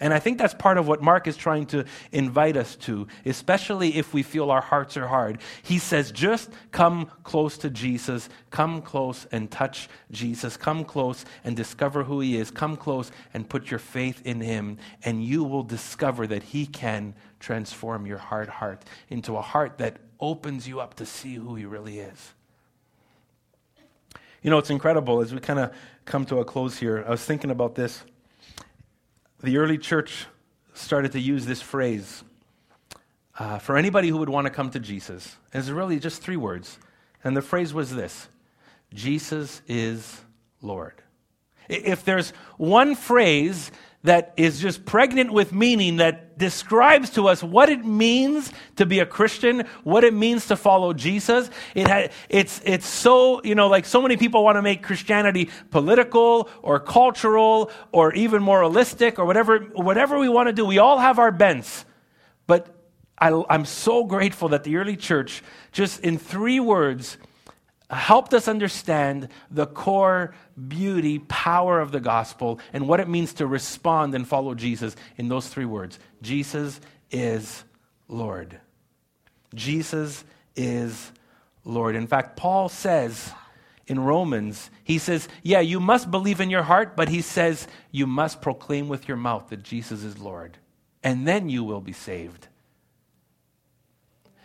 And 0.00 0.14
I 0.14 0.18
think 0.18 0.38
that's 0.38 0.54
part 0.54 0.78
of 0.78 0.88
what 0.88 1.02
Mark 1.02 1.26
is 1.26 1.36
trying 1.36 1.66
to 1.66 1.84
invite 2.10 2.56
us 2.56 2.74
to, 2.76 3.06
especially 3.26 3.98
if 3.98 4.14
we 4.14 4.22
feel 4.22 4.50
our 4.50 4.62
hearts 4.62 4.96
are 4.96 5.06
hard. 5.06 5.42
He 5.62 5.78
says, 5.78 6.10
just 6.10 6.50
come 6.72 7.10
close 7.22 7.58
to 7.58 7.68
Jesus. 7.68 8.30
Come 8.48 8.80
close 8.80 9.26
and 9.30 9.50
touch 9.50 9.90
Jesus. 10.10 10.56
Come 10.56 10.86
close 10.86 11.26
and 11.44 11.54
discover 11.54 12.04
who 12.04 12.20
he 12.20 12.38
is. 12.38 12.50
Come 12.50 12.78
close 12.78 13.12
and 13.34 13.46
put 13.46 13.70
your 13.70 13.78
faith 13.78 14.22
in 14.24 14.40
him, 14.40 14.78
and 15.04 15.22
you 15.22 15.44
will 15.44 15.62
discover 15.62 16.26
that 16.28 16.44
he 16.44 16.64
can 16.64 17.14
transform 17.38 18.06
your 18.06 18.18
hard 18.18 18.48
heart 18.48 18.82
into 19.10 19.36
a 19.36 19.42
heart 19.42 19.76
that 19.78 19.98
opens 20.18 20.66
you 20.66 20.80
up 20.80 20.94
to 20.94 21.04
see 21.04 21.34
who 21.34 21.54
he 21.56 21.66
really 21.66 21.98
is. 21.98 22.32
You 24.42 24.50
know, 24.50 24.56
it's 24.56 24.70
incredible 24.70 25.20
as 25.20 25.34
we 25.34 25.40
kind 25.40 25.58
of 25.58 25.74
come 26.06 26.24
to 26.26 26.38
a 26.38 26.44
close 26.44 26.78
here. 26.78 27.04
I 27.06 27.10
was 27.10 27.22
thinking 27.22 27.50
about 27.50 27.74
this 27.74 28.02
the 29.42 29.56
early 29.56 29.78
church 29.78 30.26
started 30.74 31.12
to 31.12 31.20
use 31.20 31.46
this 31.46 31.62
phrase 31.62 32.24
uh, 33.38 33.58
for 33.58 33.76
anybody 33.76 34.08
who 34.08 34.18
would 34.18 34.28
want 34.28 34.46
to 34.46 34.50
come 34.50 34.70
to 34.70 34.80
Jesus. 34.80 35.36
And 35.52 35.60
it's 35.60 35.70
really 35.70 35.98
just 35.98 36.22
three 36.22 36.36
words. 36.36 36.78
And 37.24 37.36
the 37.36 37.42
phrase 37.42 37.72
was 37.72 37.94
this 37.94 38.28
Jesus 38.92 39.62
is 39.66 40.20
Lord. 40.60 41.02
If 41.68 42.04
there's 42.04 42.30
one 42.56 42.94
phrase 42.94 43.70
that 44.02 44.32
is 44.36 44.60
just 44.60 44.86
pregnant 44.86 45.30
with 45.30 45.52
meaning 45.52 45.96
that 45.96 46.38
describes 46.38 47.10
to 47.10 47.28
us 47.28 47.42
what 47.42 47.68
it 47.68 47.84
means 47.84 48.50
to 48.76 48.86
be 48.86 49.00
a 49.00 49.06
Christian, 49.06 49.64
what 49.84 50.04
it 50.04 50.14
means 50.14 50.46
to 50.46 50.56
follow 50.56 50.94
Jesus. 50.94 51.50
It 51.74 51.86
ha- 51.86 52.08
it's, 52.30 52.62
it's 52.64 52.86
so, 52.86 53.42
you 53.44 53.54
know, 53.54 53.68
like 53.68 53.84
so 53.84 54.00
many 54.00 54.16
people 54.16 54.42
want 54.42 54.56
to 54.56 54.62
make 54.62 54.82
Christianity 54.82 55.50
political 55.70 56.48
or 56.62 56.80
cultural 56.80 57.70
or 57.92 58.14
even 58.14 58.42
moralistic 58.42 59.18
or 59.18 59.26
whatever, 59.26 59.58
whatever 59.58 60.18
we 60.18 60.30
want 60.30 60.48
to 60.48 60.54
do. 60.54 60.64
We 60.64 60.78
all 60.78 60.98
have 60.98 61.18
our 61.18 61.30
bents. 61.30 61.84
But 62.46 62.74
I, 63.18 63.42
I'm 63.50 63.66
so 63.66 64.04
grateful 64.04 64.48
that 64.48 64.64
the 64.64 64.76
early 64.76 64.96
church, 64.96 65.42
just 65.72 66.00
in 66.00 66.16
three 66.16 66.58
words, 66.58 67.18
helped 67.90 68.34
us 68.34 68.48
understand 68.48 69.28
the 69.50 69.66
core 69.66 70.34
beauty, 70.68 71.18
power 71.18 71.80
of 71.80 71.92
the 71.92 72.00
gospel, 72.00 72.60
and 72.72 72.86
what 72.86 73.00
it 73.00 73.08
means 73.08 73.32
to 73.34 73.46
respond 73.46 74.14
and 74.14 74.26
follow 74.26 74.54
Jesus 74.54 74.96
in 75.16 75.28
those 75.28 75.48
three 75.48 75.64
words 75.64 75.98
Jesus 76.22 76.80
is 77.10 77.64
Lord. 78.08 78.60
Jesus 79.54 80.24
is 80.54 81.12
Lord. 81.64 81.96
In 81.96 82.06
fact, 82.06 82.36
Paul 82.36 82.68
says 82.68 83.32
in 83.86 83.98
Romans, 83.98 84.70
he 84.84 84.98
says, 84.98 85.28
Yeah, 85.42 85.60
you 85.60 85.80
must 85.80 86.10
believe 86.10 86.40
in 86.40 86.50
your 86.50 86.62
heart, 86.62 86.96
but 86.96 87.08
he 87.08 87.22
says, 87.22 87.66
You 87.90 88.06
must 88.06 88.40
proclaim 88.40 88.88
with 88.88 89.08
your 89.08 89.16
mouth 89.16 89.48
that 89.48 89.62
Jesus 89.62 90.04
is 90.04 90.18
Lord, 90.18 90.58
and 91.02 91.26
then 91.26 91.48
you 91.48 91.64
will 91.64 91.80
be 91.80 91.92
saved 91.92 92.46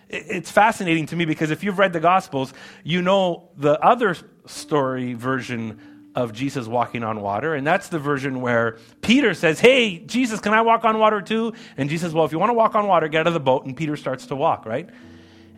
it's 0.09 0.51
fascinating 0.51 1.05
to 1.07 1.15
me 1.15 1.25
because 1.25 1.51
if 1.51 1.63
you've 1.63 1.79
read 1.79 1.93
the 1.93 1.99
Gospels, 1.99 2.53
you 2.83 3.01
know 3.01 3.49
the 3.57 3.79
other 3.83 4.15
story 4.45 5.13
version 5.13 6.11
of 6.15 6.31
Jesus 6.31 6.65
walking 6.67 7.03
on 7.03 7.21
water, 7.21 7.55
and 7.55 7.67
that's 7.67 7.89
the 7.89 7.99
version 7.99 8.39
where 8.39 8.77
Peter 9.01 9.33
says, 9.33 9.59
Hey, 9.59 9.99
Jesus, 9.99 10.39
can 10.39 10.53
I 10.53 10.61
walk 10.61 10.85
on 10.85 10.97
water 10.97 11.21
too? 11.21 11.53
And 11.75 11.89
Jesus 11.89 12.13
Well, 12.13 12.25
if 12.25 12.31
you 12.31 12.39
want 12.39 12.51
to 12.51 12.53
walk 12.53 12.75
on 12.75 12.87
water, 12.87 13.07
get 13.07 13.21
out 13.21 13.27
of 13.27 13.33
the 13.33 13.39
boat, 13.39 13.65
and 13.65 13.75
Peter 13.75 13.97
starts 13.97 14.27
to 14.27 14.35
walk, 14.35 14.65
right? 14.65 14.89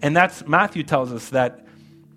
And 0.01 0.15
that's 0.15 0.47
Matthew 0.47 0.83
tells 0.83 1.11
us 1.11 1.29
that 1.29 1.66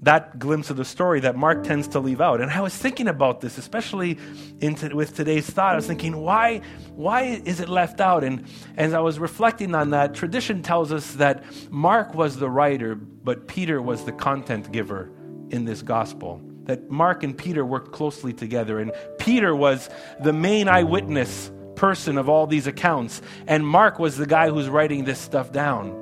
that 0.03 0.39
glimpse 0.39 0.71
of 0.71 0.77
the 0.77 0.85
story 0.85 1.21
that 1.21 1.37
Mark 1.37 1.63
tends 1.63 1.89
to 1.89 2.01
leave 2.01 2.21
out. 2.21 2.41
And 2.41 2.51
I 2.51 2.61
was 2.63 2.75
thinking 2.75 3.09
about 3.09 3.41
this, 3.41 3.59
especially 3.59 4.19
into, 4.61 4.95
with 4.97 5.15
today's 5.15 5.49
thought. 5.49 5.73
I 5.73 5.77
was 5.77 5.87
thinking, 5.87 6.17
why, 6.17 6.63
why 6.95 7.23
is 7.45 7.61
it 7.61 7.69
left 7.69 8.01
out? 8.01 8.25
And 8.25 8.47
as 8.77 8.95
I 8.95 9.01
was 9.01 9.19
reflecting 9.19 9.75
on 9.75 9.91
that, 9.91 10.15
tradition 10.15 10.63
tells 10.63 10.91
us 10.91 11.15
that 11.15 11.45
Mark 11.71 12.15
was 12.15 12.39
the 12.39 12.49
writer, 12.49 12.95
but 12.95 13.47
Peter 13.47 13.83
was 13.83 14.05
the 14.05 14.13
content 14.13 14.73
giver 14.73 15.11
in 15.51 15.67
this 15.67 15.83
gospel. 15.83 16.41
That 16.65 16.91
Mark 16.91 17.23
and 17.23 17.37
Peter 17.37 17.65
worked 17.65 17.93
closely 17.93 18.33
together, 18.33 18.79
and 18.79 18.93
Peter 19.19 19.55
was 19.55 19.91
the 20.23 20.33
main 20.33 20.69
eyewitness 20.69 21.51
person 21.75 22.17
of 22.17 22.29
all 22.29 22.47
these 22.47 22.67
accounts, 22.67 23.21
and 23.47 23.67
Mark 23.67 23.99
was 23.99 24.17
the 24.17 24.27
guy 24.27 24.51
who's 24.51 24.69
writing 24.69 25.05
this 25.05 25.19
stuff 25.19 25.53
down. 25.53 26.00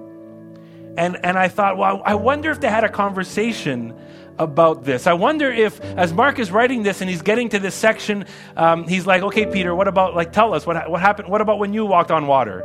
And, 0.99 1.17
and 1.25 1.39
I 1.39 1.47
thought, 1.47 1.79
well, 1.79 2.03
I 2.05 2.17
wonder 2.17 2.51
if 2.51 2.59
they 2.59 2.69
had 2.69 2.83
a 2.83 2.89
conversation 2.89 3.95
about 4.37 4.85
this. 4.85 5.07
I 5.07 5.13
wonder 5.13 5.49
if, 5.49 5.81
as 5.81 6.13
Mark 6.13 6.41
is 6.41 6.51
writing 6.51 6.83
this 6.83 7.01
and 7.01 7.09
he's 7.09 7.23
getting 7.23 7.49
to 7.51 7.61
this 7.61 7.77
section, 7.77 8.27
um, 8.57 8.89
he's 8.89 9.07
like, 9.07 9.23
okay, 9.23 9.47
Peter, 9.47 9.73
what 9.77 9.87
about, 9.87 10.17
like, 10.17 10.33
tell 10.33 10.55
us 10.55 10.67
what, 10.67 10.91
what 10.91 11.01
happened? 11.01 11.29
What 11.29 11.41
about 11.41 11.61
when 11.61 11.73
you 11.73 11.87
walked 11.87 12.11
on 12.11 12.27
water? 12.27 12.65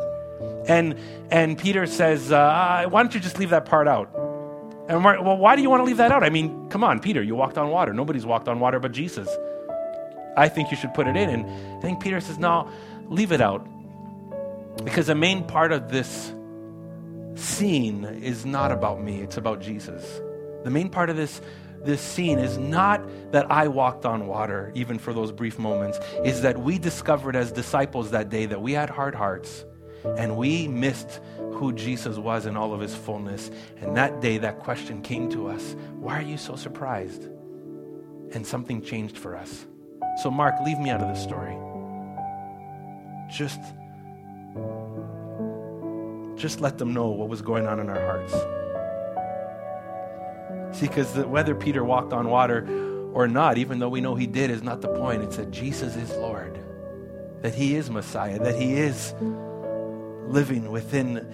And, 0.68 0.98
and 1.30 1.60
Peter 1.60 1.86
says, 1.86 2.32
uh, 2.32 2.86
why 2.90 3.04
don't 3.04 3.14
you 3.14 3.20
just 3.20 3.38
leave 3.38 3.52
that 3.52 3.66
part 3.66 3.88
out? 3.88 4.10
And 4.90 5.02
Mark, 5.02 5.22
well, 5.22 5.38
why 5.38 5.56
do 5.56 5.62
you 5.62 5.70
want 5.70 5.82
to 5.82 5.86
leave 5.86 5.98
that 5.98 6.12
out? 6.12 6.24
I 6.24 6.32
mean, 6.32 6.70
come 6.70 6.84
on, 6.84 7.02
Peter, 7.02 7.22
you 7.22 7.36
walked 7.36 7.60
on 7.60 7.70
water. 7.70 7.94
Nobody's 7.94 8.26
walked 8.26 8.48
on 8.48 8.60
water 8.60 8.80
but 8.80 8.94
Jesus. 8.94 9.30
I 10.36 10.50
think 10.50 10.72
you 10.72 10.78
should 10.78 10.96
put 10.96 11.06
it 11.06 11.16
in. 11.16 11.30
And 11.30 11.46
I 11.78 11.82
think 11.82 12.02
Peter 12.02 12.20
says, 12.20 12.40
no, 12.40 12.68
leave 13.10 13.32
it 13.32 13.42
out. 13.42 13.68
Because 14.84 15.06
the 15.06 15.14
main 15.14 15.44
part 15.44 15.72
of 15.72 15.92
this 15.92 16.34
scene 17.36 18.06
is 18.06 18.46
not 18.46 18.72
about 18.72 19.02
me, 19.02 19.22
it's 19.22 19.38
about 19.38 19.62
Jesus. 19.62 20.22
The 20.64 20.70
main 20.70 20.90
part 20.90 21.10
of 21.10 21.18
this 21.18 21.42
this 21.84 22.00
scene 22.00 22.40
is 22.40 22.58
not 22.58 23.02
that 23.34 23.52
I 23.52 23.68
walked 23.68 24.06
on 24.06 24.26
water, 24.26 24.72
even 24.74 24.98
for 24.98 25.12
those 25.12 25.34
brief 25.34 25.60
moments, 25.60 26.00
is 26.24 26.42
that 26.42 26.58
we 26.58 26.80
discovered 26.80 27.36
as 27.36 27.52
disciples 27.52 28.12
that 28.12 28.30
day 28.30 28.46
that 28.46 28.62
we 28.62 28.72
had 28.72 28.90
hard 28.90 29.14
hearts 29.14 29.66
and 30.18 30.38
we 30.38 30.68
missed 30.68 31.20
who 31.54 31.74
Jesus 31.74 32.18
was 32.18 32.46
in 32.46 32.56
all 32.56 32.74
of 32.74 32.80
his 32.80 32.96
fullness. 32.96 33.52
And 33.82 33.96
that 33.98 34.22
day, 34.22 34.38
that 34.38 34.60
question 34.60 35.02
came 35.02 35.30
to 35.32 35.48
us 35.48 35.76
Why 35.96 36.20
are 36.20 36.24
you 36.24 36.38
so 36.38 36.56
surprised? 36.56 37.24
And 38.32 38.46
something 38.48 38.82
changed 38.82 39.18
for 39.18 39.36
us. 39.36 39.66
So, 40.22 40.32
Mark, 40.32 40.56
leave 40.66 40.80
me 40.80 40.90
out 40.90 41.02
of 41.02 41.08
the 41.08 41.22
story. 41.22 41.56
Just 43.30 43.60
just 46.44 46.60
let 46.60 46.78
them 46.78 46.94
know 46.94 47.08
what 47.08 47.30
was 47.30 47.42
going 47.42 47.66
on 47.66 47.80
in 47.80 47.90
our 47.90 48.02
hearts. 48.02 48.34
See, 50.78 50.88
because 50.88 51.16
whether 51.26 51.56
Peter 51.56 51.86
walked 51.86 52.12
on 52.12 52.28
water 52.28 52.68
or 53.14 53.30
not, 53.30 53.58
even 53.58 53.80
though 53.80 53.88
we 53.88 54.02
know 54.02 54.14
he 54.14 54.28
did, 54.28 54.52
is 54.52 54.62
not 54.62 54.82
the 54.82 54.90
point. 54.90 55.24
It's 55.24 55.38
that 55.38 55.52
Jesus 55.52 55.96
is 55.96 56.12
Lord, 56.18 56.60
that 57.42 57.56
he 57.56 57.78
is 57.78 57.90
Messiah, 57.90 58.40
that 58.40 58.62
he 58.62 58.74
is 58.74 59.14
living 60.28 60.70
within 60.70 61.26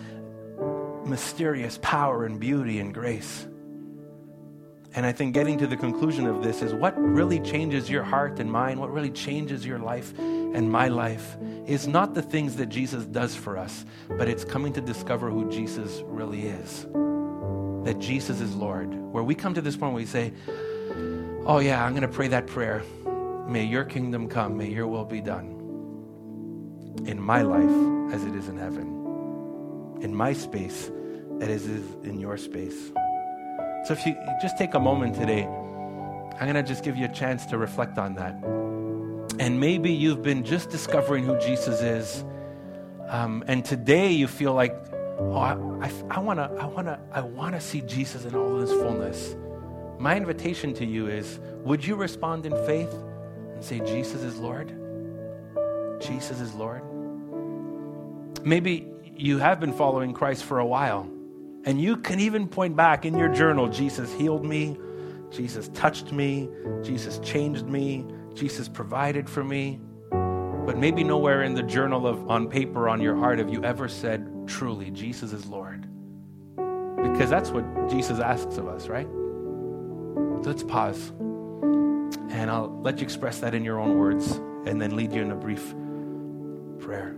mysterious 1.07 1.79
power 1.81 2.25
and 2.25 2.39
beauty 2.39 2.79
and 2.79 2.93
grace. 2.93 3.47
And 4.93 5.07
I 5.07 5.11
think 5.11 5.33
getting 5.33 5.57
to 5.57 5.65
the 5.65 5.77
conclusion 5.77 6.27
of 6.27 6.43
this 6.43 6.61
is 6.61 6.71
what 6.71 6.95
really 6.99 7.39
changes 7.39 7.89
your 7.89 8.03
heart 8.03 8.39
and 8.39 8.51
mind, 8.51 8.79
what 8.79 8.93
really 8.93 9.09
changes 9.09 9.65
your 9.65 9.79
life 9.79 10.13
and 10.53 10.71
my 10.71 10.87
life 10.87 11.37
is 11.65 11.87
not 11.87 12.13
the 12.13 12.21
things 12.21 12.55
that 12.55 12.67
Jesus 12.67 13.05
does 13.05 13.35
for 13.35 13.57
us, 13.57 13.85
but 14.09 14.27
it's 14.27 14.43
coming 14.43 14.73
to 14.73 14.81
discover 14.81 15.29
who 15.29 15.49
Jesus 15.49 16.01
really 16.05 16.47
is. 16.47 16.87
That 17.85 17.99
Jesus 17.99 18.41
is 18.41 18.55
Lord. 18.55 18.93
Where 18.93 19.23
we 19.23 19.35
come 19.35 19.53
to 19.53 19.61
this 19.61 19.75
point 19.75 19.93
where 19.93 20.01
we 20.01 20.05
say, 20.05 20.33
Oh, 21.45 21.59
yeah, 21.59 21.83
I'm 21.83 21.93
going 21.93 22.01
to 22.01 22.07
pray 22.07 22.27
that 22.27 22.47
prayer. 22.47 22.83
May 23.47 23.65
your 23.65 23.83
kingdom 23.83 24.27
come, 24.27 24.57
may 24.57 24.69
your 24.69 24.87
will 24.87 25.05
be 25.05 25.21
done 25.21 25.55
in 27.05 27.19
my 27.19 27.41
life 27.41 28.13
as 28.13 28.23
it 28.25 28.35
is 28.35 28.49
in 28.49 28.57
heaven, 28.57 29.97
in 30.01 30.13
my 30.13 30.33
space 30.33 30.91
as 31.41 31.65
it 31.65 31.71
is 31.71 31.85
in 32.03 32.19
your 32.19 32.37
space. 32.37 32.91
So 33.85 33.93
if 33.93 34.05
you 34.05 34.15
just 34.41 34.57
take 34.57 34.73
a 34.73 34.79
moment 34.79 35.15
today, 35.15 35.45
I'm 35.45 36.51
going 36.51 36.53
to 36.53 36.63
just 36.63 36.83
give 36.83 36.95
you 36.97 37.05
a 37.05 37.13
chance 37.13 37.45
to 37.47 37.57
reflect 37.57 37.97
on 37.97 38.15
that. 38.15 38.58
And 39.39 39.57
maybe 39.57 39.91
you've 39.91 40.21
been 40.21 40.43
just 40.43 40.69
discovering 40.69 41.23
who 41.23 41.39
Jesus 41.39 41.81
is. 41.81 42.25
Um, 43.07 43.43
and 43.47 43.63
today 43.63 44.11
you 44.11 44.27
feel 44.27 44.53
like, 44.53 44.75
oh, 45.17 45.79
I, 45.81 45.91
I, 46.11 46.19
want 46.19 46.39
to 46.39 46.51
I 46.59 46.65
wanna, 46.65 46.99
I 47.13 47.21
wanna 47.21 47.61
see 47.61 47.81
Jesus 47.81 48.25
in 48.25 48.35
all 48.35 48.59
his 48.59 48.69
fullness. 48.69 49.37
My 49.97 50.17
invitation 50.17 50.73
to 50.75 50.85
you 50.85 51.07
is 51.07 51.39
would 51.63 51.85
you 51.85 51.95
respond 51.95 52.45
in 52.45 52.51
faith 52.65 52.93
and 53.53 53.63
say, 53.63 53.79
Jesus 53.79 54.23
is 54.23 54.37
Lord? 54.37 54.75
Jesus 56.01 56.41
is 56.41 56.53
Lord? 56.53 56.83
Maybe 58.45 58.87
you 59.15 59.37
have 59.37 59.59
been 59.59 59.73
following 59.73 60.13
Christ 60.13 60.43
for 60.43 60.59
a 60.59 60.65
while, 60.65 61.09
and 61.65 61.81
you 61.81 61.97
can 61.97 62.19
even 62.19 62.47
point 62.47 62.75
back 62.75 63.05
in 63.05 63.17
your 63.17 63.29
journal 63.29 63.67
Jesus 63.67 64.13
healed 64.13 64.45
me, 64.45 64.77
Jesus 65.31 65.69
touched 65.73 66.11
me, 66.11 66.49
Jesus 66.81 67.19
changed 67.19 67.65
me, 67.65 68.05
Jesus 68.39 68.69
provided 68.69 69.29
for 69.29 69.43
me. 69.43 69.79
But 70.11 70.77
maybe 70.77 71.03
nowhere 71.03 71.43
in 71.43 71.53
the 71.53 71.63
journal 71.63 72.07
of 72.07 72.29
on 72.29 72.47
paper 72.47 72.87
on 72.87 73.01
your 73.01 73.15
heart 73.15 73.39
have 73.39 73.49
you 73.49 73.63
ever 73.63 73.89
said 73.89 74.47
truly 74.47 74.91
Jesus 74.91 75.33
is 75.33 75.45
Lord. 75.47 75.87
Because 76.55 77.29
that's 77.29 77.49
what 77.49 77.89
Jesus 77.89 78.19
asks 78.19 78.57
of 78.57 78.67
us, 78.67 78.87
right? 78.87 79.07
So 79.07 80.41
let's 80.45 80.63
pause. 80.63 81.09
And 82.29 82.49
I'll 82.49 82.79
let 82.81 82.99
you 82.99 83.03
express 83.03 83.39
that 83.39 83.53
in 83.53 83.65
your 83.65 83.79
own 83.79 83.97
words 83.97 84.39
and 84.65 84.81
then 84.81 84.95
lead 84.95 85.11
you 85.11 85.21
in 85.21 85.31
a 85.31 85.35
brief 85.35 85.73
prayer. 86.79 87.15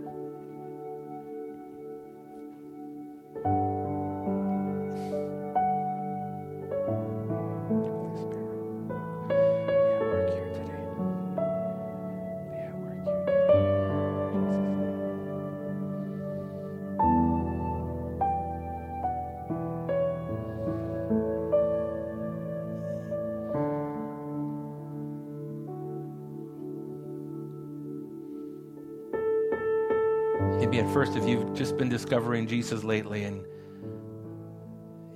Maybe 30.72 30.86
at 30.86 30.94
first, 30.94 31.16
if 31.16 31.28
you've 31.28 31.52
just 31.52 31.76
been 31.76 31.90
discovering 31.90 32.46
Jesus 32.46 32.82
lately 32.82 33.24
and 33.24 33.44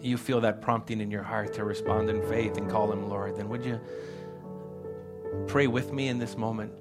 you 0.03 0.19
feel 0.19 0.39
that 0.43 0.61
prompting 0.61 1.01
in 1.01 1.11
your 1.11 1.23
heart 1.23 1.55
to 1.55 1.65
respond 1.65 2.11
in 2.11 2.21
faith 2.29 2.59
and 2.59 2.69
call 2.69 2.93
him 2.93 3.09
Lord, 3.09 3.37
then 3.37 3.49
would 3.49 3.65
you 3.65 3.81
pray 5.47 5.67
with 5.67 5.95
me 5.95 6.09
in 6.09 6.19
this 6.19 6.37
moment? 6.37 6.75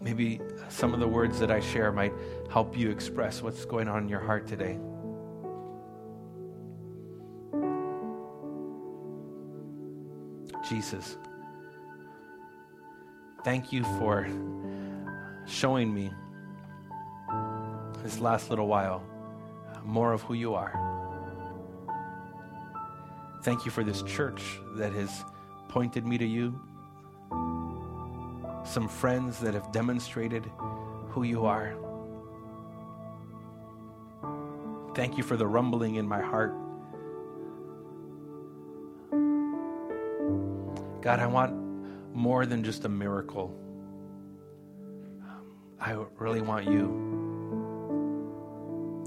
Maybe 0.00 0.40
some 0.70 0.94
of 0.94 1.00
the 1.00 1.06
words 1.06 1.38
that 1.38 1.50
I 1.50 1.60
share 1.60 1.92
might 1.92 2.14
help 2.50 2.78
you 2.78 2.88
express 2.88 3.42
what's 3.42 3.66
going 3.66 3.88
on 3.88 4.04
in 4.04 4.08
your 4.08 4.20
heart 4.20 4.46
today. 4.46 4.78
Jesus, 10.66 11.18
thank 13.44 13.70
you 13.70 13.84
for 13.98 14.26
showing 15.44 15.92
me 15.92 16.10
this 18.06 18.20
last 18.20 18.50
little 18.50 18.68
while 18.68 19.02
uh, 19.74 19.80
more 19.82 20.12
of 20.12 20.22
who 20.22 20.34
you 20.34 20.54
are. 20.54 20.72
Thank 23.42 23.64
you 23.64 23.72
for 23.72 23.82
this 23.82 24.02
church 24.02 24.60
that 24.76 24.92
has 24.92 25.24
pointed 25.68 26.06
me 26.06 26.16
to 26.16 26.24
you, 26.24 26.60
some 28.64 28.88
friends 28.88 29.40
that 29.40 29.54
have 29.54 29.72
demonstrated 29.72 30.48
who 31.08 31.24
you 31.24 31.46
are. 31.46 31.74
Thank 34.94 35.18
you 35.18 35.24
for 35.24 35.36
the 35.36 35.46
rumbling 35.46 35.96
in 35.96 36.06
my 36.06 36.20
heart. 36.20 36.54
God, 41.02 41.18
I 41.18 41.26
want 41.26 41.52
more 42.14 42.46
than 42.46 42.62
just 42.62 42.84
a 42.84 42.88
miracle. 42.88 43.52
Um, 45.22 45.56
I 45.80 45.96
really 46.18 46.40
want 46.40 46.66
you. 46.66 47.05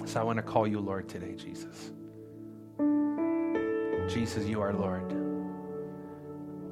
So 0.10 0.20
I 0.20 0.24
want 0.24 0.38
to 0.38 0.41
call 0.41 0.66
you 0.66 0.80
Lord 0.80 1.07
today, 1.07 1.36
Jesus. 1.36 1.91
Jesus, 4.12 4.43
you 4.47 4.60
are 4.60 4.74
Lord 4.74 5.12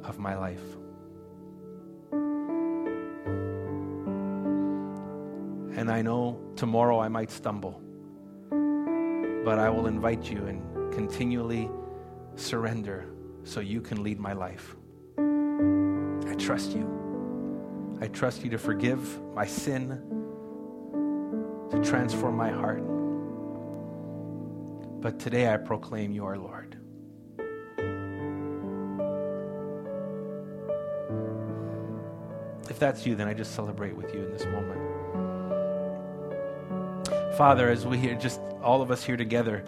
of 0.04 0.18
my 0.18 0.36
life. 0.36 0.64
And 5.78 5.92
I 5.92 6.02
know 6.02 6.42
tomorrow 6.56 7.00
I 7.00 7.10
might 7.10 7.30
stumble, 7.30 7.80
but 9.46 9.60
I 9.60 9.70
will 9.70 9.86
invite 9.86 10.32
you 10.32 10.44
and 10.48 10.92
continually 10.92 11.70
surrender 12.34 13.06
so 13.44 13.60
you 13.60 13.82
can 13.82 14.02
lead 14.02 14.20
my 14.20 14.34
life. 14.34 14.76
I 15.20 16.34
trust 16.40 16.72
you. 16.72 16.90
I 18.02 18.08
trust 18.08 18.44
you 18.44 18.50
to 18.50 18.58
forgive 18.58 19.22
my 19.36 19.46
sin, 19.46 19.90
to 21.70 21.80
transform 21.84 22.36
my 22.36 22.50
heart. 22.50 22.97
But 25.00 25.20
today 25.20 25.52
I 25.52 25.58
proclaim 25.58 26.12
you 26.12 26.26
are 26.26 26.38
Lord. 26.38 26.78
If 32.70 32.80
that's 32.80 33.06
you, 33.06 33.16
then 33.16 33.28
I 33.28 33.34
just 33.34 33.56
celebrate 33.56 33.96
with 33.96 34.14
you 34.14 34.24
in 34.24 34.32
this 34.32 34.46
moment. 34.46 34.82
Father, 37.38 37.70
as 37.70 37.86
we 37.86 37.98
here, 37.98 38.16
just 38.16 38.42
all 38.64 38.82
of 38.82 38.92
us 38.92 39.04
here 39.04 39.18
together, 39.18 39.64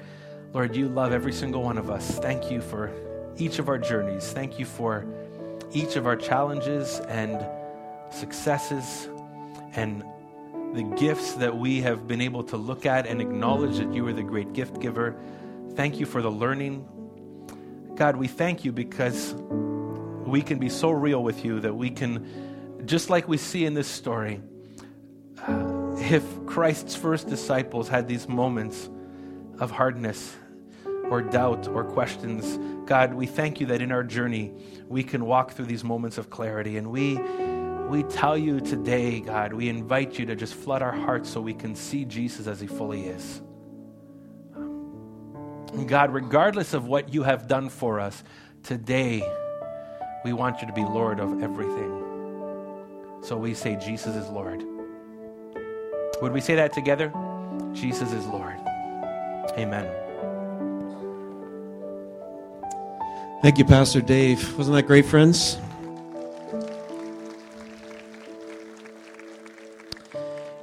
Lord, 0.54 0.76
you 0.76 0.90
love 0.90 1.14
every 1.14 1.32
single 1.32 1.62
one 1.62 1.78
of 1.78 1.90
us. 1.90 2.18
Thank 2.20 2.50
you 2.50 2.62
for 2.62 2.92
each 3.38 3.60
of 3.60 3.70
our 3.70 3.78
journeys. 3.78 4.32
Thank 4.32 4.58
you 4.58 4.66
for 4.66 5.06
each 5.72 5.96
of 5.96 6.08
our 6.08 6.16
challenges 6.16 7.00
and 7.08 7.46
successes 8.12 9.08
and 9.76 10.04
the 10.74 10.84
gifts 10.84 11.34
that 11.34 11.58
we 11.58 11.82
have 11.82 12.08
been 12.08 12.22
able 12.22 12.44
to 12.44 12.58
look 12.58 12.86
at 12.86 13.08
and 13.08 13.22
acknowledge 13.22 13.78
that 13.78 13.92
you 13.94 14.06
are 14.08 14.14
the 14.14 14.24
great 14.24 14.54
gift 14.54 14.80
giver. 14.80 15.16
Thank 15.74 16.00
you 16.00 16.06
for 16.06 16.22
the 16.22 16.30
learning. 16.30 16.88
God, 17.96 18.16
we 18.16 18.28
thank 18.28 18.64
you 18.64 18.72
because 18.72 19.34
we 19.34 20.42
can 20.42 20.60
be 20.60 20.70
so 20.70 20.92
real 20.92 21.24
with 21.24 21.44
you 21.44 21.60
that 21.62 21.74
we 21.74 21.90
can, 21.90 22.84
just 22.86 23.10
like 23.10 23.28
we 23.28 23.38
see 23.38 23.66
in 23.66 23.74
this 23.74 23.88
story, 23.88 24.42
uh, 25.48 25.96
if 25.98 26.24
Christ's 26.46 26.96
first 26.96 27.28
disciples 27.28 27.90
had 27.90 28.08
these 28.08 28.28
moments 28.28 28.90
of 29.58 29.72
hardness 29.72 30.36
or 31.10 31.22
doubt 31.22 31.68
or 31.68 31.84
questions, 31.84 32.60
God, 32.88 33.16
we 33.16 33.26
thank 33.26 33.60
you 33.60 33.66
that 33.68 33.82
in 33.82 33.92
our 33.92 34.04
journey 34.04 34.54
we 34.88 35.04
can 35.04 35.26
walk 35.26 35.52
through 35.52 35.66
these 35.66 35.84
moments 35.84 36.20
of 36.20 36.30
clarity 36.30 36.78
and 36.78 36.92
we 36.92 37.18
we 37.90 38.04
tell 38.04 38.38
you 38.38 38.60
today, 38.60 39.20
God, 39.20 39.52
we 39.52 39.68
invite 39.68 40.20
you 40.20 40.26
to 40.28 40.36
just 40.36 40.54
flood 40.54 40.82
our 40.82 40.92
hearts 40.92 41.30
so 41.30 41.42
we 41.42 41.54
can 41.54 41.76
see 41.76 42.06
Jesus 42.06 42.46
as 42.48 42.62
he 42.62 42.68
fully 42.68 43.08
is. 43.08 43.42
God, 45.88 46.14
regardless 46.14 46.74
of 46.74 46.86
what 46.86 47.14
you 47.14 47.24
have 47.24 47.48
done 47.48 47.70
for 47.70 48.00
us, 48.00 48.24
today 48.64 49.24
we 50.24 50.34
want 50.34 50.62
you 50.62 50.68
to 50.68 50.74
be 50.74 50.82
Lord 50.82 51.20
of 51.20 51.42
everything. 51.42 52.06
So 53.22 53.38
we 53.38 53.54
say, 53.54 53.76
Jesus 53.76 54.16
is 54.16 54.30
Lord. 54.30 54.64
Would 56.22 56.34
we 56.34 56.42
say 56.42 56.56
that 56.56 56.74
together? 56.74 57.12
Jesus 57.74 58.12
is 58.12 58.26
Lord. 58.28 58.58
Amen. 59.58 59.90
Thank 63.42 63.58
you, 63.58 63.66
Pastor 63.66 64.02
Dave. 64.02 64.58
Wasn't 64.58 64.76
that 64.76 64.84
great, 64.84 65.06
friends? 65.06 65.58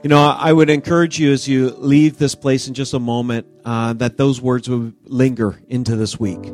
You 0.06 0.10
know, 0.10 0.22
I 0.24 0.52
would 0.52 0.70
encourage 0.70 1.18
you 1.18 1.32
as 1.32 1.48
you 1.48 1.70
leave 1.70 2.16
this 2.16 2.36
place 2.36 2.68
in 2.68 2.74
just 2.74 2.94
a 2.94 3.00
moment 3.00 3.44
uh, 3.64 3.92
that 3.94 4.16
those 4.16 4.40
words 4.40 4.70
would 4.70 4.94
linger 5.02 5.58
into 5.66 5.96
this 5.96 6.16
week. 6.20 6.44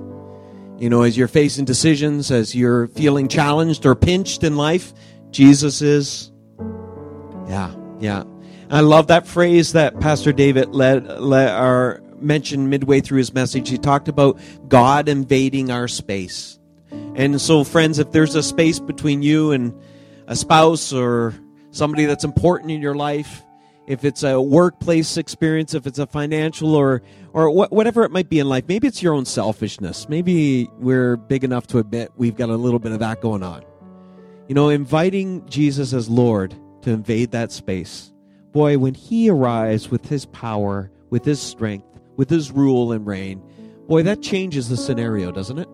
You 0.79 0.89
know, 0.89 1.03
as 1.03 1.19
you're 1.19 1.29
facing 1.29 1.67
decisions, 1.67 2.31
as 2.31 2.55
you're 2.55 2.87
feeling 2.87 3.29
challenged 3.29 3.85
or 3.85 3.95
pinched 3.95 4.43
in 4.43 4.57
life, 4.57 4.95
Jesus 5.33 5.83
is. 5.83 6.33
Yeah, 7.47 7.75
yeah. 8.01 8.25
I 8.71 8.81
love 8.81 9.09
that 9.09 9.27
phrase 9.27 9.73
that 9.73 10.01
Pastor 10.01 10.33
David 10.33 10.71
led, 10.71 11.07
led 11.21 11.55
or 11.55 12.03
mentioned 12.23 12.71
midway 12.71 13.03
through 13.03 13.19
his 13.19 13.35
message. 13.35 13.69
He 13.69 13.77
talked 13.77 14.09
about 14.09 14.41
God 14.67 15.11
invading 15.11 15.71
our 15.71 15.89
space. 15.89 16.59
And 16.91 17.39
so, 17.39 17.65
friends, 17.65 17.99
if 17.99 18.13
there's 18.13 18.35
a 18.35 18.43
space 18.43 18.81
between 18.81 19.23
you 19.23 19.51
and 19.53 19.79
a 20.27 20.37
spouse 20.37 20.95
or 20.95 21.35
somebody 21.73 22.05
that's 22.05 22.23
important 22.23 22.71
in 22.71 22.81
your 22.81 22.95
life, 22.95 23.43
if 23.89 24.05
it's 24.05 24.23
a 24.23 24.41
workplace 24.41 25.17
experience, 25.17 25.75
if 25.75 25.87
it's 25.89 25.99
a 25.99 26.07
financial 26.07 26.77
or 26.77 27.03
or 27.33 27.51
wh- 27.51 27.73
whatever 27.73 28.05
it 28.05 28.13
might 28.13 28.29
be 28.29 28.39
in 28.39 28.49
life, 28.49 28.65
maybe 28.69 28.87
it's 28.87 29.03
your 29.03 29.15
own 29.15 29.25
selfishness. 29.25 30.09
Maybe 30.09 30.71
we're 30.79 31.17
big 31.17 31.43
enough 31.43 31.67
to 31.69 31.79
admit 31.79 32.13
we've 32.17 32.37
got 32.37 32.49
a 32.49 32.57
little 32.57 32.79
bit 32.79 32.93
of 32.93 33.01
that 33.01 33.21
going 33.21 33.43
on. 33.43 33.65
You 34.47 34.55
know, 34.55 34.69
inviting 34.69 35.45
Jesus 35.49 35.93
as 35.93 36.09
Lord 36.09 36.55
to 36.83 36.91
invade 36.91 37.33
that 37.33 37.51
space. 37.51 38.13
Boy, 38.53 38.79
when 38.79 38.95
He 38.95 39.31
arrives 39.31 39.91
with 39.91 40.09
His 40.09 40.27
power, 40.27 40.91
with 41.11 41.25
His 41.25 41.41
strength, 41.41 41.87
with 42.17 42.31
His 42.31 42.53
rule 42.53 42.93
and 42.93 43.07
reign, 43.07 43.43
boy, 43.89 44.03
that 44.03 44.23
changes 44.23 44.69
the 44.69 44.77
scenario, 44.77 45.33
doesn't 45.33 45.59
it? 45.59 45.69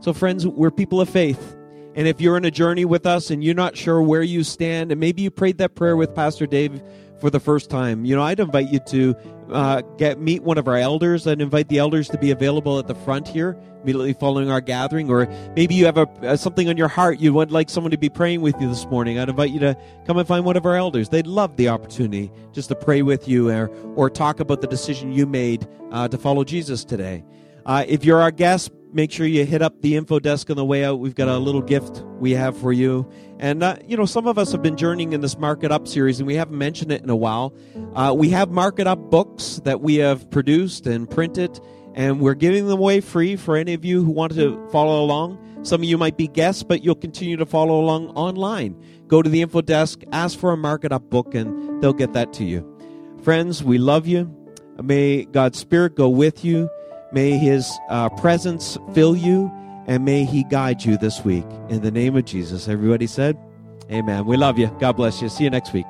So, 0.00 0.12
friends, 0.12 0.46
we're 0.46 0.70
people 0.70 1.00
of 1.00 1.08
faith. 1.08 1.53
And 1.94 2.08
if 2.08 2.20
you're 2.20 2.36
in 2.36 2.44
a 2.44 2.50
journey 2.50 2.84
with 2.84 3.06
us 3.06 3.30
and 3.30 3.42
you're 3.42 3.54
not 3.54 3.76
sure 3.76 4.02
where 4.02 4.22
you 4.22 4.42
stand, 4.42 4.90
and 4.90 5.00
maybe 5.00 5.22
you 5.22 5.30
prayed 5.30 5.58
that 5.58 5.74
prayer 5.74 5.96
with 5.96 6.14
Pastor 6.14 6.46
Dave 6.46 6.82
for 7.20 7.30
the 7.30 7.40
first 7.40 7.70
time, 7.70 8.04
you 8.04 8.16
know, 8.16 8.22
I'd 8.22 8.40
invite 8.40 8.68
you 8.68 8.80
to 8.88 9.14
uh, 9.50 9.82
get 9.96 10.18
meet 10.20 10.42
one 10.42 10.58
of 10.58 10.66
our 10.66 10.76
elders. 10.76 11.26
I'd 11.26 11.40
invite 11.40 11.68
the 11.68 11.78
elders 11.78 12.08
to 12.08 12.18
be 12.18 12.30
available 12.30 12.78
at 12.78 12.88
the 12.88 12.94
front 12.94 13.28
here 13.28 13.56
immediately 13.84 14.14
following 14.14 14.50
our 14.50 14.60
gathering, 14.60 15.10
or 15.10 15.26
maybe 15.54 15.74
you 15.74 15.84
have 15.84 15.98
a, 15.98 16.08
uh, 16.22 16.36
something 16.36 16.68
on 16.68 16.76
your 16.76 16.88
heart 16.88 17.20
you 17.20 17.32
would 17.34 17.52
like 17.52 17.68
someone 17.68 17.90
to 17.90 17.98
be 17.98 18.08
praying 18.08 18.40
with 18.40 18.58
you 18.60 18.68
this 18.68 18.86
morning. 18.86 19.18
I'd 19.18 19.28
invite 19.28 19.50
you 19.50 19.60
to 19.60 19.76
come 20.06 20.16
and 20.16 20.26
find 20.26 20.44
one 20.44 20.56
of 20.56 20.64
our 20.64 20.74
elders. 20.74 21.10
They'd 21.10 21.26
love 21.26 21.56
the 21.56 21.68
opportunity 21.68 22.32
just 22.52 22.70
to 22.70 22.74
pray 22.74 23.02
with 23.02 23.28
you 23.28 23.50
or, 23.50 23.68
or 23.94 24.08
talk 24.08 24.40
about 24.40 24.62
the 24.62 24.66
decision 24.66 25.12
you 25.12 25.26
made 25.26 25.68
uh, 25.92 26.08
to 26.08 26.16
follow 26.16 26.44
Jesus 26.44 26.84
today. 26.84 27.22
Uh, 27.66 27.84
if 27.86 28.04
you're 28.04 28.20
our 28.20 28.30
guest, 28.30 28.72
make 28.94 29.10
sure 29.10 29.26
you 29.26 29.44
hit 29.44 29.60
up 29.60 29.82
the 29.82 29.96
info 29.96 30.20
desk 30.20 30.48
on 30.50 30.56
the 30.56 30.64
way 30.64 30.84
out. 30.84 31.00
We've 31.00 31.14
got 31.14 31.28
a 31.28 31.36
little 31.38 31.60
gift 31.60 32.02
we 32.18 32.30
have 32.32 32.56
for 32.56 32.72
you. 32.72 33.10
And, 33.40 33.62
uh, 33.62 33.76
you 33.86 33.96
know, 33.96 34.06
some 34.06 34.26
of 34.26 34.38
us 34.38 34.52
have 34.52 34.62
been 34.62 34.76
journeying 34.76 35.12
in 35.12 35.20
this 35.20 35.36
Market 35.36 35.72
Up 35.72 35.88
series, 35.88 36.20
and 36.20 36.26
we 36.26 36.36
haven't 36.36 36.56
mentioned 36.56 36.92
it 36.92 37.02
in 37.02 37.10
a 37.10 37.16
while. 37.16 37.52
Uh, 37.94 38.14
we 38.16 38.30
have 38.30 38.50
Market 38.50 38.86
Up 38.86 39.10
books 39.10 39.60
that 39.64 39.80
we 39.80 39.96
have 39.96 40.30
produced 40.30 40.86
and 40.86 41.10
printed, 41.10 41.60
and 41.94 42.20
we're 42.20 42.34
giving 42.34 42.68
them 42.68 42.78
away 42.78 43.00
free 43.00 43.36
for 43.36 43.56
any 43.56 43.74
of 43.74 43.84
you 43.84 44.04
who 44.04 44.10
want 44.10 44.34
to 44.34 44.66
follow 44.70 45.04
along. 45.04 45.38
Some 45.62 45.80
of 45.80 45.84
you 45.84 45.98
might 45.98 46.16
be 46.16 46.28
guests, 46.28 46.62
but 46.62 46.84
you'll 46.84 46.94
continue 46.94 47.36
to 47.36 47.46
follow 47.46 47.80
along 47.80 48.10
online. 48.10 48.80
Go 49.08 49.22
to 49.22 49.28
the 49.28 49.42
info 49.42 49.60
desk, 49.60 50.02
ask 50.12 50.38
for 50.38 50.52
a 50.52 50.56
Market 50.56 50.92
Up 50.92 51.10
book, 51.10 51.34
and 51.34 51.82
they'll 51.82 51.92
get 51.92 52.12
that 52.12 52.32
to 52.34 52.44
you. 52.44 52.70
Friends, 53.22 53.64
we 53.64 53.78
love 53.78 54.06
you. 54.06 54.30
May 54.82 55.24
God's 55.24 55.58
Spirit 55.58 55.94
go 55.96 56.08
with 56.08 56.44
you. 56.44 56.68
May 57.14 57.38
His 57.38 57.78
uh, 57.88 58.08
presence 58.10 58.76
fill 58.92 59.14
you, 59.14 59.50
and 59.86 60.04
may 60.04 60.24
He 60.24 60.42
guide 60.42 60.84
you 60.84 60.98
this 60.98 61.24
week. 61.24 61.46
In 61.68 61.80
the 61.80 61.92
name 61.92 62.16
of 62.16 62.24
Jesus, 62.24 62.66
everybody 62.66 63.06
said, 63.06 63.38
Amen. 63.90 64.26
We 64.26 64.36
love 64.36 64.58
you. 64.58 64.66
God 64.80 64.96
bless 64.96 65.22
you. 65.22 65.28
See 65.28 65.44
you 65.44 65.50
next 65.50 65.72
week. 65.72 65.86